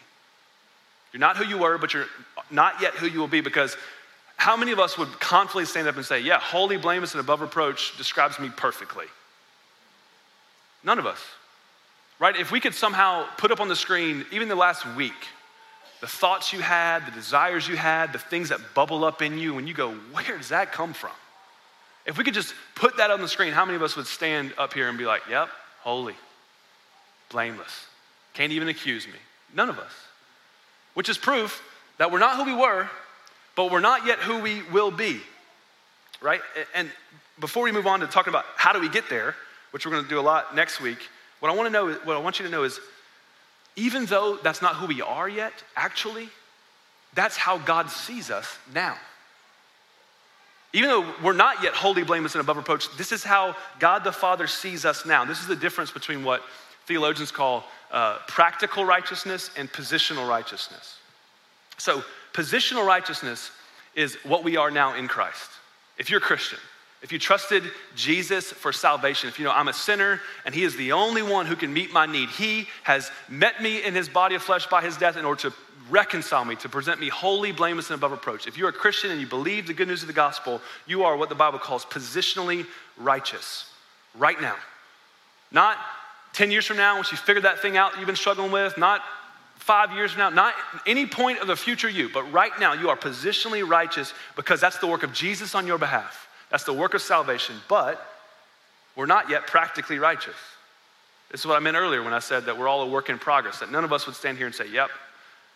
You're 1.11 1.19
not 1.19 1.37
who 1.37 1.45
you 1.45 1.57
were, 1.57 1.77
but 1.77 1.93
you're 1.93 2.07
not 2.51 2.81
yet 2.81 2.93
who 2.93 3.07
you 3.07 3.19
will 3.19 3.27
be 3.27 3.41
because 3.41 3.77
how 4.37 4.57
many 4.57 4.71
of 4.71 4.79
us 4.79 4.97
would 4.97 5.07
confidently 5.19 5.65
stand 5.65 5.87
up 5.87 5.95
and 5.95 6.05
say, 6.05 6.19
Yeah, 6.19 6.39
holy, 6.39 6.77
blameless, 6.77 7.13
and 7.13 7.21
above 7.21 7.41
reproach 7.41 7.97
describes 7.97 8.39
me 8.39 8.49
perfectly? 8.49 9.05
None 10.83 10.99
of 10.99 11.05
us. 11.05 11.19
Right? 12.19 12.35
If 12.35 12.51
we 12.51 12.59
could 12.59 12.75
somehow 12.75 13.25
put 13.37 13.51
up 13.51 13.59
on 13.59 13.67
the 13.67 13.75
screen, 13.75 14.25
even 14.31 14.47
the 14.47 14.55
last 14.55 14.85
week, 14.95 15.13
the 16.01 16.07
thoughts 16.07 16.53
you 16.53 16.59
had, 16.59 17.05
the 17.05 17.11
desires 17.11 17.67
you 17.67 17.75
had, 17.75 18.13
the 18.13 18.19
things 18.19 18.49
that 18.49 18.59
bubble 18.73 19.03
up 19.03 19.21
in 19.21 19.37
you, 19.37 19.57
and 19.57 19.67
you 19.67 19.73
go, 19.73 19.93
Where 20.11 20.37
does 20.37 20.49
that 20.49 20.71
come 20.71 20.93
from? 20.93 21.11
If 22.05 22.17
we 22.17 22.23
could 22.23 22.33
just 22.33 22.53
put 22.75 22.97
that 22.97 23.09
on 23.09 23.21
the 23.21 23.27
screen, 23.27 23.53
how 23.53 23.65
many 23.65 23.77
of 23.77 23.83
us 23.83 23.95
would 23.95 24.05
stand 24.05 24.53
up 24.57 24.73
here 24.73 24.89
and 24.89 24.97
be 24.97 25.05
like, 25.05 25.21
Yep, 25.29 25.49
holy, 25.85 26.15
blameless, 27.29 27.87
can't 28.33 28.51
even 28.51 28.67
accuse 28.67 29.05
me. 29.07 29.13
None 29.53 29.69
of 29.69 29.79
us. 29.79 29.91
Which 30.95 31.07
is 31.07 31.17
proof 31.17 31.63
that 31.99 32.11
we're 32.11 32.19
not 32.19 32.35
who 32.35 32.43
we 32.43 32.53
were, 32.59 32.89
but 33.55 33.71
we're 33.71 33.79
not 33.79 34.05
yet 34.05 34.19
who 34.19 34.39
we 34.39 34.63
will 34.63 34.91
be. 34.91 35.21
Right? 36.21 36.41
And 36.73 36.91
before 37.39 37.63
we 37.63 37.71
move 37.71 37.87
on 37.87 37.99
to 37.99 38.07
talking 38.07 38.31
about 38.31 38.45
how 38.57 38.73
do 38.73 38.79
we 38.79 38.89
get 38.89 39.09
there, 39.09 39.35
which 39.71 39.85
we're 39.85 39.91
going 39.91 40.03
to 40.03 40.09
do 40.09 40.19
a 40.19 40.21
lot 40.21 40.55
next 40.55 40.81
week, 40.81 40.97
what 41.39 41.51
I 41.51 41.55
want 41.55 41.67
to 41.67 41.71
know, 41.71 41.93
what 42.03 42.17
I 42.17 42.19
want 42.19 42.39
you 42.39 42.45
to 42.45 42.51
know 42.51 42.63
is 42.63 42.79
even 43.75 44.05
though 44.05 44.37
that's 44.41 44.61
not 44.61 44.75
who 44.75 44.87
we 44.87 45.01
are 45.01 45.29
yet, 45.29 45.53
actually, 45.75 46.29
that's 47.13 47.37
how 47.37 47.57
God 47.59 47.91
sees 47.91 48.31
us 48.31 48.57
now. 48.73 48.97
Even 50.73 50.89
though 50.89 51.13
we're 51.23 51.33
not 51.33 51.63
yet 51.63 51.73
holy, 51.73 52.03
blameless, 52.03 52.35
and 52.35 52.41
above 52.41 52.57
reproach, 52.57 52.87
this 52.97 53.11
is 53.11 53.23
how 53.23 53.55
God 53.79 54.03
the 54.03 54.11
Father 54.11 54.47
sees 54.47 54.85
us 54.85 55.05
now. 55.05 55.23
This 55.23 55.39
is 55.39 55.47
the 55.47 55.55
difference 55.55 55.91
between 55.91 56.23
what 56.23 56.41
theologians 56.85 57.31
call 57.31 57.63
uh, 57.91 58.17
practical 58.27 58.83
righteousness 58.83 59.51
and 59.57 59.71
positional 59.71 60.27
righteousness. 60.27 60.97
So, 61.77 62.03
positional 62.33 62.85
righteousness 62.85 63.51
is 63.95 64.15
what 64.23 64.43
we 64.43 64.57
are 64.57 64.69
now 64.69 64.95
in 64.95 65.07
Christ. 65.07 65.49
If 65.97 66.09
you're 66.09 66.19
a 66.19 66.23
Christian, 66.23 66.59
if 67.05 67.11
you 67.11 67.19
trusted 67.19 67.61
Jesus 67.95 68.51
for 68.51 68.73
salvation, 68.73 69.29
if 69.29 69.37
you 69.37 69.45
know 69.45 69.51
I'm 69.51 69.67
a 69.67 69.73
sinner 69.73 70.19
and 70.43 70.55
He 70.55 70.63
is 70.63 70.75
the 70.75 70.93
only 70.93 71.21
one 71.21 71.45
who 71.45 71.55
can 71.55 71.71
meet 71.71 71.93
my 71.93 72.07
need, 72.07 72.29
He 72.29 72.67
has 72.81 73.11
met 73.29 73.61
me 73.61 73.83
in 73.83 73.93
His 73.93 74.09
body 74.09 74.33
of 74.33 74.41
flesh 74.41 74.65
by 74.65 74.81
His 74.81 74.97
death 74.97 75.15
in 75.15 75.23
order 75.23 75.41
to 75.41 75.53
reconcile 75.91 76.43
me, 76.43 76.55
to 76.55 76.67
present 76.67 76.99
me 76.99 77.09
holy, 77.09 77.51
blameless, 77.51 77.91
and 77.91 77.99
above 77.99 78.09
reproach. 78.09 78.47
If 78.47 78.57
you're 78.57 78.69
a 78.69 78.73
Christian 78.73 79.11
and 79.11 79.21
you 79.21 79.27
believe 79.27 79.67
the 79.67 79.73
good 79.75 79.87
news 79.87 80.01
of 80.01 80.07
the 80.07 80.13
gospel, 80.13 80.61
you 80.87 81.03
are 81.03 81.15
what 81.15 81.29
the 81.29 81.35
Bible 81.35 81.59
calls 81.59 81.85
positionally 81.85 82.65
righteous 82.97 83.71
right 84.17 84.41
now. 84.41 84.55
Not 85.51 85.77
10 86.33 86.49
years 86.49 86.65
from 86.65 86.77
now, 86.77 86.95
once 86.95 87.11
you 87.11 87.19
figure 87.19 87.43
that 87.43 87.59
thing 87.59 87.77
out 87.77 87.99
you've 87.99 88.07
been 88.07 88.15
struggling 88.15 88.51
with, 88.51 88.79
not 88.79 89.01
five 89.57 89.91
years 89.91 90.13
from 90.13 90.21
now, 90.21 90.29
not 90.31 90.55
any 90.87 91.05
point 91.05 91.37
of 91.37 91.45
the 91.45 91.55
future 91.55 91.87
you, 91.87 92.09
but 92.11 92.23
right 92.33 92.59
now 92.59 92.73
you 92.73 92.89
are 92.89 92.97
positionally 92.97 93.67
righteous 93.67 94.11
because 94.35 94.59
that's 94.59 94.79
the 94.79 94.87
work 94.87 95.03
of 95.03 95.13
Jesus 95.13 95.53
on 95.53 95.67
your 95.67 95.77
behalf. 95.77 96.24
That's 96.51 96.63
the 96.63 96.73
work 96.73 96.93
of 96.93 97.01
salvation, 97.01 97.55
but 97.67 98.05
we're 98.95 99.05
not 99.05 99.29
yet 99.29 99.47
practically 99.47 99.99
righteous. 99.99 100.35
This 101.31 101.41
is 101.41 101.47
what 101.47 101.55
I 101.55 101.59
meant 101.59 101.75
earlier 101.75 102.03
when 102.03 102.13
I 102.13 102.19
said 102.19 102.45
that 102.45 102.57
we're 102.57 102.67
all 102.67 102.81
a 102.83 102.87
work 102.87 103.09
in 103.09 103.19
progress, 103.19 103.59
that 103.59 103.71
none 103.71 103.83
of 103.83 103.91
us 103.91 104.05
would 104.05 104.15
stand 104.15 104.37
here 104.37 104.45
and 104.45 104.55
say, 104.55 104.67
yep, 104.69 104.89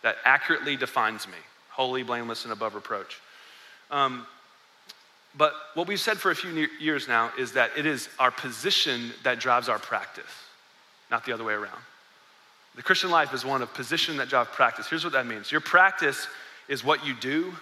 that 0.02 0.16
accurately 0.24 0.76
defines 0.76 1.26
me 1.26 1.34
holy, 1.70 2.02
blameless, 2.02 2.44
and 2.44 2.52
above 2.52 2.74
reproach. 2.74 3.20
Um, 3.90 4.26
but 5.36 5.54
what 5.74 5.86
we've 5.86 6.00
said 6.00 6.18
for 6.18 6.30
a 6.30 6.34
few 6.34 6.68
years 6.80 7.06
now 7.06 7.30
is 7.38 7.52
that 7.52 7.70
it 7.76 7.86
is 7.86 8.08
our 8.18 8.30
position 8.30 9.12
that 9.22 9.38
drives 9.38 9.68
our 9.68 9.78
practice, 9.78 10.30
not 11.10 11.24
the 11.24 11.32
other 11.32 11.44
way 11.44 11.54
around. 11.54 11.80
The 12.76 12.82
Christian 12.82 13.10
life 13.10 13.32
is 13.32 13.44
one 13.44 13.62
of 13.62 13.72
position 13.72 14.16
that 14.18 14.28
drives 14.28 14.50
practice. 14.52 14.88
Here's 14.88 15.04
what 15.04 15.12
that 15.12 15.26
means 15.26 15.50
your 15.50 15.60
practice 15.60 16.26
is 16.68 16.84
what 16.84 17.06
you 17.06 17.14
do, 17.14 17.54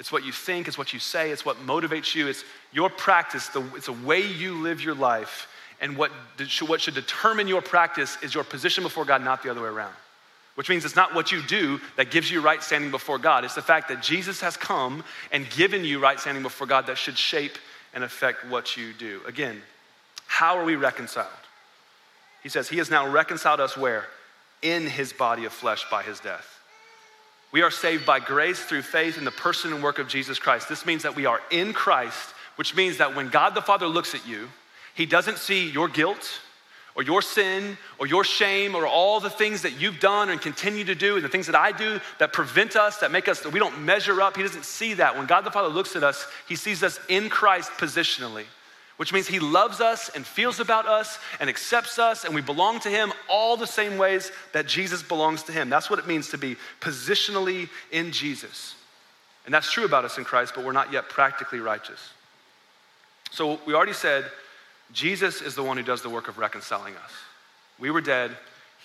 it's 0.00 0.10
what 0.10 0.24
you 0.24 0.32
think, 0.32 0.66
it's 0.66 0.76
what 0.76 0.92
you 0.92 0.98
say, 0.98 1.30
it's 1.30 1.44
what 1.44 1.58
motivates 1.58 2.14
you. 2.16 2.26
It's 2.26 2.42
your 2.72 2.90
practice, 2.90 3.46
the, 3.48 3.62
it's 3.76 3.86
the 3.86 3.92
way 3.92 4.20
you 4.20 4.54
live 4.54 4.80
your 4.80 4.96
life. 4.96 5.46
And 5.80 5.96
what, 5.96 6.10
what 6.66 6.80
should 6.80 6.94
determine 6.94 7.46
your 7.46 7.62
practice 7.62 8.18
is 8.22 8.34
your 8.34 8.42
position 8.42 8.82
before 8.82 9.04
God, 9.04 9.22
not 9.22 9.44
the 9.44 9.50
other 9.50 9.62
way 9.62 9.68
around 9.68 9.94
which 10.60 10.68
means 10.68 10.84
it's 10.84 10.94
not 10.94 11.14
what 11.14 11.32
you 11.32 11.42
do 11.42 11.80
that 11.96 12.10
gives 12.10 12.30
you 12.30 12.42
right 12.42 12.62
standing 12.62 12.90
before 12.90 13.18
God. 13.18 13.46
It's 13.46 13.54
the 13.54 13.62
fact 13.62 13.88
that 13.88 14.02
Jesus 14.02 14.42
has 14.42 14.58
come 14.58 15.04
and 15.32 15.48
given 15.48 15.84
you 15.84 16.00
right 16.00 16.20
standing 16.20 16.42
before 16.42 16.66
God 16.66 16.86
that 16.88 16.98
should 16.98 17.16
shape 17.16 17.56
and 17.94 18.04
affect 18.04 18.44
what 18.44 18.76
you 18.76 18.92
do. 18.92 19.22
Again, 19.26 19.62
how 20.26 20.58
are 20.58 20.64
we 20.66 20.76
reconciled? 20.76 21.28
He 22.42 22.50
says, 22.50 22.68
He 22.68 22.76
has 22.76 22.90
now 22.90 23.08
reconciled 23.08 23.60
us 23.60 23.74
where? 23.74 24.04
In 24.60 24.86
His 24.86 25.14
body 25.14 25.46
of 25.46 25.52
flesh 25.54 25.88
by 25.90 26.02
His 26.02 26.20
death. 26.20 26.59
We 27.52 27.62
are 27.62 27.70
saved 27.70 28.06
by 28.06 28.20
grace 28.20 28.60
through 28.60 28.82
faith 28.82 29.18
in 29.18 29.24
the 29.24 29.30
person 29.30 29.72
and 29.72 29.82
work 29.82 29.98
of 29.98 30.08
Jesus 30.08 30.38
Christ. 30.38 30.68
This 30.68 30.86
means 30.86 31.02
that 31.02 31.16
we 31.16 31.26
are 31.26 31.40
in 31.50 31.72
Christ, 31.72 32.30
which 32.56 32.76
means 32.76 32.98
that 32.98 33.16
when 33.16 33.28
God 33.28 33.54
the 33.54 33.62
Father 33.62 33.86
looks 33.86 34.14
at 34.14 34.26
you, 34.26 34.48
He 34.94 35.06
doesn't 35.06 35.38
see 35.38 35.68
your 35.68 35.88
guilt 35.88 36.40
or 36.94 37.02
your 37.02 37.22
sin 37.22 37.76
or 37.98 38.06
your 38.06 38.24
shame 38.24 38.74
or 38.74 38.86
all 38.86 39.20
the 39.20 39.30
things 39.30 39.62
that 39.62 39.80
you've 39.80 40.00
done 40.00 40.28
and 40.28 40.40
continue 40.40 40.84
to 40.84 40.94
do 40.94 41.16
and 41.16 41.24
the 41.24 41.28
things 41.28 41.46
that 41.46 41.56
I 41.56 41.72
do 41.72 42.00
that 42.18 42.32
prevent 42.32 42.76
us, 42.76 42.98
that 42.98 43.10
make 43.10 43.28
us, 43.28 43.40
that 43.40 43.52
we 43.52 43.58
don't 43.58 43.82
measure 43.82 44.20
up. 44.20 44.36
He 44.36 44.42
doesn't 44.42 44.64
see 44.64 44.94
that. 44.94 45.16
When 45.16 45.26
God 45.26 45.42
the 45.42 45.50
Father 45.50 45.68
looks 45.68 45.96
at 45.96 46.04
us, 46.04 46.26
He 46.48 46.56
sees 46.56 46.82
us 46.82 47.00
in 47.08 47.28
Christ 47.28 47.70
positionally, 47.78 48.44
which 49.00 49.14
means 49.14 49.26
He 49.26 49.40
loves 49.40 49.80
us 49.80 50.10
and 50.10 50.26
feels 50.26 50.60
about 50.60 50.84
us 50.84 51.18
and 51.40 51.48
accepts 51.48 51.98
us 51.98 52.26
and 52.26 52.34
we 52.34 52.42
belong 52.42 52.80
to 52.80 52.90
Him 52.90 53.14
all 53.30 53.56
the 53.56 53.66
same 53.66 53.96
ways 53.96 54.30
that 54.52 54.66
Jesus 54.66 55.02
belongs 55.02 55.42
to 55.44 55.52
Him. 55.52 55.70
That's 55.70 55.88
what 55.88 55.98
it 55.98 56.06
means 56.06 56.28
to 56.32 56.36
be 56.36 56.56
positionally 56.82 57.70
in 57.90 58.12
Jesus. 58.12 58.74
And 59.46 59.54
that's 59.54 59.72
true 59.72 59.86
about 59.86 60.04
us 60.04 60.18
in 60.18 60.24
Christ, 60.24 60.52
but 60.54 60.66
we're 60.66 60.72
not 60.72 60.92
yet 60.92 61.08
practically 61.08 61.60
righteous. 61.60 62.10
So 63.30 63.58
we 63.64 63.72
already 63.72 63.94
said, 63.94 64.26
Jesus 64.92 65.40
is 65.40 65.54
the 65.54 65.62
one 65.62 65.78
who 65.78 65.82
does 65.82 66.02
the 66.02 66.10
work 66.10 66.28
of 66.28 66.36
reconciling 66.36 66.94
us. 66.96 67.12
We 67.78 67.90
were 67.90 68.02
dead, 68.02 68.36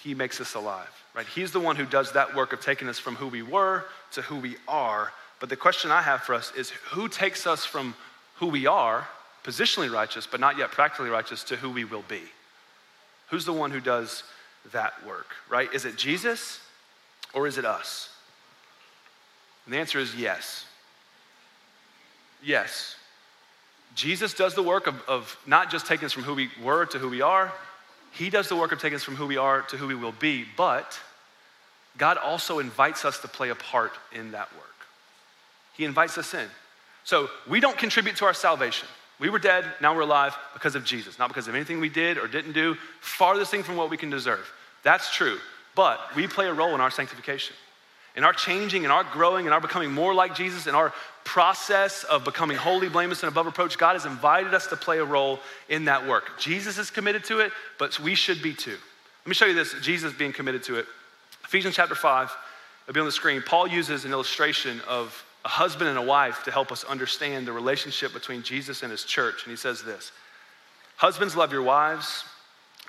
he 0.01 0.13
makes 0.13 0.39
us 0.39 0.55
alive, 0.55 0.87
right? 1.13 1.27
He's 1.27 1.51
the 1.51 1.59
one 1.59 1.75
who 1.75 1.85
does 1.85 2.13
that 2.13 2.33
work 2.33 2.53
of 2.53 2.61
taking 2.61 2.87
us 2.87 2.99
from 2.99 3.15
who 3.15 3.27
we 3.27 3.41
were 3.41 3.83
to 4.13 4.21
who 4.21 4.37
we 4.37 4.55
are. 4.65 5.11
But 5.41 5.49
the 5.49 5.57
question 5.57 5.91
I 5.91 6.01
have 6.01 6.21
for 6.21 6.35
us 6.35 6.53
is 6.55 6.69
who 6.69 7.09
takes 7.09 7.45
us 7.45 7.65
from 7.65 7.95
who 8.35 8.47
we 8.47 8.65
are, 8.65 9.05
positionally 9.45 9.91
righteous, 9.91 10.27
but 10.27 10.39
not 10.39 10.57
yet 10.57 10.71
practically 10.71 11.09
righteous, 11.09 11.43
to 11.45 11.55
who 11.55 11.69
we 11.69 11.85
will 11.85 12.03
be? 12.07 12.21
Who's 13.29 13.45
the 13.45 13.53
one 13.53 13.71
who 13.71 13.79
does 13.79 14.23
that 14.71 14.93
work, 15.05 15.27
right? 15.49 15.71
Is 15.73 15.85
it 15.85 15.95
Jesus 15.95 16.59
or 17.33 17.47
is 17.47 17.57
it 17.57 17.65
us? 17.65 18.09
And 19.65 19.73
the 19.73 19.77
answer 19.77 19.99
is 19.99 20.15
yes. 20.15 20.65
Yes. 22.43 22.95
Jesus 23.93 24.33
does 24.33 24.55
the 24.55 24.63
work 24.63 24.87
of, 24.87 24.95
of 25.07 25.37
not 25.45 25.69
just 25.69 25.85
taking 25.85 26.05
us 26.05 26.11
from 26.11 26.23
who 26.23 26.33
we 26.33 26.49
were 26.61 26.85
to 26.87 26.99
who 26.99 27.09
we 27.09 27.21
are, 27.21 27.53
He 28.11 28.29
does 28.29 28.49
the 28.49 28.55
work 28.55 28.71
of 28.71 28.79
taking 28.79 28.95
us 28.95 29.03
from 29.03 29.15
who 29.15 29.25
we 29.27 29.37
are 29.37 29.61
to 29.63 29.77
who 29.77 29.87
we 29.87 29.95
will 29.95 30.11
be, 30.11 30.45
but 30.57 30.99
God 31.97 32.17
also 32.17 32.59
invites 32.59 33.05
us 33.05 33.19
to 33.19 33.27
play 33.27 33.49
a 33.49 33.55
part 33.55 33.93
in 34.11 34.31
that 34.31 34.51
work. 34.55 34.63
He 35.77 35.85
invites 35.85 36.17
us 36.17 36.33
in. 36.33 36.47
So 37.03 37.29
we 37.47 37.59
don't 37.59 37.77
contribute 37.77 38.17
to 38.17 38.25
our 38.25 38.33
salvation. 38.33 38.87
We 39.19 39.29
were 39.29 39.39
dead, 39.39 39.65
now 39.81 39.95
we're 39.95 40.01
alive 40.01 40.35
because 40.53 40.75
of 40.75 40.83
Jesus, 40.83 41.17
not 41.17 41.29
because 41.29 41.47
of 41.47 41.55
anything 41.55 41.79
we 41.79 41.89
did 41.89 42.17
or 42.17 42.27
didn't 42.27 42.53
do, 42.53 42.75
farthest 42.99 43.51
thing 43.51 43.63
from 43.63 43.77
what 43.77 43.89
we 43.89 43.97
can 43.97 44.09
deserve. 44.09 44.49
That's 44.83 45.13
true. 45.13 45.37
But 45.73 45.99
we 46.15 46.27
play 46.27 46.47
a 46.47 46.53
role 46.53 46.75
in 46.75 46.81
our 46.81 46.91
sanctification 46.91 47.55
in 48.15 48.23
our 48.23 48.33
changing 48.33 48.83
and 48.83 48.91
our 48.91 49.03
growing 49.03 49.45
and 49.45 49.53
our 49.53 49.61
becoming 49.61 49.91
more 49.91 50.13
like 50.13 50.35
Jesus 50.35 50.67
in 50.67 50.75
our 50.75 50.93
process 51.23 52.03
of 52.05 52.23
becoming 52.23 52.55
holy, 52.55 52.87
blameless, 52.87 53.23
and 53.23 53.31
above 53.31 53.45
reproach, 53.45 53.77
God 53.77 53.93
has 53.93 54.05
invited 54.05 54.53
us 54.53 54.67
to 54.67 54.75
play 54.75 54.99
a 54.99 55.05
role 55.05 55.39
in 55.69 55.85
that 55.85 56.07
work. 56.07 56.39
Jesus 56.39 56.77
is 56.77 56.89
committed 56.89 57.23
to 57.25 57.39
it, 57.39 57.51
but 57.77 57.99
we 57.99 58.15
should 58.15 58.41
be 58.41 58.53
too. 58.53 58.77
Let 59.23 59.27
me 59.27 59.33
show 59.33 59.45
you 59.45 59.53
this 59.53 59.75
Jesus 59.81 60.13
being 60.13 60.31
committed 60.31 60.63
to 60.63 60.77
it. 60.77 60.85
Ephesians 61.43 61.75
chapter 61.75 61.95
5, 61.95 62.31
it'll 62.83 62.93
be 62.93 62.99
on 62.99 63.05
the 63.05 63.11
screen. 63.11 63.41
Paul 63.41 63.67
uses 63.67 64.05
an 64.05 64.11
illustration 64.11 64.81
of 64.87 65.24
a 65.45 65.47
husband 65.47 65.89
and 65.89 65.97
a 65.97 66.01
wife 66.01 66.43
to 66.43 66.51
help 66.51 66.71
us 66.71 66.83
understand 66.83 67.47
the 67.47 67.53
relationship 67.53 68.11
between 68.11 68.43
Jesus 68.43 68.83
and 68.83 68.91
his 68.91 69.03
church. 69.03 69.43
And 69.43 69.51
he 69.51 69.57
says 69.57 69.83
this 69.83 70.11
Husbands, 70.97 71.35
love 71.35 71.53
your 71.53 71.63
wives 71.63 72.25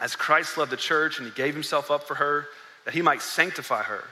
as 0.01 0.16
Christ 0.16 0.59
loved 0.59 0.73
the 0.73 0.77
church 0.77 1.19
and 1.19 1.27
he 1.27 1.35
gave 1.35 1.55
himself 1.55 1.90
up 1.90 2.05
for 2.05 2.16
her, 2.16 2.49
that 2.85 2.95
he 2.95 3.03
might 3.03 3.23
sanctify 3.23 3.83
her 3.85 4.05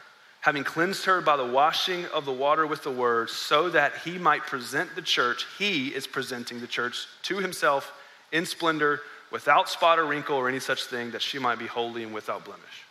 having 0.44 0.62
cleansed 0.62 1.07
her 1.07 1.22
by 1.22 1.38
the 1.38 1.46
washing 1.46 2.04
of 2.12 2.26
the 2.26 2.33
water 2.33 2.66
with 2.66 2.83
the 2.83 2.90
word, 2.90 3.30
so 3.30 3.70
that 3.70 3.96
he 4.04 4.18
might 4.18 4.42
present 4.42 4.94
the 4.94 5.00
church, 5.00 5.46
he 5.57 5.88
is 5.88 6.07
presenting 6.07 6.61
the 6.61 6.66
church 6.66 7.07
to 7.22 7.38
himself 7.38 7.90
in 8.30 8.44
splendor, 8.44 9.00
without 9.30 9.70
spot 9.70 9.98
or 9.98 10.04
wrinkle 10.04 10.37
or 10.37 10.46
any 10.46 10.61
such 10.61 10.85
thing, 10.85 11.11
that 11.12 11.22
she 11.22 11.38
might 11.38 11.59
be 11.59 11.66
holy 11.66 12.02
and 12.02 12.12
without 12.12 12.44
blemish. 12.44 12.85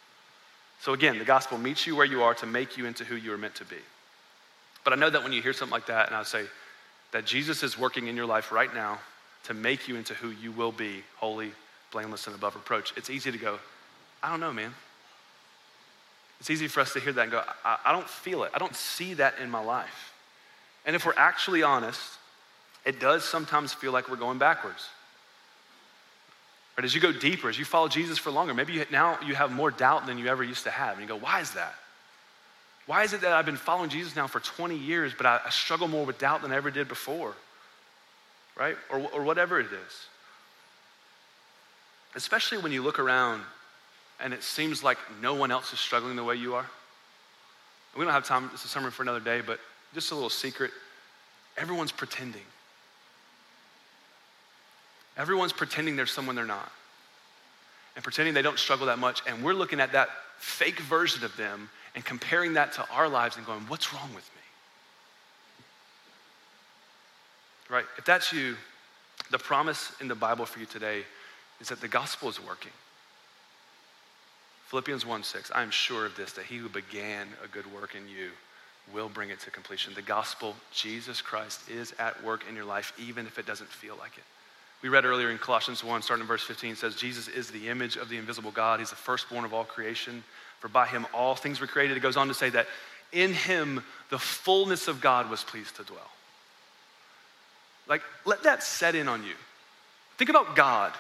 So 0.82 0.94
again, 0.94 1.20
the 1.20 1.26
gospel 1.26 1.60
meets 1.60 1.86
you 1.86 1.96
where 1.96 2.08
you 2.08 2.24
are 2.24 2.34
to 2.34 2.48
make 2.48 2.76
you 2.76 2.88
into 2.88 3.06
who 3.06 3.16
you 3.16 3.32
are 3.32 3.38
meant 3.38 3.54
to 3.56 3.66
be. 3.66 3.78
But 4.84 4.94
I 4.94 4.96
know 4.98 5.10
that 5.10 5.24
when 5.24 5.32
you 5.32 5.42
hear 5.42 5.54
something 5.54 5.72
like 5.72 5.88
that, 5.88 6.08
and 6.08 6.16
I 6.16 6.24
say 6.24 6.46
that 7.12 7.26
Jesus 7.26 7.64
is 7.64 7.78
working 7.78 8.08
in 8.08 8.16
your 8.16 8.26
life 8.26 8.52
right 8.52 8.74
now 8.74 9.00
to 9.46 9.54
make 9.54 9.88
you 9.88 9.96
into 9.96 10.14
who 10.14 10.30
you 10.30 10.52
will 10.52 10.72
be, 10.72 11.04
holy, 11.18 11.52
blameless, 11.92 12.28
and 12.28 12.36
above 12.36 12.56
reproach, 12.56 12.94
it's 12.98 13.10
easy 13.10 13.32
to 13.32 13.38
go, 13.38 13.60
I 14.22 14.30
don't 14.30 14.40
know, 14.40 14.54
man. 14.54 14.74
It's 16.40 16.50
easy 16.50 16.68
for 16.68 16.82
us 16.82 16.92
to 16.94 17.00
hear 17.00 17.14
that 17.14 17.22
and 17.22 17.32
go, 17.32 17.44
I, 17.64 17.78
I 17.86 17.92
don't 17.92 18.10
feel 18.10 18.44
it. 18.44 18.52
I 18.54 18.60
don't 18.60 18.76
see 18.76 19.14
that 19.16 19.36
in 19.42 19.50
my 19.50 19.64
life. 19.64 20.14
And 20.86 20.96
if 20.96 21.06
we're 21.06 21.14
actually 21.16 21.64
honest, 21.64 22.02
it 22.86 23.00
does 23.00 23.24
sometimes 23.24 23.74
feel 23.74 23.94
like 23.94 24.10
we're 24.10 24.18
going 24.18 24.40
backwards. 24.40 24.90
But 26.76 26.86
as 26.86 26.96
you 26.96 27.00
go 27.00 27.12
deeper, 27.12 27.50
as 27.50 27.58
you 27.58 27.66
follow 27.66 27.88
Jesus 27.88 28.18
for 28.18 28.32
longer, 28.32 28.54
maybe 28.54 28.74
you, 28.74 28.86
now 28.92 29.20
you 29.26 29.36
have 29.36 29.52
more 29.52 29.72
doubt 29.72 30.06
than 30.08 30.18
you 30.18 30.28
ever 30.28 30.44
used 30.44 30.64
to 30.64 30.72
have. 30.72 30.94
And 30.94 31.02
you 31.02 31.08
go, 31.08 31.18
why 31.18 31.40
is 31.40 31.52
that? 31.52 31.76
Why 32.86 33.04
is 33.04 33.14
it 33.14 33.22
that 33.22 33.32
I've 33.32 33.46
been 33.46 33.56
following 33.56 33.90
Jesus 33.90 34.16
now 34.16 34.28
for 34.28 34.40
20 34.40 34.78
years, 34.78 35.14
but 35.16 35.26
I, 35.26 35.40
I 35.46 35.50
struggle 35.50 35.88
more 35.88 36.06
with 36.06 36.18
doubt 36.18 36.42
than 36.42 36.52
I 36.52 36.56
ever 36.56 36.70
did 36.70 36.88
before? 36.88 37.34
Right? 38.58 38.76
Or, 38.90 39.00
or 39.14 39.24
whatever 39.24 39.60
it 39.60 39.68
is. 39.68 40.08
Especially 42.16 42.58
when 42.58 42.72
you 42.72 42.84
look 42.84 43.00
around 43.00 43.42
and 44.20 44.34
it 44.34 44.44
seems 44.44 44.84
like 44.84 44.98
no 45.22 45.34
one 45.34 45.52
else 45.52 45.74
is 45.74 45.80
struggling 45.80 46.16
the 46.16 46.24
way 46.24 46.36
you 46.36 46.56
are. 46.56 46.66
We 47.98 48.04
don't 48.04 48.14
have 48.14 48.26
time, 48.26 48.50
it's 48.54 48.66
a 48.66 48.68
sermon 48.68 48.92
for 48.92 49.04
another 49.04 49.20
day, 49.20 49.42
but 49.42 49.60
just 49.94 50.12
a 50.12 50.16
little 50.16 50.30
secret. 50.30 50.72
Everyone's 51.58 51.92
pretending. 51.92 52.42
Everyone's 55.18 55.54
pretending 55.54 55.96
there's 55.96 56.12
someone 56.12 56.36
they're 56.36 56.46
not. 56.46 56.72
And 57.96 58.04
pretending 58.04 58.34
they 58.34 58.42
don't 58.42 58.58
struggle 58.58 58.88
that 58.88 58.98
much. 58.98 59.22
And 59.28 59.44
we're 59.44 59.54
looking 59.54 59.80
at 59.80 59.92
that 59.92 60.10
fake 60.40 60.80
version 60.80 61.24
of 61.24 61.36
them 61.38 61.70
and 61.96 62.04
comparing 62.04 62.54
that 62.54 62.74
to 62.74 62.86
our 62.90 63.08
lives 63.08 63.38
and 63.38 63.46
going, 63.46 63.62
what's 63.62 63.94
wrong 63.94 64.10
with 64.16 64.30
me? 64.36 64.42
Right? 67.76 67.86
If 67.98 68.06
that's 68.06 68.34
you, 68.34 68.56
the 69.32 69.38
promise 69.38 69.92
in 70.02 70.08
the 70.08 70.16
Bible 70.16 70.46
for 70.46 70.60
you 70.60 70.66
today 70.66 71.04
is 71.62 71.70
that 71.70 71.82
the 71.82 71.88
gospel 71.88 72.30
is 72.30 72.44
working. 72.46 72.72
Philippians 74.68 75.06
1 75.06 75.24
6, 75.24 75.52
I 75.54 75.62
am 75.62 75.70
sure 75.70 76.06
of 76.06 76.16
this, 76.16 76.34
that 76.34 76.46
he 76.46 76.58
who 76.58 76.68
began 76.68 77.28
a 77.44 77.48
good 77.48 77.72
work 77.74 77.96
in 77.96 78.08
you 78.08 78.30
will 78.92 79.08
bring 79.08 79.30
it 79.30 79.40
to 79.42 79.52
completion. 79.52 79.94
The 79.94 80.02
gospel, 80.02 80.56
Jesus 80.72 81.22
Christ, 81.22 81.70
is 81.70 81.94
at 82.00 82.22
work 82.24 82.44
in 82.50 82.56
your 82.56 82.66
life, 82.66 82.92
even 83.00 83.26
if 83.28 83.40
it 83.40 83.46
doesn't 83.46 83.70
feel 83.70 83.96
like 84.00 84.18
it. 84.18 84.24
We 84.82 84.90
read 84.90 85.06
earlier 85.06 85.30
in 85.30 85.38
Colossians 85.38 85.84
1, 85.84 86.02
starting 86.02 86.24
in 86.24 86.28
verse 86.28 86.44
15, 86.44 86.76
says, 86.76 86.96
Jesus 86.96 87.30
is 87.30 87.50
the 87.50 87.70
image 87.70 87.96
of 87.96 88.10
the 88.10 88.18
invisible 88.18 88.52
God. 88.52 88.80
He's 88.80 88.90
the 88.90 88.96
firstborn 88.98 89.46
of 89.46 89.54
all 89.54 89.64
creation. 89.64 90.24
For 90.64 90.70
by 90.70 90.88
him 90.88 91.06
all 91.14 91.36
things 91.36 91.60
were 91.60 91.68
created. 91.68 91.98
It 91.98 92.00
goes 92.00 92.16
on 92.16 92.30
to 92.30 92.34
say 92.34 92.50
that 92.52 92.68
in 93.12 93.34
him 93.34 93.84
the 94.10 94.18
fullness 94.18 94.88
of 94.88 95.02
God 95.02 95.30
was 95.30 95.44
pleased 95.44 95.76
to 95.76 95.84
dwell. 95.84 96.10
Like, 97.86 98.02
let 98.24 98.44
that 98.44 98.64
set 98.64 98.96
in 98.96 99.10
on 99.10 99.26
you. 99.26 99.34
Think 100.18 100.30
about 100.30 100.56
God, 100.56 100.94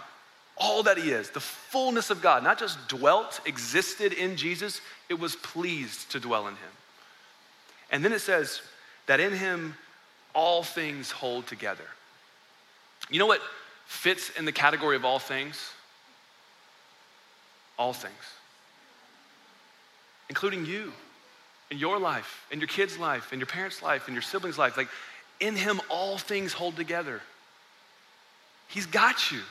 all 0.57 0.83
that 0.83 0.97
he 0.97 1.11
is, 1.11 1.29
the 1.29 1.39
fullness 1.39 2.09
of 2.09 2.21
God, 2.21 2.43
not 2.43 2.59
just 2.59 2.89
dwelt, 2.89 3.39
existed 3.45 4.11
in 4.11 4.35
Jesus, 4.35 4.81
it 5.07 5.17
was 5.17 5.37
pleased 5.37 6.11
to 6.11 6.19
dwell 6.19 6.47
in 6.47 6.55
him. 6.55 6.71
And 7.89 8.03
then 8.03 8.11
it 8.11 8.19
says 8.19 8.61
that 9.05 9.21
in 9.21 9.31
him 9.31 9.75
all 10.35 10.63
things 10.63 11.09
hold 11.09 11.47
together. 11.47 11.85
You 13.09 13.17
know 13.17 13.27
what 13.27 13.39
fits 13.85 14.29
in 14.31 14.43
the 14.43 14.51
category 14.51 14.97
of 14.97 15.05
all 15.05 15.19
things? 15.19 15.71
All 17.77 17.93
things 17.93 18.13
including 20.29 20.65
you, 20.65 20.91
in 21.71 21.77
your 21.77 21.99
life, 21.99 22.45
in 22.51 22.59
your 22.59 22.67
kids' 22.67 22.97
life, 22.97 23.33
in 23.33 23.39
your 23.39 23.47
parents' 23.47 23.81
life, 23.81 24.07
in 24.07 24.13
your 24.13 24.21
siblings' 24.21 24.57
life. 24.57 24.77
Like, 24.77 24.89
in 25.39 25.55
Him, 25.55 25.81
all 25.89 26.17
things 26.17 26.53
hold 26.53 26.75
together. 26.75 27.21
He's 28.67 28.85
got 28.85 29.31
you. 29.31 29.41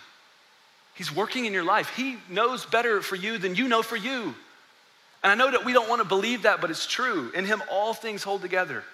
He's 0.95 1.15
working 1.15 1.47
in 1.47 1.53
your 1.53 1.65
life. 1.65 1.91
He 1.97 2.17
knows 2.29 2.67
better 2.67 3.01
for 3.01 3.17
you 3.17 3.39
than 3.39 3.55
you 3.55 3.67
know 3.67 3.83
for 3.83 3.97
you. 3.97 4.35
And 5.23 5.31
I 5.31 5.35
know 5.35 5.51
that 5.51 5.65
we 5.65 5.73
don't 5.73 5.89
want 5.89 6.03
to 6.03 6.09
believe 6.09 6.43
that, 6.43 6.61
but 6.61 6.71
it's 6.71 6.87
true. 6.87 7.31
In 7.35 7.45
Him, 7.45 7.63
all 7.71 7.95
things 7.95 8.23
hold 8.23 8.43
together. 8.43 8.85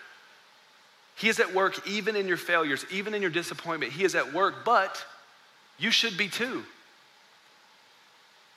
He 1.16 1.28
is 1.28 1.40
at 1.40 1.52
work 1.52 1.86
even 1.86 2.14
in 2.14 2.28
your 2.28 2.36
failures, 2.36 2.84
even 2.90 3.12
in 3.14 3.22
your 3.22 3.30
disappointment. 3.30 3.92
He 3.92 4.04
is 4.04 4.14
at 4.14 4.32
work, 4.32 4.64
but 4.64 5.04
you 5.78 5.90
should 5.90 6.16
be 6.16 6.28
too 6.28 6.64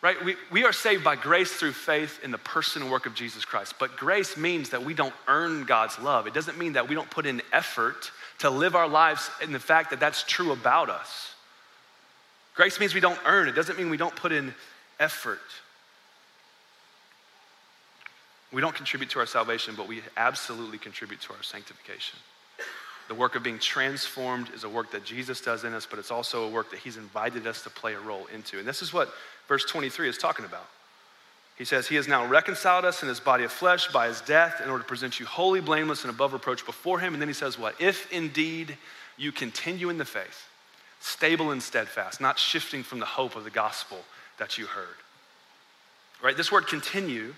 right? 0.01 0.23
We, 0.23 0.35
we 0.51 0.63
are 0.63 0.73
saved 0.73 1.03
by 1.03 1.15
grace 1.15 1.51
through 1.51 1.73
faith 1.73 2.19
in 2.23 2.31
the 2.31 2.37
person 2.37 2.81
and 2.81 2.91
work 2.91 3.05
of 3.05 3.13
Jesus 3.13 3.45
Christ. 3.45 3.75
But 3.79 3.97
grace 3.97 4.35
means 4.35 4.69
that 4.69 4.83
we 4.83 4.93
don't 4.93 5.13
earn 5.27 5.65
God's 5.65 5.99
love. 5.99 6.27
It 6.27 6.33
doesn't 6.33 6.57
mean 6.57 6.73
that 6.73 6.89
we 6.89 6.95
don't 6.95 7.09
put 7.09 7.25
in 7.25 7.41
effort 7.53 8.11
to 8.39 8.49
live 8.49 8.75
our 8.75 8.87
lives 8.87 9.29
in 9.41 9.51
the 9.51 9.59
fact 9.59 9.91
that 9.91 9.99
that's 9.99 10.23
true 10.23 10.51
about 10.51 10.89
us. 10.89 11.35
Grace 12.55 12.79
means 12.79 12.93
we 12.93 12.99
don't 12.99 13.19
earn, 13.25 13.47
it 13.47 13.55
doesn't 13.55 13.77
mean 13.77 13.89
we 13.89 13.97
don't 13.97 14.15
put 14.15 14.31
in 14.31 14.53
effort. 14.99 15.39
We 18.51 18.61
don't 18.61 18.75
contribute 18.75 19.09
to 19.11 19.19
our 19.19 19.25
salvation, 19.25 19.75
but 19.77 19.87
we 19.87 20.01
absolutely 20.17 20.77
contribute 20.77 21.21
to 21.21 21.33
our 21.33 21.43
sanctification. 21.43 22.19
The 23.07 23.15
work 23.15 23.35
of 23.35 23.43
being 23.43 23.59
transformed 23.59 24.49
is 24.53 24.63
a 24.63 24.69
work 24.69 24.91
that 24.91 25.03
Jesus 25.05 25.41
does 25.41 25.63
in 25.63 25.73
us, 25.73 25.85
but 25.85 25.99
it's 25.99 26.11
also 26.11 26.45
a 26.45 26.49
work 26.49 26.71
that 26.71 26.79
He's 26.79 26.97
invited 26.97 27.47
us 27.47 27.63
to 27.63 27.69
play 27.69 27.93
a 27.93 27.99
role 27.99 28.25
into. 28.33 28.59
And 28.59 28.67
this 28.67 28.81
is 28.81 28.93
what 28.93 29.13
verse 29.51 29.65
23 29.65 30.07
is 30.07 30.17
talking 30.17 30.45
about. 30.45 30.65
He 31.57 31.65
says, 31.65 31.85
He 31.85 31.95
has 31.95 32.07
now 32.07 32.25
reconciled 32.25 32.85
us 32.85 33.03
in 33.03 33.09
His 33.09 33.19
body 33.19 33.43
of 33.43 33.51
flesh 33.51 33.91
by 33.91 34.07
His 34.07 34.21
death 34.21 34.61
in 34.63 34.69
order 34.69 34.81
to 34.81 34.87
present 34.87 35.19
you 35.19 35.25
holy, 35.25 35.59
blameless, 35.59 36.05
and 36.05 36.09
above 36.09 36.31
reproach 36.31 36.65
before 36.65 37.01
Him. 37.01 37.11
And 37.11 37.21
then 37.21 37.27
He 37.27 37.33
says, 37.33 37.59
What? 37.59 37.75
If 37.77 38.09
indeed 38.13 38.77
you 39.17 39.33
continue 39.33 39.89
in 39.89 39.97
the 39.97 40.05
faith, 40.05 40.47
stable 41.01 41.51
and 41.51 41.61
steadfast, 41.61 42.21
not 42.21 42.39
shifting 42.39 42.81
from 42.81 42.99
the 42.99 43.05
hope 43.05 43.35
of 43.35 43.43
the 43.43 43.49
gospel 43.49 43.97
that 44.39 44.57
you 44.57 44.67
heard. 44.67 44.95
Right? 46.23 46.37
This 46.37 46.49
word 46.49 46.67
continue, 46.67 47.35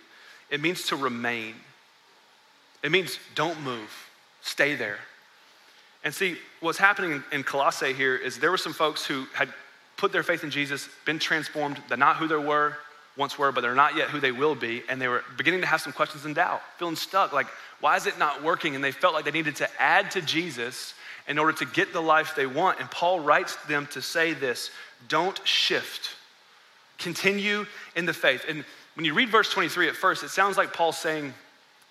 it 0.51 0.61
means 0.61 0.86
to 0.89 0.95
remain. 0.95 1.55
It 2.84 2.91
means 2.91 3.18
don't 3.34 3.59
move, 3.64 3.89
stay 4.43 4.76
there. 4.76 4.99
And 6.03 6.14
see, 6.14 6.38
what's 6.59 6.78
happening 6.78 7.24
in 7.32 7.43
Colossae 7.43 7.93
here 7.93 8.16
is 8.16 8.38
there 8.38 8.51
were 8.51 8.57
some 8.57 8.74
folks 8.74 9.03
who 9.03 9.26
had 9.34 9.49
put 10.03 10.11
their 10.11 10.21
faith 10.21 10.43
in 10.43 10.51
Jesus, 10.51 10.89
been 11.05 11.17
transformed, 11.17 11.81
they're 11.87 11.95
not 11.95 12.17
who 12.17 12.27
they 12.27 12.35
were, 12.35 12.75
once 13.15 13.39
were, 13.39 13.53
but 13.53 13.61
they're 13.61 13.73
not 13.73 13.95
yet 13.95 14.09
who 14.09 14.19
they 14.19 14.33
will 14.33 14.53
be, 14.53 14.83
and 14.89 14.99
they 14.99 15.07
were 15.07 15.23
beginning 15.37 15.61
to 15.61 15.65
have 15.65 15.79
some 15.79 15.93
questions 15.93 16.25
and 16.25 16.35
doubt, 16.35 16.61
feeling 16.77 16.97
stuck. 16.97 17.31
Like, 17.31 17.47
why 17.79 17.95
is 17.95 18.05
it 18.05 18.19
not 18.19 18.43
working? 18.43 18.75
And 18.75 18.83
they 18.83 18.91
felt 18.91 19.13
like 19.13 19.23
they 19.23 19.31
needed 19.31 19.55
to 19.55 19.81
add 19.81 20.11
to 20.11 20.21
Jesus 20.21 20.93
in 21.29 21.39
order 21.39 21.53
to 21.53 21.65
get 21.67 21.93
the 21.93 22.01
life 22.01 22.33
they 22.35 22.45
want. 22.45 22.81
And 22.81 22.91
Paul 22.91 23.21
writes 23.21 23.55
them 23.67 23.87
to 23.91 24.01
say 24.01 24.33
this 24.33 24.71
don't 25.07 25.39
shift, 25.47 26.17
continue 26.97 27.65
in 27.95 28.05
the 28.05 28.13
faith. 28.13 28.43
And 28.49 28.65
when 28.95 29.05
you 29.05 29.13
read 29.13 29.29
verse 29.29 29.49
23 29.51 29.87
at 29.87 29.95
first, 29.95 30.21
it 30.21 30.31
sounds 30.31 30.57
like 30.57 30.73
Paul's 30.73 30.97
saying, 30.97 31.33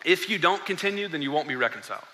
if 0.04 0.28
you 0.28 0.36
don't 0.36 0.62
continue, 0.66 1.08
then 1.08 1.22
you 1.22 1.30
won't 1.30 1.48
be 1.48 1.56
reconciled. 1.56 2.04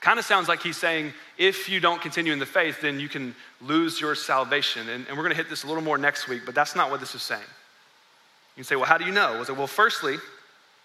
Kind 0.00 0.18
of 0.18 0.24
sounds 0.24 0.48
like 0.48 0.62
he's 0.62 0.76
saying, 0.76 1.12
if 1.38 1.68
you 1.68 1.80
don't 1.80 2.00
continue 2.00 2.32
in 2.32 2.38
the 2.38 2.46
faith, 2.46 2.80
then 2.80 3.00
you 3.00 3.08
can 3.08 3.34
lose 3.60 4.00
your 4.00 4.14
salvation. 4.14 4.88
And, 4.88 5.06
and 5.08 5.16
we're 5.16 5.22
going 5.22 5.30
to 5.30 5.36
hit 5.36 5.48
this 5.48 5.64
a 5.64 5.66
little 5.66 5.82
more 5.82 5.98
next 5.98 6.28
week, 6.28 6.42
but 6.44 6.54
that's 6.54 6.76
not 6.76 6.90
what 6.90 7.00
this 7.00 7.14
is 7.14 7.22
saying. 7.22 7.40
You 7.40 8.62
can 8.62 8.64
say, 8.64 8.76
well, 8.76 8.86
how 8.86 8.98
do 8.98 9.04
you 9.04 9.12
know? 9.12 9.42
It, 9.42 9.50
well, 9.50 9.66
firstly, 9.66 10.16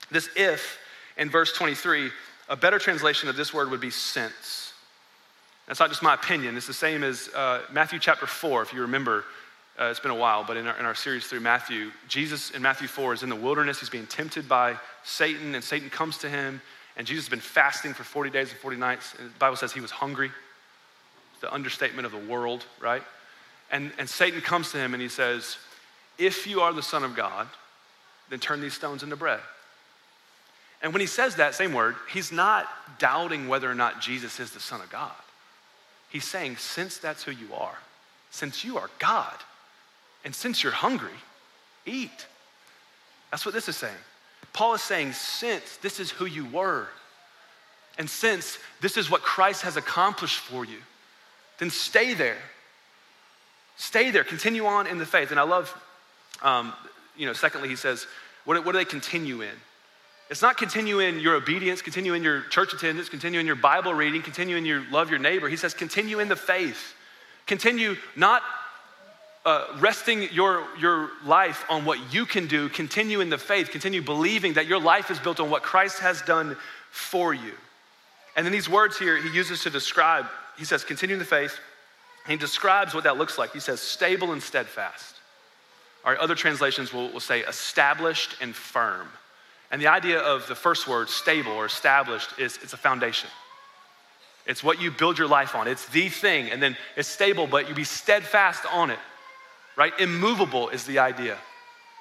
this 0.09 0.29
if 0.35 0.79
in 1.17 1.29
verse 1.29 1.53
23, 1.53 2.09
a 2.49 2.55
better 2.55 2.79
translation 2.79 3.29
of 3.29 3.35
this 3.35 3.53
word 3.53 3.69
would 3.69 3.81
be 3.81 3.91
since. 3.91 4.73
That's 5.67 5.79
not 5.79 5.89
just 5.89 6.03
my 6.03 6.15
opinion. 6.15 6.57
It's 6.57 6.67
the 6.67 6.73
same 6.73 7.03
as 7.03 7.29
uh, 7.29 7.61
Matthew 7.71 7.99
chapter 7.99 8.25
4, 8.25 8.61
if 8.63 8.73
you 8.73 8.81
remember. 8.81 9.23
Uh, 9.79 9.85
it's 9.85 9.99
been 9.99 10.11
a 10.11 10.15
while, 10.15 10.43
but 10.43 10.57
in 10.57 10.67
our, 10.67 10.77
in 10.77 10.85
our 10.85 10.95
series 10.95 11.27
through 11.27 11.39
Matthew, 11.39 11.91
Jesus 12.07 12.51
in 12.51 12.61
Matthew 12.61 12.87
4 12.87 13.13
is 13.13 13.23
in 13.23 13.29
the 13.29 13.35
wilderness. 13.35 13.79
He's 13.79 13.89
being 13.89 14.05
tempted 14.05 14.49
by 14.49 14.75
Satan, 15.03 15.55
and 15.55 15.63
Satan 15.63 15.89
comes 15.89 16.17
to 16.19 16.29
him 16.29 16.61
and 17.01 17.07
Jesus 17.07 17.25
has 17.25 17.29
been 17.31 17.39
fasting 17.39 17.95
for 17.95 18.03
40 18.03 18.29
days 18.29 18.51
and 18.51 18.59
40 18.59 18.77
nights. 18.77 19.15
And 19.17 19.27
the 19.27 19.39
Bible 19.39 19.55
says 19.55 19.73
he 19.73 19.79
was 19.79 19.89
hungry. 19.89 20.29
It's 21.31 21.41
the 21.41 21.51
understatement 21.51 22.05
of 22.05 22.11
the 22.11 22.19
world, 22.19 22.63
right? 22.79 23.01
And, 23.71 23.91
and 23.97 24.07
Satan 24.07 24.39
comes 24.39 24.71
to 24.73 24.77
him 24.77 24.93
and 24.93 25.01
he 25.01 25.09
says, 25.09 25.57
If 26.19 26.45
you 26.45 26.61
are 26.61 26.71
the 26.71 26.83
Son 26.83 27.03
of 27.03 27.15
God, 27.15 27.47
then 28.29 28.37
turn 28.37 28.61
these 28.61 28.75
stones 28.75 29.01
into 29.01 29.15
bread. 29.15 29.39
And 30.83 30.93
when 30.93 31.01
he 31.01 31.07
says 31.07 31.37
that 31.37 31.55
same 31.55 31.73
word, 31.73 31.95
he's 32.13 32.31
not 32.31 32.67
doubting 32.99 33.47
whether 33.47 33.67
or 33.67 33.73
not 33.73 33.99
Jesus 33.99 34.39
is 34.39 34.51
the 34.51 34.59
Son 34.59 34.79
of 34.79 34.91
God. 34.91 35.09
He's 36.11 36.25
saying, 36.25 36.57
since 36.57 36.99
that's 36.99 37.23
who 37.23 37.31
you 37.31 37.51
are, 37.55 37.79
since 38.29 38.63
you 38.63 38.77
are 38.77 38.91
God, 38.99 39.37
and 40.23 40.35
since 40.35 40.61
you're 40.61 40.71
hungry, 40.71 41.09
eat. 41.83 42.27
That's 43.31 43.43
what 43.43 43.55
this 43.55 43.67
is 43.67 43.75
saying. 43.75 43.95
Paul 44.53 44.73
is 44.73 44.81
saying, 44.81 45.13
since 45.13 45.77
this 45.77 45.99
is 45.99 46.11
who 46.11 46.25
you 46.25 46.45
were, 46.45 46.87
and 47.97 48.09
since 48.09 48.57
this 48.81 48.97
is 48.97 49.09
what 49.09 49.21
Christ 49.21 49.61
has 49.63 49.77
accomplished 49.77 50.39
for 50.39 50.65
you, 50.65 50.77
then 51.59 51.69
stay 51.69 52.13
there. 52.13 52.37
Stay 53.77 54.11
there. 54.11 54.23
Continue 54.23 54.65
on 54.65 54.87
in 54.87 54.97
the 54.97 55.05
faith. 55.05 55.31
And 55.31 55.39
I 55.39 55.43
love, 55.43 55.75
um, 56.41 56.73
you 57.15 57.25
know, 57.25 57.33
secondly, 57.33 57.69
he 57.69 57.75
says, 57.75 58.07
what, 58.45 58.63
what 58.65 58.71
do 58.73 58.77
they 58.77 58.85
continue 58.85 59.41
in? 59.41 59.55
It's 60.29 60.41
not 60.41 60.57
continue 60.57 60.99
in 60.99 61.19
your 61.19 61.35
obedience, 61.35 61.81
continue 61.81 62.13
in 62.13 62.23
your 62.23 62.41
church 62.43 62.73
attendance, 62.73 63.09
continue 63.09 63.39
in 63.39 63.45
your 63.45 63.55
Bible 63.55 63.93
reading, 63.93 64.21
continue 64.21 64.55
in 64.55 64.65
your 64.65 64.81
love 64.89 65.09
your 65.09 65.19
neighbor. 65.19 65.49
He 65.49 65.57
says, 65.57 65.73
continue 65.73 66.19
in 66.19 66.29
the 66.29 66.37
faith. 66.37 66.95
Continue 67.47 67.97
not 68.15 68.41
uh, 69.45 69.65
resting 69.79 70.23
your, 70.31 70.65
your 70.79 71.09
life 71.25 71.65
on 71.69 71.83
what 71.83 72.13
you 72.13 72.25
can 72.25 72.47
do, 72.47 72.69
continue 72.69 73.21
in 73.21 73.29
the 73.29 73.37
faith, 73.37 73.71
continue 73.71 74.01
believing 74.01 74.53
that 74.53 74.67
your 74.67 74.79
life 74.79 75.09
is 75.09 75.19
built 75.19 75.39
on 75.39 75.49
what 75.49 75.63
Christ 75.63 75.99
has 75.99 76.21
done 76.21 76.55
for 76.91 77.33
you. 77.33 77.53
And 78.35 78.45
then 78.45 78.53
these 78.53 78.69
words 78.69 78.97
here 78.97 79.17
he 79.17 79.29
uses 79.29 79.63
to 79.63 79.69
describe, 79.69 80.27
he 80.57 80.65
says, 80.65 80.83
continue 80.83 81.15
in 81.15 81.19
the 81.19 81.25
faith. 81.25 81.57
he 82.27 82.37
describes 82.37 82.93
what 82.93 83.03
that 83.05 83.17
looks 83.17 83.37
like. 83.37 83.51
He 83.51 83.59
says, 83.59 83.81
stable 83.81 84.31
and 84.31 84.41
steadfast. 84.43 85.15
All 86.05 86.11
right, 86.11 86.19
other 86.19 86.35
translations 86.35 86.93
will, 86.93 87.11
will 87.11 87.19
say 87.19 87.41
established 87.41 88.35
and 88.41 88.55
firm. 88.55 89.07
And 89.71 89.81
the 89.81 89.87
idea 89.87 90.19
of 90.19 90.47
the 90.47 90.55
first 90.55 90.87
word, 90.87 91.09
stable 91.09 91.53
or 91.53 91.65
established, 91.65 92.37
is 92.37 92.59
it's 92.61 92.73
a 92.73 92.77
foundation. 92.77 93.29
It's 94.45 94.63
what 94.63 94.81
you 94.81 94.91
build 94.91 95.17
your 95.17 95.27
life 95.27 95.55
on. 95.55 95.67
It's 95.67 95.87
the 95.87 96.09
thing. 96.09 96.51
And 96.51 96.61
then 96.61 96.75
it's 96.95 97.07
stable, 97.07 97.47
but 97.47 97.69
you 97.69 97.75
be 97.75 97.83
steadfast 97.83 98.65
on 98.71 98.91
it 98.91 98.99
right? 99.75 99.97
Immovable 99.99 100.69
is 100.69 100.85
the 100.85 100.99
idea. 100.99 101.37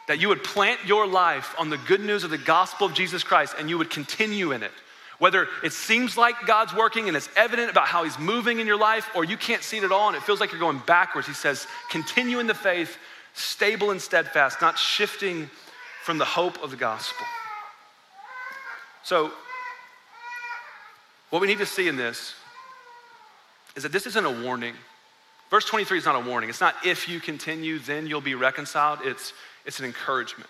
That 0.08 0.20
you 0.20 0.28
would 0.28 0.42
plant 0.42 0.80
your 0.84 1.06
life 1.06 1.54
on 1.58 1.70
the 1.70 1.78
good 1.78 2.00
news 2.00 2.24
of 2.24 2.30
the 2.30 2.38
gospel 2.38 2.86
of 2.86 2.94
Jesus 2.94 3.22
Christ 3.22 3.54
and 3.58 3.68
you 3.68 3.78
would 3.78 3.90
continue 3.90 4.52
in 4.52 4.62
it. 4.62 4.72
Whether 5.18 5.48
it 5.62 5.72
seems 5.72 6.16
like 6.16 6.46
God's 6.46 6.74
working 6.74 7.06
and 7.06 7.16
it's 7.16 7.28
evident 7.36 7.70
about 7.70 7.86
how 7.86 8.04
He's 8.04 8.18
moving 8.18 8.58
in 8.58 8.66
your 8.66 8.78
life, 8.78 9.10
or 9.14 9.22
you 9.22 9.36
can't 9.36 9.62
see 9.62 9.76
it 9.76 9.84
at 9.84 9.92
all 9.92 10.08
and 10.08 10.16
it 10.16 10.22
feels 10.22 10.40
like 10.40 10.50
you're 10.50 10.60
going 10.60 10.80
backwards, 10.86 11.28
He 11.28 11.34
says, 11.34 11.66
continue 11.90 12.38
in 12.38 12.46
the 12.46 12.54
faith, 12.54 12.96
stable 13.34 13.90
and 13.90 14.00
steadfast, 14.00 14.62
not 14.62 14.78
shifting 14.78 15.50
from 16.04 16.16
the 16.16 16.24
hope 16.24 16.62
of 16.62 16.70
the 16.70 16.76
gospel. 16.76 17.26
So, 19.02 19.30
what 21.28 21.40
we 21.40 21.46
need 21.46 21.58
to 21.58 21.66
see 21.66 21.86
in 21.86 21.96
this 21.96 22.34
is 23.76 23.82
that 23.84 23.92
this 23.92 24.06
isn't 24.06 24.24
a 24.24 24.42
warning. 24.42 24.74
Verse 25.50 25.64
23 25.64 25.98
is 25.98 26.04
not 26.04 26.14
a 26.14 26.20
warning. 26.20 26.48
It's 26.48 26.60
not 26.60 26.76
if 26.84 27.08
you 27.08 27.18
continue, 27.18 27.80
then 27.80 28.06
you'll 28.06 28.20
be 28.20 28.36
reconciled. 28.36 29.00
It's, 29.02 29.32
it's 29.66 29.80
an 29.80 29.84
encouragement 29.84 30.48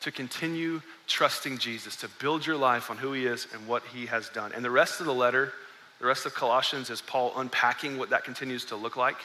to 0.00 0.10
continue 0.10 0.80
trusting 1.06 1.58
Jesus, 1.58 1.96
to 1.96 2.08
build 2.20 2.46
your 2.46 2.56
life 2.56 2.90
on 2.90 2.96
who 2.96 3.12
he 3.12 3.26
is 3.26 3.46
and 3.52 3.66
what 3.66 3.82
he 3.92 4.06
has 4.06 4.28
done. 4.30 4.52
And 4.54 4.64
the 4.64 4.70
rest 4.70 5.00
of 5.00 5.06
the 5.06 5.14
letter, 5.14 5.52
the 6.00 6.06
rest 6.06 6.24
of 6.24 6.34
Colossians, 6.34 6.88
is 6.88 7.02
Paul 7.02 7.32
unpacking 7.36 7.98
what 7.98 8.10
that 8.10 8.24
continues 8.24 8.64
to 8.66 8.76
look 8.76 8.96
like. 8.96 9.16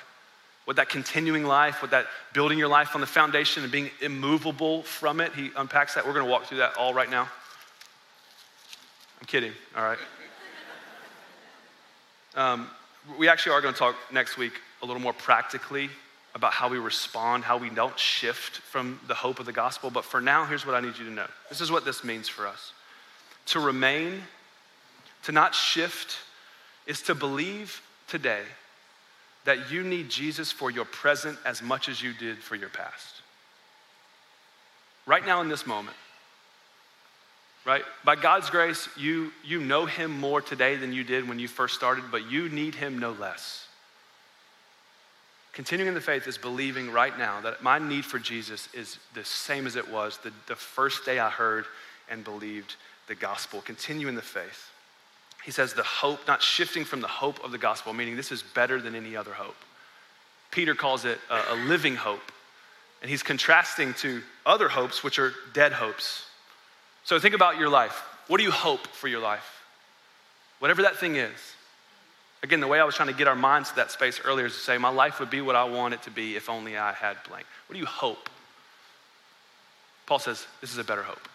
what 0.66 0.78
that 0.78 0.88
continuing 0.88 1.44
life, 1.44 1.82
what 1.82 1.92
that 1.92 2.08
building 2.32 2.58
your 2.58 2.70
life 2.70 2.96
on 2.96 3.02
the 3.02 3.08
foundation 3.08 3.64
and 3.64 3.72
being 3.72 3.92
immovable 4.02 4.82
from 4.84 5.20
it. 5.20 5.34
He 5.34 5.52
unpacks 5.58 5.96
that. 5.96 6.06
We're 6.06 6.14
going 6.14 6.26
to 6.26 6.32
walk 6.32 6.46
through 6.46 6.60
that 6.60 6.78
all 6.78 6.94
right 6.94 7.10
now. 7.10 7.24
I'm 9.20 9.28
kidding, 9.28 9.52
all 9.76 9.84
right? 9.84 9.98
Um, 12.36 12.68
we 13.20 13.28
actually 13.28 13.52
are 13.52 13.62
going 13.62 13.76
to 13.76 13.80
talk 13.80 13.96
next 14.12 14.38
week 14.38 14.54
a 14.84 14.86
little 14.86 15.02
more 15.02 15.14
practically 15.14 15.90
about 16.36 16.52
how 16.52 16.68
we 16.68 16.78
respond, 16.78 17.44
how 17.44 17.58
we 17.58 17.70
don't 17.70 17.98
shift 17.98 18.58
from 18.58 19.00
the 19.08 19.14
hope 19.14 19.40
of 19.40 19.46
the 19.46 19.54
gospel. 19.54 19.90
But 19.90 20.04
for 20.04 20.20
now, 20.20 20.46
here's 20.46 20.66
what 20.66 20.76
I 20.76 20.82
need 20.82 20.98
you 20.98 21.06
to 21.06 21.12
know 21.12 21.28
this 21.50 21.62
is 21.62 21.72
what 21.72 21.86
this 21.86 22.04
means 22.04 22.28
for 22.28 22.46
us. 22.46 22.74
To 23.48 23.60
remain, 23.60 24.22
to 25.24 25.32
not 25.32 25.56
shift, 25.56 26.18
is 26.86 27.02
to 27.04 27.16
believe 27.16 27.82
today 28.08 28.44
that 29.46 29.72
you 29.72 29.84
need 29.84 30.10
Jesus 30.10 30.52
for 30.52 30.70
your 30.70 30.86
present 30.86 31.38
as 31.46 31.62
much 31.62 31.90
as 31.90 32.02
you 32.02 32.14
did 32.14 32.38
for 32.38 32.56
your 32.56 32.70
past. 32.70 33.22
Right 35.06 35.26
now, 35.26 35.42
in 35.42 35.50
this 35.50 35.68
moment, 35.68 35.98
right? 37.66 37.84
By 38.06 38.16
God's 38.16 38.50
grace, 38.50 38.88
you, 38.98 39.32
you 39.44 39.60
know 39.60 39.86
Him 39.86 40.12
more 40.12 40.42
today 40.42 40.78
than 40.78 40.94
you 40.94 41.04
did 41.04 41.28
when 41.28 41.40
you 41.40 41.48
first 41.48 41.76
started, 41.76 42.06
but 42.10 42.32
you 42.32 42.50
need 42.50 42.76
Him 42.76 43.00
no 43.00 43.12
less. 43.12 43.68
Continuing 45.54 45.88
in 45.88 45.94
the 45.94 46.02
faith 46.02 46.28
is 46.28 46.38
believing 46.38 46.92
right 46.92 47.18
now 47.18 47.40
that 47.42 47.62
my 47.62 47.78
need 47.78 48.04
for 48.04 48.18
Jesus 48.18 48.68
is 48.74 48.98
the 49.14 49.24
same 49.24 49.68
as 49.68 49.76
it 49.76 49.90
was 49.90 50.18
the, 50.18 50.34
the 50.48 50.56
first 50.56 51.06
day 51.06 51.20
I 51.20 51.30
heard 51.30 51.66
and 52.10 52.24
believed 52.24 52.76
the 53.08 53.16
gospel. 53.16 53.62
Continue 53.62 54.08
in 54.08 54.16
the 54.16 54.22
faith. 54.22 54.72
He 55.46 55.52
says 55.52 55.74
the 55.74 55.84
hope, 55.84 56.28
not 56.28 56.42
shifting 56.42 56.86
from 56.86 57.02
the 57.02 57.08
hope 57.08 57.44
of 57.44 57.52
the 57.52 57.58
gospel, 57.58 57.94
meaning 57.94 58.16
this 58.16 58.32
is 58.32 58.42
better 58.42 58.82
than 58.82 58.96
any 58.96 59.16
other 59.16 59.34
hope. 59.34 59.56
Peter 60.50 60.74
calls 60.74 61.06
it 61.06 61.20
a, 61.30 61.54
a 61.54 61.56
living 61.68 61.96
hope. 61.96 62.32
And 63.02 63.10
he's 63.10 63.24
contrasting 63.24 63.94
to 63.96 64.22
other 64.46 64.70
hopes, 64.70 65.04
which 65.04 65.20
are 65.20 65.34
dead 65.54 65.74
hopes. 65.74 66.26
So 67.04 67.20
think 67.20 67.36
about 67.36 67.58
your 67.58 67.70
life. 67.70 68.02
What 68.28 68.38
do 68.38 68.44
you 68.44 68.52
hope 68.52 68.88
for 68.88 69.10
your 69.10 69.20
life? 69.20 69.62
Whatever 70.60 70.84
that 70.84 70.96
thing 70.96 71.18
is. 71.18 71.32
Again, 72.44 72.60
the 72.60 72.68
way 72.68 72.80
I 72.80 72.84
was 72.84 72.94
trying 72.94 73.08
to 73.08 73.16
get 73.16 73.30
our 73.30 73.36
minds 73.36 73.70
to 73.70 73.76
that 73.78 73.90
space 73.90 74.20
earlier 74.24 74.48
is 74.48 74.54
to 74.54 74.60
say, 74.60 74.78
my 74.78 74.90
life 74.90 75.22
would 75.22 75.30
be 75.30 75.40
what 75.40 75.56
I 75.56 75.64
want 75.64 75.94
it 75.94 76.04
to 76.04 76.12
be 76.12 76.36
if 76.36 76.50
only 76.50 76.78
I 76.78 76.92
had 76.92 77.16
blank. 77.28 77.46
What 77.68 77.74
do 77.74 77.80
you 77.80 77.86
hope? 77.86 78.30
Paul 80.06 80.20
says, 80.20 80.46
this 80.60 80.72
is 80.72 80.78
a 80.78 80.84
better 80.84 81.04
hope 81.04 81.30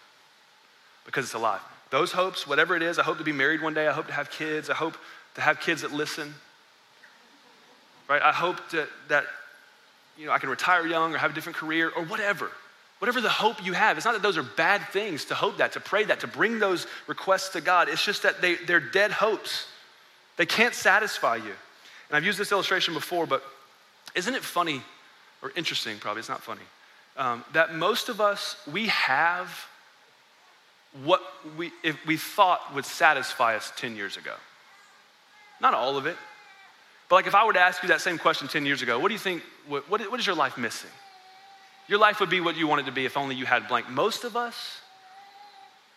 because 1.05 1.25
it's 1.25 1.33
alive. 1.33 1.61
Those 1.89 2.11
hopes, 2.11 2.45
whatever 2.45 2.75
it 2.75 2.83
is, 2.83 2.99
I 2.99 3.03
hope 3.03 3.17
to 3.17 3.23
be 3.23 3.31
married 3.31 3.63
one 3.63 3.73
day, 3.73 3.87
I 3.87 3.91
hope 3.91 4.05
to 4.05 4.13
have 4.13 4.29
kids, 4.29 4.69
I 4.69 4.75
hope 4.75 4.95
to 5.33 5.41
have 5.41 5.59
kids 5.59 5.81
that 5.81 5.91
listen. 5.91 6.35
Right? 8.07 8.21
I 8.21 8.31
hope 8.31 8.57
to, 8.69 8.87
that 9.07 9.25
you 10.15 10.27
know, 10.27 10.31
I 10.31 10.37
can 10.37 10.49
retire 10.49 10.85
young 10.85 11.15
or 11.15 11.17
have 11.17 11.31
a 11.31 11.33
different 11.33 11.57
career 11.57 11.91
or 11.95 12.03
whatever. 12.05 12.51
Whatever 12.99 13.21
the 13.21 13.29
hope 13.29 13.65
you 13.65 13.73
have, 13.73 13.97
it's 13.97 14.05
not 14.05 14.13
that 14.13 14.21
those 14.21 14.37
are 14.37 14.43
bad 14.43 14.81
things 14.89 15.25
to 15.25 15.35
hope 15.35 15.57
that, 15.57 15.71
to 15.71 15.79
pray 15.79 16.03
that, 16.03 16.19
to 16.19 16.27
bring 16.27 16.59
those 16.59 16.85
requests 17.07 17.49
to 17.49 17.61
God. 17.61 17.89
It's 17.89 18.05
just 18.05 18.21
that 18.23 18.41
they, 18.41 18.55
they're 18.55 18.79
dead 18.79 19.11
hopes. 19.11 19.65
They 20.39 20.45
can't 20.45 20.73
satisfy 20.73 21.35
you. 21.35 21.51
And 22.07 22.13
I've 22.15 22.23
used 22.23 22.39
this 22.39 22.53
illustration 22.53 22.93
before, 22.93 23.27
but 23.27 23.43
isn't 24.15 24.33
it 24.33 24.41
funny, 24.41 24.81
or 25.41 25.51
interesting 25.57 25.99
probably, 25.99 26.21
it's 26.21 26.29
not 26.29 26.41
funny, 26.41 26.61
um, 27.17 27.43
that 27.51 27.75
most 27.75 28.07
of 28.07 28.21
us, 28.21 28.55
we 28.71 28.87
have 28.87 29.67
what 31.03 31.21
we, 31.57 31.71
if 31.83 31.97
we 32.07 32.15
thought 32.15 32.73
would 32.73 32.85
satisfy 32.85 33.57
us 33.57 33.73
10 33.75 33.97
years 33.97 34.15
ago. 34.15 34.33
Not 35.59 35.73
all 35.73 35.97
of 35.97 36.05
it. 36.05 36.15
But 37.09 37.15
like 37.15 37.27
if 37.27 37.35
I 37.35 37.45
were 37.45 37.51
to 37.51 37.59
ask 37.59 37.83
you 37.83 37.89
that 37.89 37.99
same 37.99 38.17
question 38.17 38.47
10 38.47 38.65
years 38.65 38.81
ago, 38.81 38.97
what 38.97 39.09
do 39.09 39.13
you 39.13 39.19
think, 39.19 39.43
what, 39.67 39.89
what, 39.89 39.99
what 40.09 40.21
is 40.21 40.25
your 40.25 40.37
life 40.37 40.57
missing? 40.57 40.89
Your 41.89 41.99
life 41.99 42.21
would 42.21 42.29
be 42.29 42.39
what 42.39 42.55
you 42.55 42.65
wanted 42.65 42.85
to 42.85 42.93
be 42.93 43.03
if 43.03 43.17
only 43.17 43.35
you 43.35 43.45
had 43.45 43.67
blank. 43.67 43.89
Most 43.89 44.23
of 44.23 44.37
us, 44.37 44.79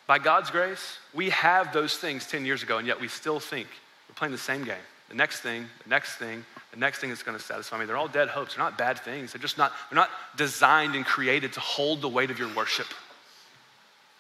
by 0.09 0.19
God's 0.19 0.51
grace, 0.51 0.99
we 1.15 1.31
have 1.31 1.73
those 1.73 1.97
things 1.97 2.27
10 2.27 2.45
years 2.45 2.65
ago, 2.65 2.79
and 2.79 2.89
yet 2.89 3.01
we 3.01 3.07
still 3.07 3.39
think 3.39 3.69
we're 4.13 4.19
playing 4.19 4.33
the 4.33 4.39
same 4.39 4.63
game. 4.65 4.77
The 5.09 5.15
next 5.15 5.41
thing, 5.41 5.67
the 5.85 5.89
next 5.89 6.17
thing, 6.17 6.45
the 6.71 6.77
next 6.79 6.99
thing 6.99 7.09
that's 7.09 7.23
going 7.23 7.37
to 7.37 7.43
satisfy 7.43 7.79
me. 7.79 7.87
They're 7.87 7.97
all 7.97 8.09
dead 8.09 8.29
hopes. 8.29 8.55
They're 8.55 8.65
not 8.65 8.77
bad 8.77 8.99
things. 8.99 9.33
They're 9.33 9.41
just 9.41 9.57
not, 9.57 9.73
they're 9.89 9.97
not 9.97 10.11
designed 10.37 10.95
and 10.95 11.05
created 11.05 11.55
to 11.55 11.61
hold 11.61 12.03
the 12.03 12.11
weight 12.11 12.31
of 12.31 12.39
your 12.39 12.55
worship. 12.55 12.89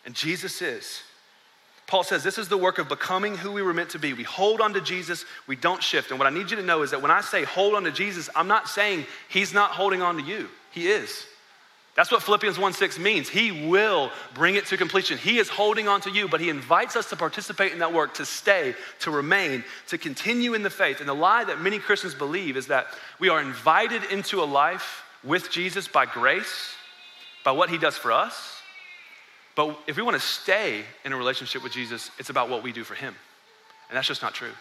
And 0.06 0.14
Jesus 0.14 0.62
is. 0.62 1.02
Paul 1.86 2.04
says 2.04 2.24
this 2.24 2.38
is 2.38 2.48
the 2.48 2.56
work 2.56 2.78
of 2.78 2.88
becoming 2.88 3.36
who 3.36 3.52
we 3.52 3.60
were 3.60 3.74
meant 3.74 3.90
to 3.90 3.98
be. 3.98 4.14
We 4.14 4.22
hold 4.22 4.62
on 4.62 4.72
to 4.72 4.80
Jesus, 4.80 5.26
we 5.46 5.56
don't 5.56 5.82
shift. 5.82 6.10
And 6.10 6.18
what 6.18 6.26
I 6.26 6.30
need 6.30 6.50
you 6.50 6.56
to 6.56 6.62
know 6.62 6.80
is 6.80 6.90
that 6.92 7.02
when 7.02 7.10
I 7.10 7.20
say 7.20 7.44
hold 7.44 7.74
on 7.74 7.84
to 7.84 7.92
Jesus, 7.92 8.30
I'm 8.34 8.48
not 8.48 8.66
saying 8.66 9.04
he's 9.28 9.52
not 9.52 9.72
holding 9.72 10.00
on 10.00 10.16
to 10.16 10.22
you. 10.22 10.48
He 10.70 10.88
is. 10.88 11.26
That's 11.94 12.10
what 12.10 12.22
Philippians 12.22 12.58
1 12.58 12.72
6 12.72 12.98
means. 12.98 13.28
He 13.28 13.66
will 13.68 14.10
bring 14.32 14.54
it 14.54 14.64
to 14.66 14.78
completion. 14.78 15.18
He 15.18 15.38
is 15.38 15.50
holding 15.50 15.88
on 15.88 16.00
to 16.02 16.10
you, 16.10 16.26
but 16.26 16.40
He 16.40 16.48
invites 16.48 16.96
us 16.96 17.10
to 17.10 17.16
participate 17.16 17.72
in 17.72 17.80
that 17.80 17.92
work, 17.92 18.14
to 18.14 18.24
stay, 18.24 18.74
to 19.00 19.10
remain, 19.10 19.62
to 19.88 19.98
continue 19.98 20.54
in 20.54 20.62
the 20.62 20.70
faith. 20.70 21.00
And 21.00 21.08
the 21.08 21.14
lie 21.14 21.44
that 21.44 21.60
many 21.60 21.78
Christians 21.78 22.14
believe 22.14 22.56
is 22.56 22.68
that 22.68 22.86
we 23.18 23.28
are 23.28 23.42
invited 23.42 24.04
into 24.04 24.42
a 24.42 24.44
life 24.44 25.04
with 25.22 25.50
Jesus 25.50 25.86
by 25.86 26.06
grace, 26.06 26.74
by 27.44 27.50
what 27.50 27.68
He 27.68 27.76
does 27.76 27.98
for 27.98 28.10
us. 28.10 28.56
But 29.54 29.78
if 29.86 29.96
we 29.98 30.02
want 30.02 30.14
to 30.14 30.26
stay 30.26 30.84
in 31.04 31.12
a 31.12 31.16
relationship 31.16 31.62
with 31.62 31.72
Jesus, 31.72 32.10
it's 32.18 32.30
about 32.30 32.48
what 32.48 32.62
we 32.62 32.72
do 32.72 32.84
for 32.84 32.94
Him. 32.94 33.14
And 33.90 33.96
that's 33.98 34.08
just 34.08 34.22
not 34.22 34.32
true. 34.32 34.52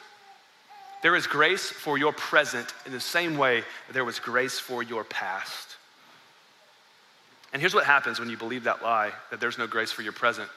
There 1.02 1.16
is 1.16 1.28
grace 1.28 1.70
for 1.70 1.98
your 1.98 2.12
present 2.12 2.74
in 2.86 2.92
the 2.92 3.00
same 3.00 3.38
way 3.38 3.64
there 3.94 4.04
was 4.04 4.20
grace 4.20 4.60
for 4.60 4.84
your 4.84 5.06
past. 5.06 5.71
And 7.54 7.62
here's 7.62 7.74
what 7.74 7.86
happens 7.86 8.20
when 8.20 8.30
you 8.30 8.38
believe 8.38 8.64
that 8.64 8.82
lie 8.82 9.12
that 9.30 9.40
there's 9.40 9.58
no 9.58 9.68
grace 9.68 9.92
for 9.92 10.02
your 10.02 10.14
present 10.14 10.50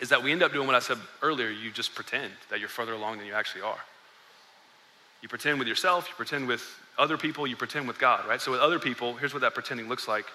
is 0.00 0.08
that 0.10 0.22
we 0.22 0.32
end 0.32 0.42
up 0.42 0.52
doing 0.52 0.66
what 0.66 0.76
I 0.76 0.80
said 0.80 0.98
earlier. 1.22 1.48
You 1.48 1.70
just 1.70 1.94
pretend 1.94 2.32
that 2.50 2.60
you're 2.60 2.68
further 2.68 2.92
along 2.92 3.18
than 3.18 3.26
you 3.26 3.32
actually 3.32 3.62
are. 3.62 3.78
You 5.22 5.28
pretend 5.28 5.58
with 5.58 5.68
yourself, 5.68 6.06
you 6.08 6.14
pretend 6.14 6.46
with 6.46 6.62
other 6.98 7.16
people, 7.16 7.46
you 7.46 7.56
pretend 7.56 7.88
with 7.88 7.98
God, 7.98 8.26
right? 8.28 8.40
So, 8.40 8.50
with 8.50 8.60
other 8.60 8.78
people, 8.78 9.14
here's 9.14 9.32
what 9.32 9.40
that 9.40 9.54
pretending 9.54 9.88
looks 9.88 10.08
like 10.08 10.26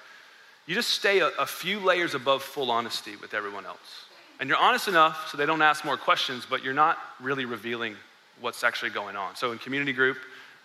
you 0.67 0.75
just 0.75 0.89
stay 0.89 1.19
a, 1.19 1.27
a 1.39 1.45
few 1.45 1.79
layers 1.79 2.13
above 2.13 2.43
full 2.43 2.69
honesty 2.69 3.15
with 3.15 3.33
everyone 3.33 3.65
else. 3.65 4.05
And 4.39 4.47
you're 4.47 4.59
honest 4.59 4.87
enough 4.87 5.27
so 5.29 5.37
they 5.37 5.47
don't 5.47 5.61
ask 5.61 5.83
more 5.83 5.97
questions, 5.97 6.45
but 6.47 6.63
you're 6.63 6.73
not 6.73 6.99
really 7.19 7.45
revealing 7.45 7.95
what's 8.39 8.63
actually 8.63 8.91
going 8.91 9.15
on. 9.15 9.35
So, 9.35 9.51
in 9.51 9.57
community 9.57 9.93
group, 9.93 10.17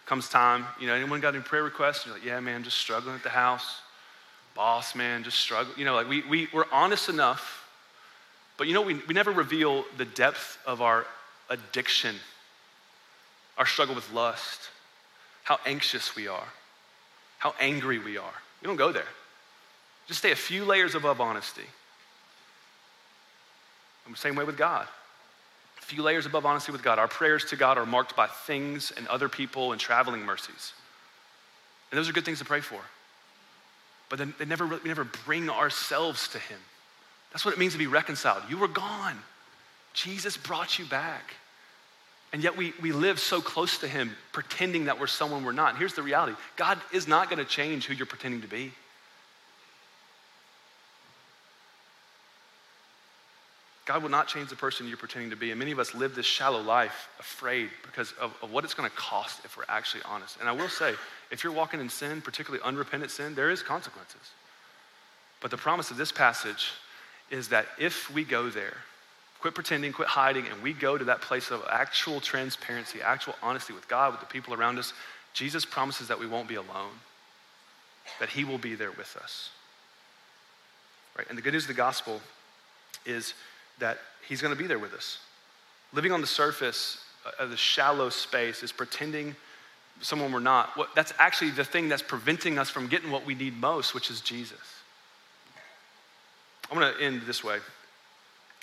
comes 0.05 0.29
time, 0.29 0.65
you 0.81 0.87
know, 0.87 0.95
anyone 0.95 1.21
got 1.21 1.35
any 1.35 1.43
prayer 1.43 1.65
requests? 1.65 2.07
You're 2.07 2.15
like, 2.15 2.25
yeah, 2.25 2.41
man, 2.41 2.63
just 2.63 2.77
struggling 2.77 3.15
at 3.15 3.23
the 3.23 3.31
house 3.31 3.81
boss, 4.57 4.95
man, 4.95 5.23
just 5.23 5.39
struggle. 5.39 5.73
You 5.77 5.85
know, 5.85 5.95
like 5.95 6.09
we, 6.09 6.23
we, 6.23 6.49
we're 6.53 6.67
honest 6.73 7.09
enough, 7.09 7.65
but 8.57 8.67
you 8.67 8.75
know, 8.75 8.83
we, 8.83 8.95
we 9.07 9.15
never 9.15 9.31
reveal 9.31 9.85
the 9.99 10.05
depth 10.05 10.59
of 10.67 10.83
our 10.83 11.07
addiction, 11.51 12.17
our 13.59 13.67
struggle 13.67 13.95
with 13.95 14.11
lust, 14.13 14.71
how 15.45 15.59
anxious 15.67 16.17
we 16.17 16.27
are, 16.27 16.49
how 17.39 17.55
angry 17.61 17.99
we 17.99 18.17
are. 18.17 18.35
We 18.61 18.67
don't 18.67 18.77
go 18.77 18.91
there. 18.91 19.07
Just 20.09 20.21
stay 20.21 20.33
a 20.33 20.37
few 20.37 20.65
layers 20.65 20.95
above 20.95 21.21
honesty. 21.21 21.63
And 24.07 24.15
the 24.15 24.19
same 24.19 24.37
way 24.37 24.45
with 24.45 24.57
God. 24.57 24.87
A 25.79 25.83
few 25.83 26.03
layers 26.03 26.27
above 26.27 26.47
honesty 26.47 26.73
with 26.73 26.83
God. 26.83 26.99
Our 26.99 27.09
prayers 27.09 27.45
to 27.47 27.57
God 27.57 27.77
are 27.77 27.87
marked 27.87 28.17
by 28.17 28.27
things 28.27 28.93
and 28.97 29.07
other 29.09 29.29
people 29.29 29.73
and 29.73 29.81
traveling 29.81 30.23
mercies. 30.23 30.73
And 31.91 31.99
those 31.99 32.09
are 32.09 32.13
good 32.13 32.25
things 32.25 32.39
to 32.39 32.45
pray 32.45 32.61
for 32.61 32.81
but 34.09 34.19
then 34.19 34.35
they 34.39 34.45
never, 34.45 34.67
we 34.67 34.79
never 34.85 35.05
bring 35.05 35.51
ourselves 35.51 36.29
to 36.29 36.39
Him. 36.39 36.59
That's 37.33 37.45
what 37.45 37.55
it 37.55 37.59
means 37.59 37.73
to 37.73 37.79
be 37.79 37.87
reconciled. 37.87 38.43
You 38.49 38.59
were 38.59 38.69
gone, 38.69 39.19
Jesus 39.93 40.37
brought 40.37 40.79
you 40.79 40.85
back. 40.85 41.35
And 42.33 42.43
yet 42.43 42.57
we, 42.57 42.75
we 42.83 42.93
live 42.93 43.19
so 43.19 43.41
close 43.41 43.79
to 43.79 43.89
Him, 43.89 44.15
pretending 44.33 44.87
that 44.87 45.01
we're 45.01 45.07
someone 45.07 45.45
we're 45.45 45.53
not. 45.53 45.71
And 45.71 45.79
here's 45.79 45.95
the 45.95 46.03
reality 46.03 46.37
God 46.57 46.79
is 46.93 47.09
not 47.09 47.31
going 47.31 47.39
to 47.39 47.45
change 47.45 47.87
who 47.87 47.95
you're 47.95 48.07
pretending 48.07 48.43
to 48.43 48.49
be. 48.49 48.73
God 53.87 54.03
will 54.03 54.11
not 54.11 54.27
change 54.27 54.51
the 54.51 54.57
person 54.57 54.89
you're 54.89 54.97
pretending 54.97 55.31
to 55.31 55.37
be. 55.37 55.53
And 55.53 55.59
many 55.61 55.71
of 55.71 55.79
us 55.79 55.95
live 55.95 56.17
this 56.17 56.27
shallow 56.27 56.61
life 56.61 57.09
afraid 57.21 57.71
because 57.83 58.13
of, 58.21 58.35
of 58.43 58.51
what 58.51 58.65
it's 58.65 58.75
going 58.75 58.91
to 58.91 58.97
cost 58.97 59.45
if 59.45 59.57
we're 59.57 59.65
actually 59.69 60.03
honest. 60.05 60.39
And 60.41 60.49
I 60.49 60.53
will 60.53 60.69
say, 60.69 60.95
if 61.31 61.45
you're 61.45 61.53
walking 61.53 61.79
in 61.79 61.89
sin, 61.89 62.21
particularly 62.21 62.63
unrepentant 62.65 63.13
sin, 63.13 63.37
there 63.37 63.49
is 63.49 63.63
consequences. 63.63 64.33
But 65.41 65.53
the 65.53 65.57
promise 65.57 65.93
of 65.93 65.97
this 65.97 66.11
passage 66.11 66.73
is 67.31 67.49
that 67.49 67.67
if 67.79 68.13
we 68.13 68.25
go 68.25 68.51
there, 68.51 68.77
quit 69.41 69.55
pretending, 69.55 69.93
quit 69.93 70.09
hiding, 70.09 70.47
and 70.49 70.61
we 70.63 70.73
go 70.73 70.99
to 70.99 71.05
that 71.05 71.21
place 71.21 71.53
of 71.53 71.65
actual 71.71 72.21
transparency, 72.21 73.01
actual 73.01 73.37
honesty 73.41 73.73
with 73.73 73.87
God, 73.87 74.11
with 74.11 74.21
the 74.21 74.27
people 74.27 74.53
around 74.53 74.81
us, 74.81 74.93
Jesus 75.33 75.65
promises 75.65 76.09
that 76.09 76.19
we 76.19 76.27
won't 76.27 76.49
be 76.49 76.57
alone, 76.57 76.95
that 78.19 78.31
He 78.31 78.43
will 78.43 78.59
be 78.59 78.75
there 78.75 78.91
with 78.91 79.17
us. 79.23 79.51
Right? 81.17 81.27
And 81.29 81.39
the 81.39 81.43
good 81.43 81.53
news 81.53 81.65
of 81.65 81.69
the 81.69 81.75
gospel 81.75 82.21
is 83.05 83.35
that 83.79 83.99
He's 84.29 84.43
going 84.43 84.55
to 84.55 84.61
be 84.61 84.67
there 84.67 84.79
with 84.79 84.93
us. 84.93 85.19
Living 85.93 86.13
on 86.13 86.21
the 86.21 86.27
surface 86.27 87.05
of 87.39 87.51
the 87.51 87.57
shallow 87.57 88.09
space 88.09 88.63
is 88.63 88.73
pretending 88.73 89.35
someone 90.01 90.33
we're 90.33 90.41
not, 90.41 90.77
what, 90.77 90.95
that's 90.95 91.13
actually 91.19 91.51
the 91.51 91.65
thing 91.65 91.89
that's 91.89 92.03
preventing 92.03 92.59
us 92.59 92.69
from 92.71 92.87
getting 92.87 93.11
what 93.11 93.25
we 93.25 93.35
need 93.35 93.59
most, 93.59 93.95
which 93.95 94.11
is 94.11 94.21
Jesus. 94.21 94.59
I'm 96.71 96.79
going 96.79 96.93
to 96.93 97.03
end 97.03 97.23
this 97.23 97.45
way. 97.45 97.59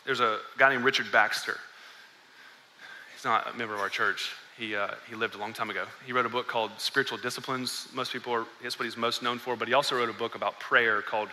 There's 0.06 0.20
a 0.20 0.40
guy 0.58 0.70
named 0.70 0.84
Richard 0.84 1.12
Baxter. 1.12 1.58
He's 3.16 3.24
not 3.24 3.54
a 3.54 3.58
member 3.58 3.74
of 3.74 3.80
our 3.80 3.90
church. 3.90 4.32
He, 4.58 4.76
uh, 4.76 4.90
he 5.10 5.16
lived 5.16 5.36
a 5.36 5.38
long 5.38 5.54
time 5.54 5.70
ago. 5.70 5.86
He 6.06 6.12
wrote 6.12 6.26
a 6.26 6.30
book 6.30 6.48
called 6.48 6.72
Spiritual 6.78 7.18
Disciplines. 7.18 7.88
Most 7.94 8.12
people 8.12 8.34
are, 8.34 8.46
that's 8.62 8.78
what 8.78 8.86
he's 8.86 8.98
most 8.98 9.24
known 9.24 9.40
for, 9.40 9.56
but 9.56 9.68
he 9.68 9.74
also 9.74 9.96
wrote 9.96 10.10
a 10.10 10.14
book 10.14 10.36
about 10.36 10.60
prayer 10.60 11.02
called 11.02 11.30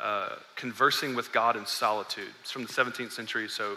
uh, 0.00 0.30
Conversing 0.56 1.14
with 1.14 1.32
God 1.32 1.56
in 1.56 1.66
Solitude. 1.66 2.28
It's 2.40 2.50
from 2.50 2.62
the 2.62 2.72
17th 2.72 3.12
century, 3.12 3.48
so 3.48 3.76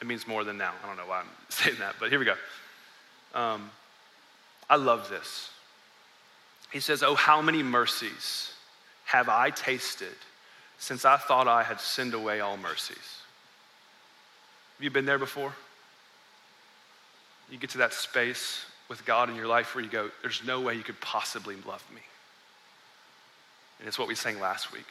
it 0.00 0.06
means 0.06 0.26
more 0.26 0.44
than 0.44 0.58
now. 0.58 0.72
I 0.82 0.86
don't 0.86 0.96
know 0.96 1.06
why 1.06 1.20
I'm 1.20 1.26
saying 1.48 1.76
that, 1.80 1.96
but 1.98 2.10
here 2.10 2.18
we 2.18 2.24
go. 2.24 2.34
Um, 3.34 3.70
I 4.68 4.76
love 4.76 5.08
this. 5.08 5.50
He 6.72 6.80
says, 6.80 7.02
Oh, 7.02 7.14
how 7.14 7.40
many 7.40 7.62
mercies 7.62 8.52
have 9.04 9.28
I 9.28 9.50
tasted 9.50 10.14
since 10.78 11.04
I 11.04 11.16
thought 11.16 11.48
I 11.48 11.62
had 11.62 11.80
sinned 11.80 12.14
away 12.14 12.40
all 12.40 12.56
mercies? 12.56 12.96
Have 14.76 14.84
you 14.84 14.90
been 14.90 15.06
there 15.06 15.18
before? 15.18 15.52
You 17.50 17.58
get 17.58 17.70
to 17.70 17.78
that 17.78 17.92
space 17.92 18.64
with 18.88 19.04
God 19.04 19.30
in 19.30 19.36
your 19.36 19.46
life 19.46 19.74
where 19.74 19.84
you 19.84 19.90
go, 19.90 20.10
There's 20.22 20.42
no 20.44 20.60
way 20.60 20.74
you 20.74 20.82
could 20.82 21.00
possibly 21.00 21.56
love 21.66 21.84
me. 21.94 22.02
And 23.78 23.88
it's 23.88 23.98
what 23.98 24.08
we 24.08 24.14
sang 24.14 24.40
last 24.40 24.72
week 24.72 24.86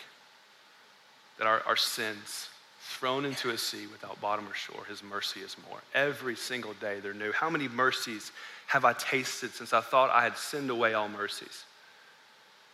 that 1.37 1.47
our, 1.47 1.61
our 1.65 1.75
sins 1.75 2.49
thrown 2.79 3.25
into 3.25 3.49
a 3.49 3.57
sea 3.57 3.87
without 3.87 4.19
bottom 4.21 4.47
or 4.47 4.53
shore. 4.53 4.85
His 4.87 5.03
mercy 5.03 5.41
is 5.41 5.55
more. 5.69 5.79
Every 5.93 6.35
single 6.35 6.73
day 6.73 6.99
they're 7.01 7.13
new. 7.13 7.31
How 7.31 7.49
many 7.49 7.67
mercies 7.67 8.31
have 8.67 8.85
I 8.85 8.93
tasted 8.93 9.53
since 9.53 9.73
I 9.73 9.81
thought 9.81 10.11
I 10.11 10.23
had 10.23 10.37
sinned 10.37 10.69
away 10.69 10.93
all 10.93 11.09
mercies? 11.09 11.65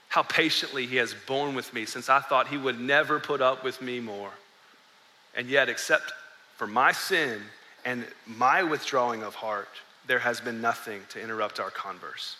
How 0.09 0.23
patiently 0.23 0.85
he 0.85 0.97
has 0.97 1.15
borne 1.25 1.55
with 1.55 1.73
me 1.73 1.85
since 1.85 2.09
I 2.09 2.19
thought 2.19 2.49
he 2.49 2.57
would 2.57 2.79
never 2.79 3.19
put 3.19 3.41
up 3.41 3.63
with 3.63 3.81
me 3.81 3.99
more. 3.99 4.31
And 5.33 5.47
yet, 5.47 5.69
except 5.69 6.11
for 6.57 6.67
my 6.67 6.91
sin 6.91 7.41
and 7.85 8.05
my 8.27 8.61
withdrawing 8.61 9.23
of 9.23 9.35
heart, 9.35 9.69
there 10.07 10.19
has 10.19 10.41
been 10.41 10.61
nothing 10.61 11.01
to 11.09 11.21
interrupt 11.21 11.59
our 11.59 11.71
converse. 11.71 12.35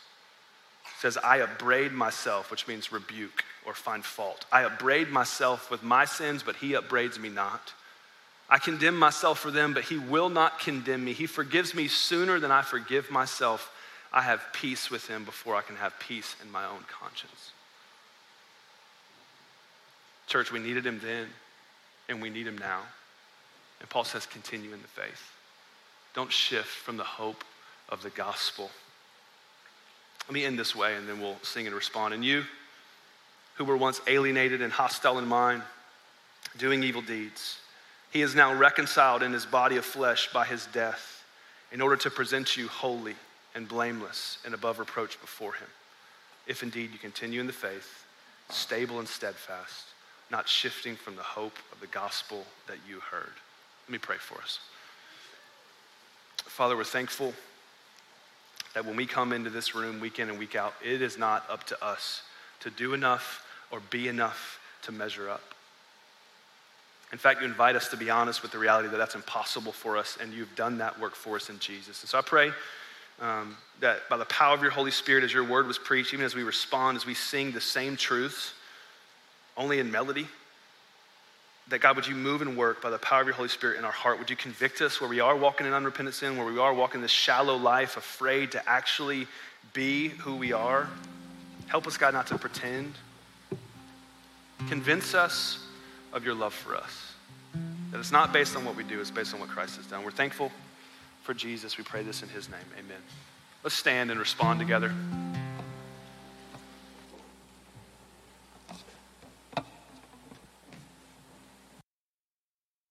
Says, 1.01 1.17
I 1.17 1.37
upbraid 1.37 1.93
myself, 1.93 2.51
which 2.51 2.67
means 2.67 2.91
rebuke 2.91 3.43
or 3.65 3.73
find 3.73 4.05
fault. 4.05 4.45
I 4.51 4.65
upbraid 4.65 5.09
myself 5.09 5.71
with 5.71 5.81
my 5.81 6.05
sins, 6.05 6.43
but 6.43 6.57
he 6.57 6.75
upbraids 6.75 7.17
me 7.17 7.29
not. 7.29 7.73
I 8.47 8.59
condemn 8.59 8.97
myself 8.97 9.39
for 9.39 9.49
them, 9.49 9.73
but 9.73 9.85
he 9.85 9.97
will 9.97 10.29
not 10.29 10.59
condemn 10.59 11.03
me. 11.03 11.13
He 11.13 11.25
forgives 11.25 11.73
me 11.73 11.87
sooner 11.87 12.39
than 12.39 12.51
I 12.51 12.61
forgive 12.61 13.09
myself. 13.09 13.73
I 14.13 14.21
have 14.21 14.43
peace 14.53 14.91
with 14.91 15.07
him 15.07 15.25
before 15.25 15.55
I 15.55 15.63
can 15.63 15.75
have 15.77 15.99
peace 15.99 16.35
in 16.39 16.51
my 16.51 16.65
own 16.65 16.85
conscience. 16.87 17.51
Church, 20.27 20.51
we 20.51 20.59
needed 20.59 20.85
him 20.85 21.01
then, 21.03 21.25
and 22.09 22.21
we 22.21 22.29
need 22.29 22.45
him 22.45 22.59
now. 22.59 22.81
And 23.79 23.89
Paul 23.89 24.03
says, 24.03 24.27
continue 24.27 24.71
in 24.71 24.83
the 24.83 24.87
faith. 24.87 25.31
Don't 26.13 26.31
shift 26.31 26.67
from 26.67 26.97
the 26.97 27.03
hope 27.03 27.43
of 27.89 28.03
the 28.03 28.11
gospel. 28.11 28.69
Let 30.31 30.35
me 30.35 30.45
end 30.45 30.57
this 30.57 30.73
way, 30.73 30.95
and 30.95 31.09
then 31.09 31.19
we'll 31.19 31.35
sing 31.43 31.67
and 31.67 31.75
respond. 31.75 32.13
And 32.13 32.23
you, 32.23 32.45
who 33.55 33.65
were 33.65 33.75
once 33.75 33.99
alienated 34.07 34.61
and 34.61 34.71
hostile 34.71 35.19
in 35.19 35.27
mind, 35.27 35.61
doing 36.57 36.83
evil 36.83 37.01
deeds, 37.01 37.59
he 38.11 38.21
is 38.21 38.33
now 38.33 38.53
reconciled 38.53 39.23
in 39.23 39.33
his 39.33 39.45
body 39.45 39.75
of 39.75 39.83
flesh 39.83 40.31
by 40.31 40.45
his 40.45 40.67
death 40.67 41.25
in 41.73 41.81
order 41.81 41.97
to 41.97 42.09
present 42.09 42.55
you 42.55 42.69
holy 42.69 43.15
and 43.55 43.67
blameless 43.67 44.37
and 44.45 44.53
above 44.53 44.79
reproach 44.79 45.19
before 45.19 45.51
him. 45.51 45.67
If 46.47 46.63
indeed 46.63 46.93
you 46.93 46.97
continue 46.97 47.41
in 47.41 47.47
the 47.47 47.51
faith, 47.51 48.05
stable 48.47 48.99
and 48.99 49.07
steadfast, 49.09 49.87
not 50.31 50.47
shifting 50.47 50.95
from 50.95 51.17
the 51.17 51.23
hope 51.23 51.57
of 51.73 51.81
the 51.81 51.87
gospel 51.87 52.45
that 52.67 52.77
you 52.87 53.01
heard. 53.01 53.33
Let 53.85 53.91
me 53.91 53.97
pray 53.97 54.15
for 54.17 54.41
us. 54.41 54.61
Father, 56.45 56.77
we're 56.77 56.85
thankful 56.85 57.33
that 58.73 58.85
when 58.85 58.95
we 58.95 59.05
come 59.05 59.33
into 59.33 59.49
this 59.49 59.75
room 59.75 59.99
week 59.99 60.19
in 60.19 60.29
and 60.29 60.39
week 60.39 60.55
out, 60.55 60.73
it 60.83 61.01
is 61.01 61.17
not 61.17 61.49
up 61.49 61.65
to 61.65 61.83
us 61.83 62.23
to 62.61 62.69
do 62.69 62.93
enough 62.93 63.45
or 63.71 63.79
be 63.89 64.07
enough 64.07 64.59
to 64.83 64.91
measure 64.91 65.29
up. 65.29 65.43
In 67.11 67.17
fact, 67.17 67.41
you 67.41 67.47
invite 67.47 67.75
us 67.75 67.89
to 67.89 67.97
be 67.97 68.09
honest 68.09 68.41
with 68.41 68.51
the 68.51 68.57
reality 68.57 68.87
that 68.87 68.97
that's 68.97 69.15
impossible 69.15 69.73
for 69.73 69.97
us, 69.97 70.17
and 70.21 70.33
you've 70.33 70.55
done 70.55 70.77
that 70.77 70.99
work 70.99 71.15
for 71.15 71.35
us 71.35 71.49
in 71.49 71.59
Jesus. 71.59 72.01
And 72.01 72.09
so 72.09 72.17
I 72.17 72.21
pray 72.21 72.51
um, 73.19 73.57
that 73.81 74.07
by 74.09 74.17
the 74.17 74.25
power 74.25 74.53
of 74.53 74.61
your 74.61 74.71
Holy 74.71 74.91
Spirit, 74.91 75.23
as 75.23 75.33
your 75.33 75.43
word 75.43 75.67
was 75.67 75.77
preached, 75.77 76.13
even 76.13 76.25
as 76.25 76.35
we 76.35 76.43
respond, 76.43 76.95
as 76.95 77.05
we 77.05 77.13
sing 77.13 77.51
the 77.51 77.61
same 77.61 77.97
truths, 77.97 78.53
only 79.57 79.79
in 79.79 79.91
melody, 79.91 80.27
that 81.67 81.79
God, 81.79 81.95
would 81.95 82.07
you 82.07 82.15
move 82.15 82.41
and 82.41 82.57
work 82.57 82.81
by 82.81 82.89
the 82.89 82.97
power 82.97 83.21
of 83.21 83.27
your 83.27 83.35
Holy 83.35 83.49
Spirit 83.49 83.77
in 83.77 83.85
our 83.85 83.91
heart? 83.91 84.19
Would 84.19 84.29
you 84.29 84.35
convict 84.35 84.81
us 84.81 84.99
where 84.99 85.09
we 85.09 85.19
are 85.19 85.35
walking 85.35 85.65
in 85.65 85.73
unrepentant 85.73 86.15
sin, 86.15 86.37
where 86.37 86.45
we 86.45 86.59
are 86.59 86.73
walking 86.73 87.01
this 87.01 87.11
shallow 87.11 87.55
life, 87.55 87.97
afraid 87.97 88.51
to 88.53 88.69
actually 88.69 89.27
be 89.73 90.09
who 90.09 90.35
we 90.35 90.53
are? 90.53 90.89
Help 91.67 91.87
us, 91.87 91.97
God, 91.97 92.13
not 92.13 92.27
to 92.27 92.37
pretend. 92.37 92.93
Convince 94.67 95.13
us 95.13 95.65
of 96.11 96.25
your 96.25 96.35
love 96.35 96.53
for 96.53 96.75
us. 96.75 97.13
That 97.91 97.99
it's 97.99 98.11
not 98.11 98.33
based 98.33 98.55
on 98.55 98.65
what 98.65 98.75
we 98.75 98.83
do, 98.83 98.99
it's 98.99 99.11
based 99.11 99.33
on 99.33 99.39
what 99.39 99.49
Christ 99.49 99.77
has 99.77 99.85
done. 99.85 100.03
We're 100.03 100.11
thankful 100.11 100.51
for 101.23 101.33
Jesus. 101.33 101.77
We 101.77 101.83
pray 101.83 102.03
this 102.03 102.23
in 102.23 102.29
his 102.29 102.49
name. 102.49 102.59
Amen. 102.77 103.01
Let's 103.63 103.75
stand 103.75 104.11
and 104.11 104.19
respond 104.19 104.59
together. 104.59 104.93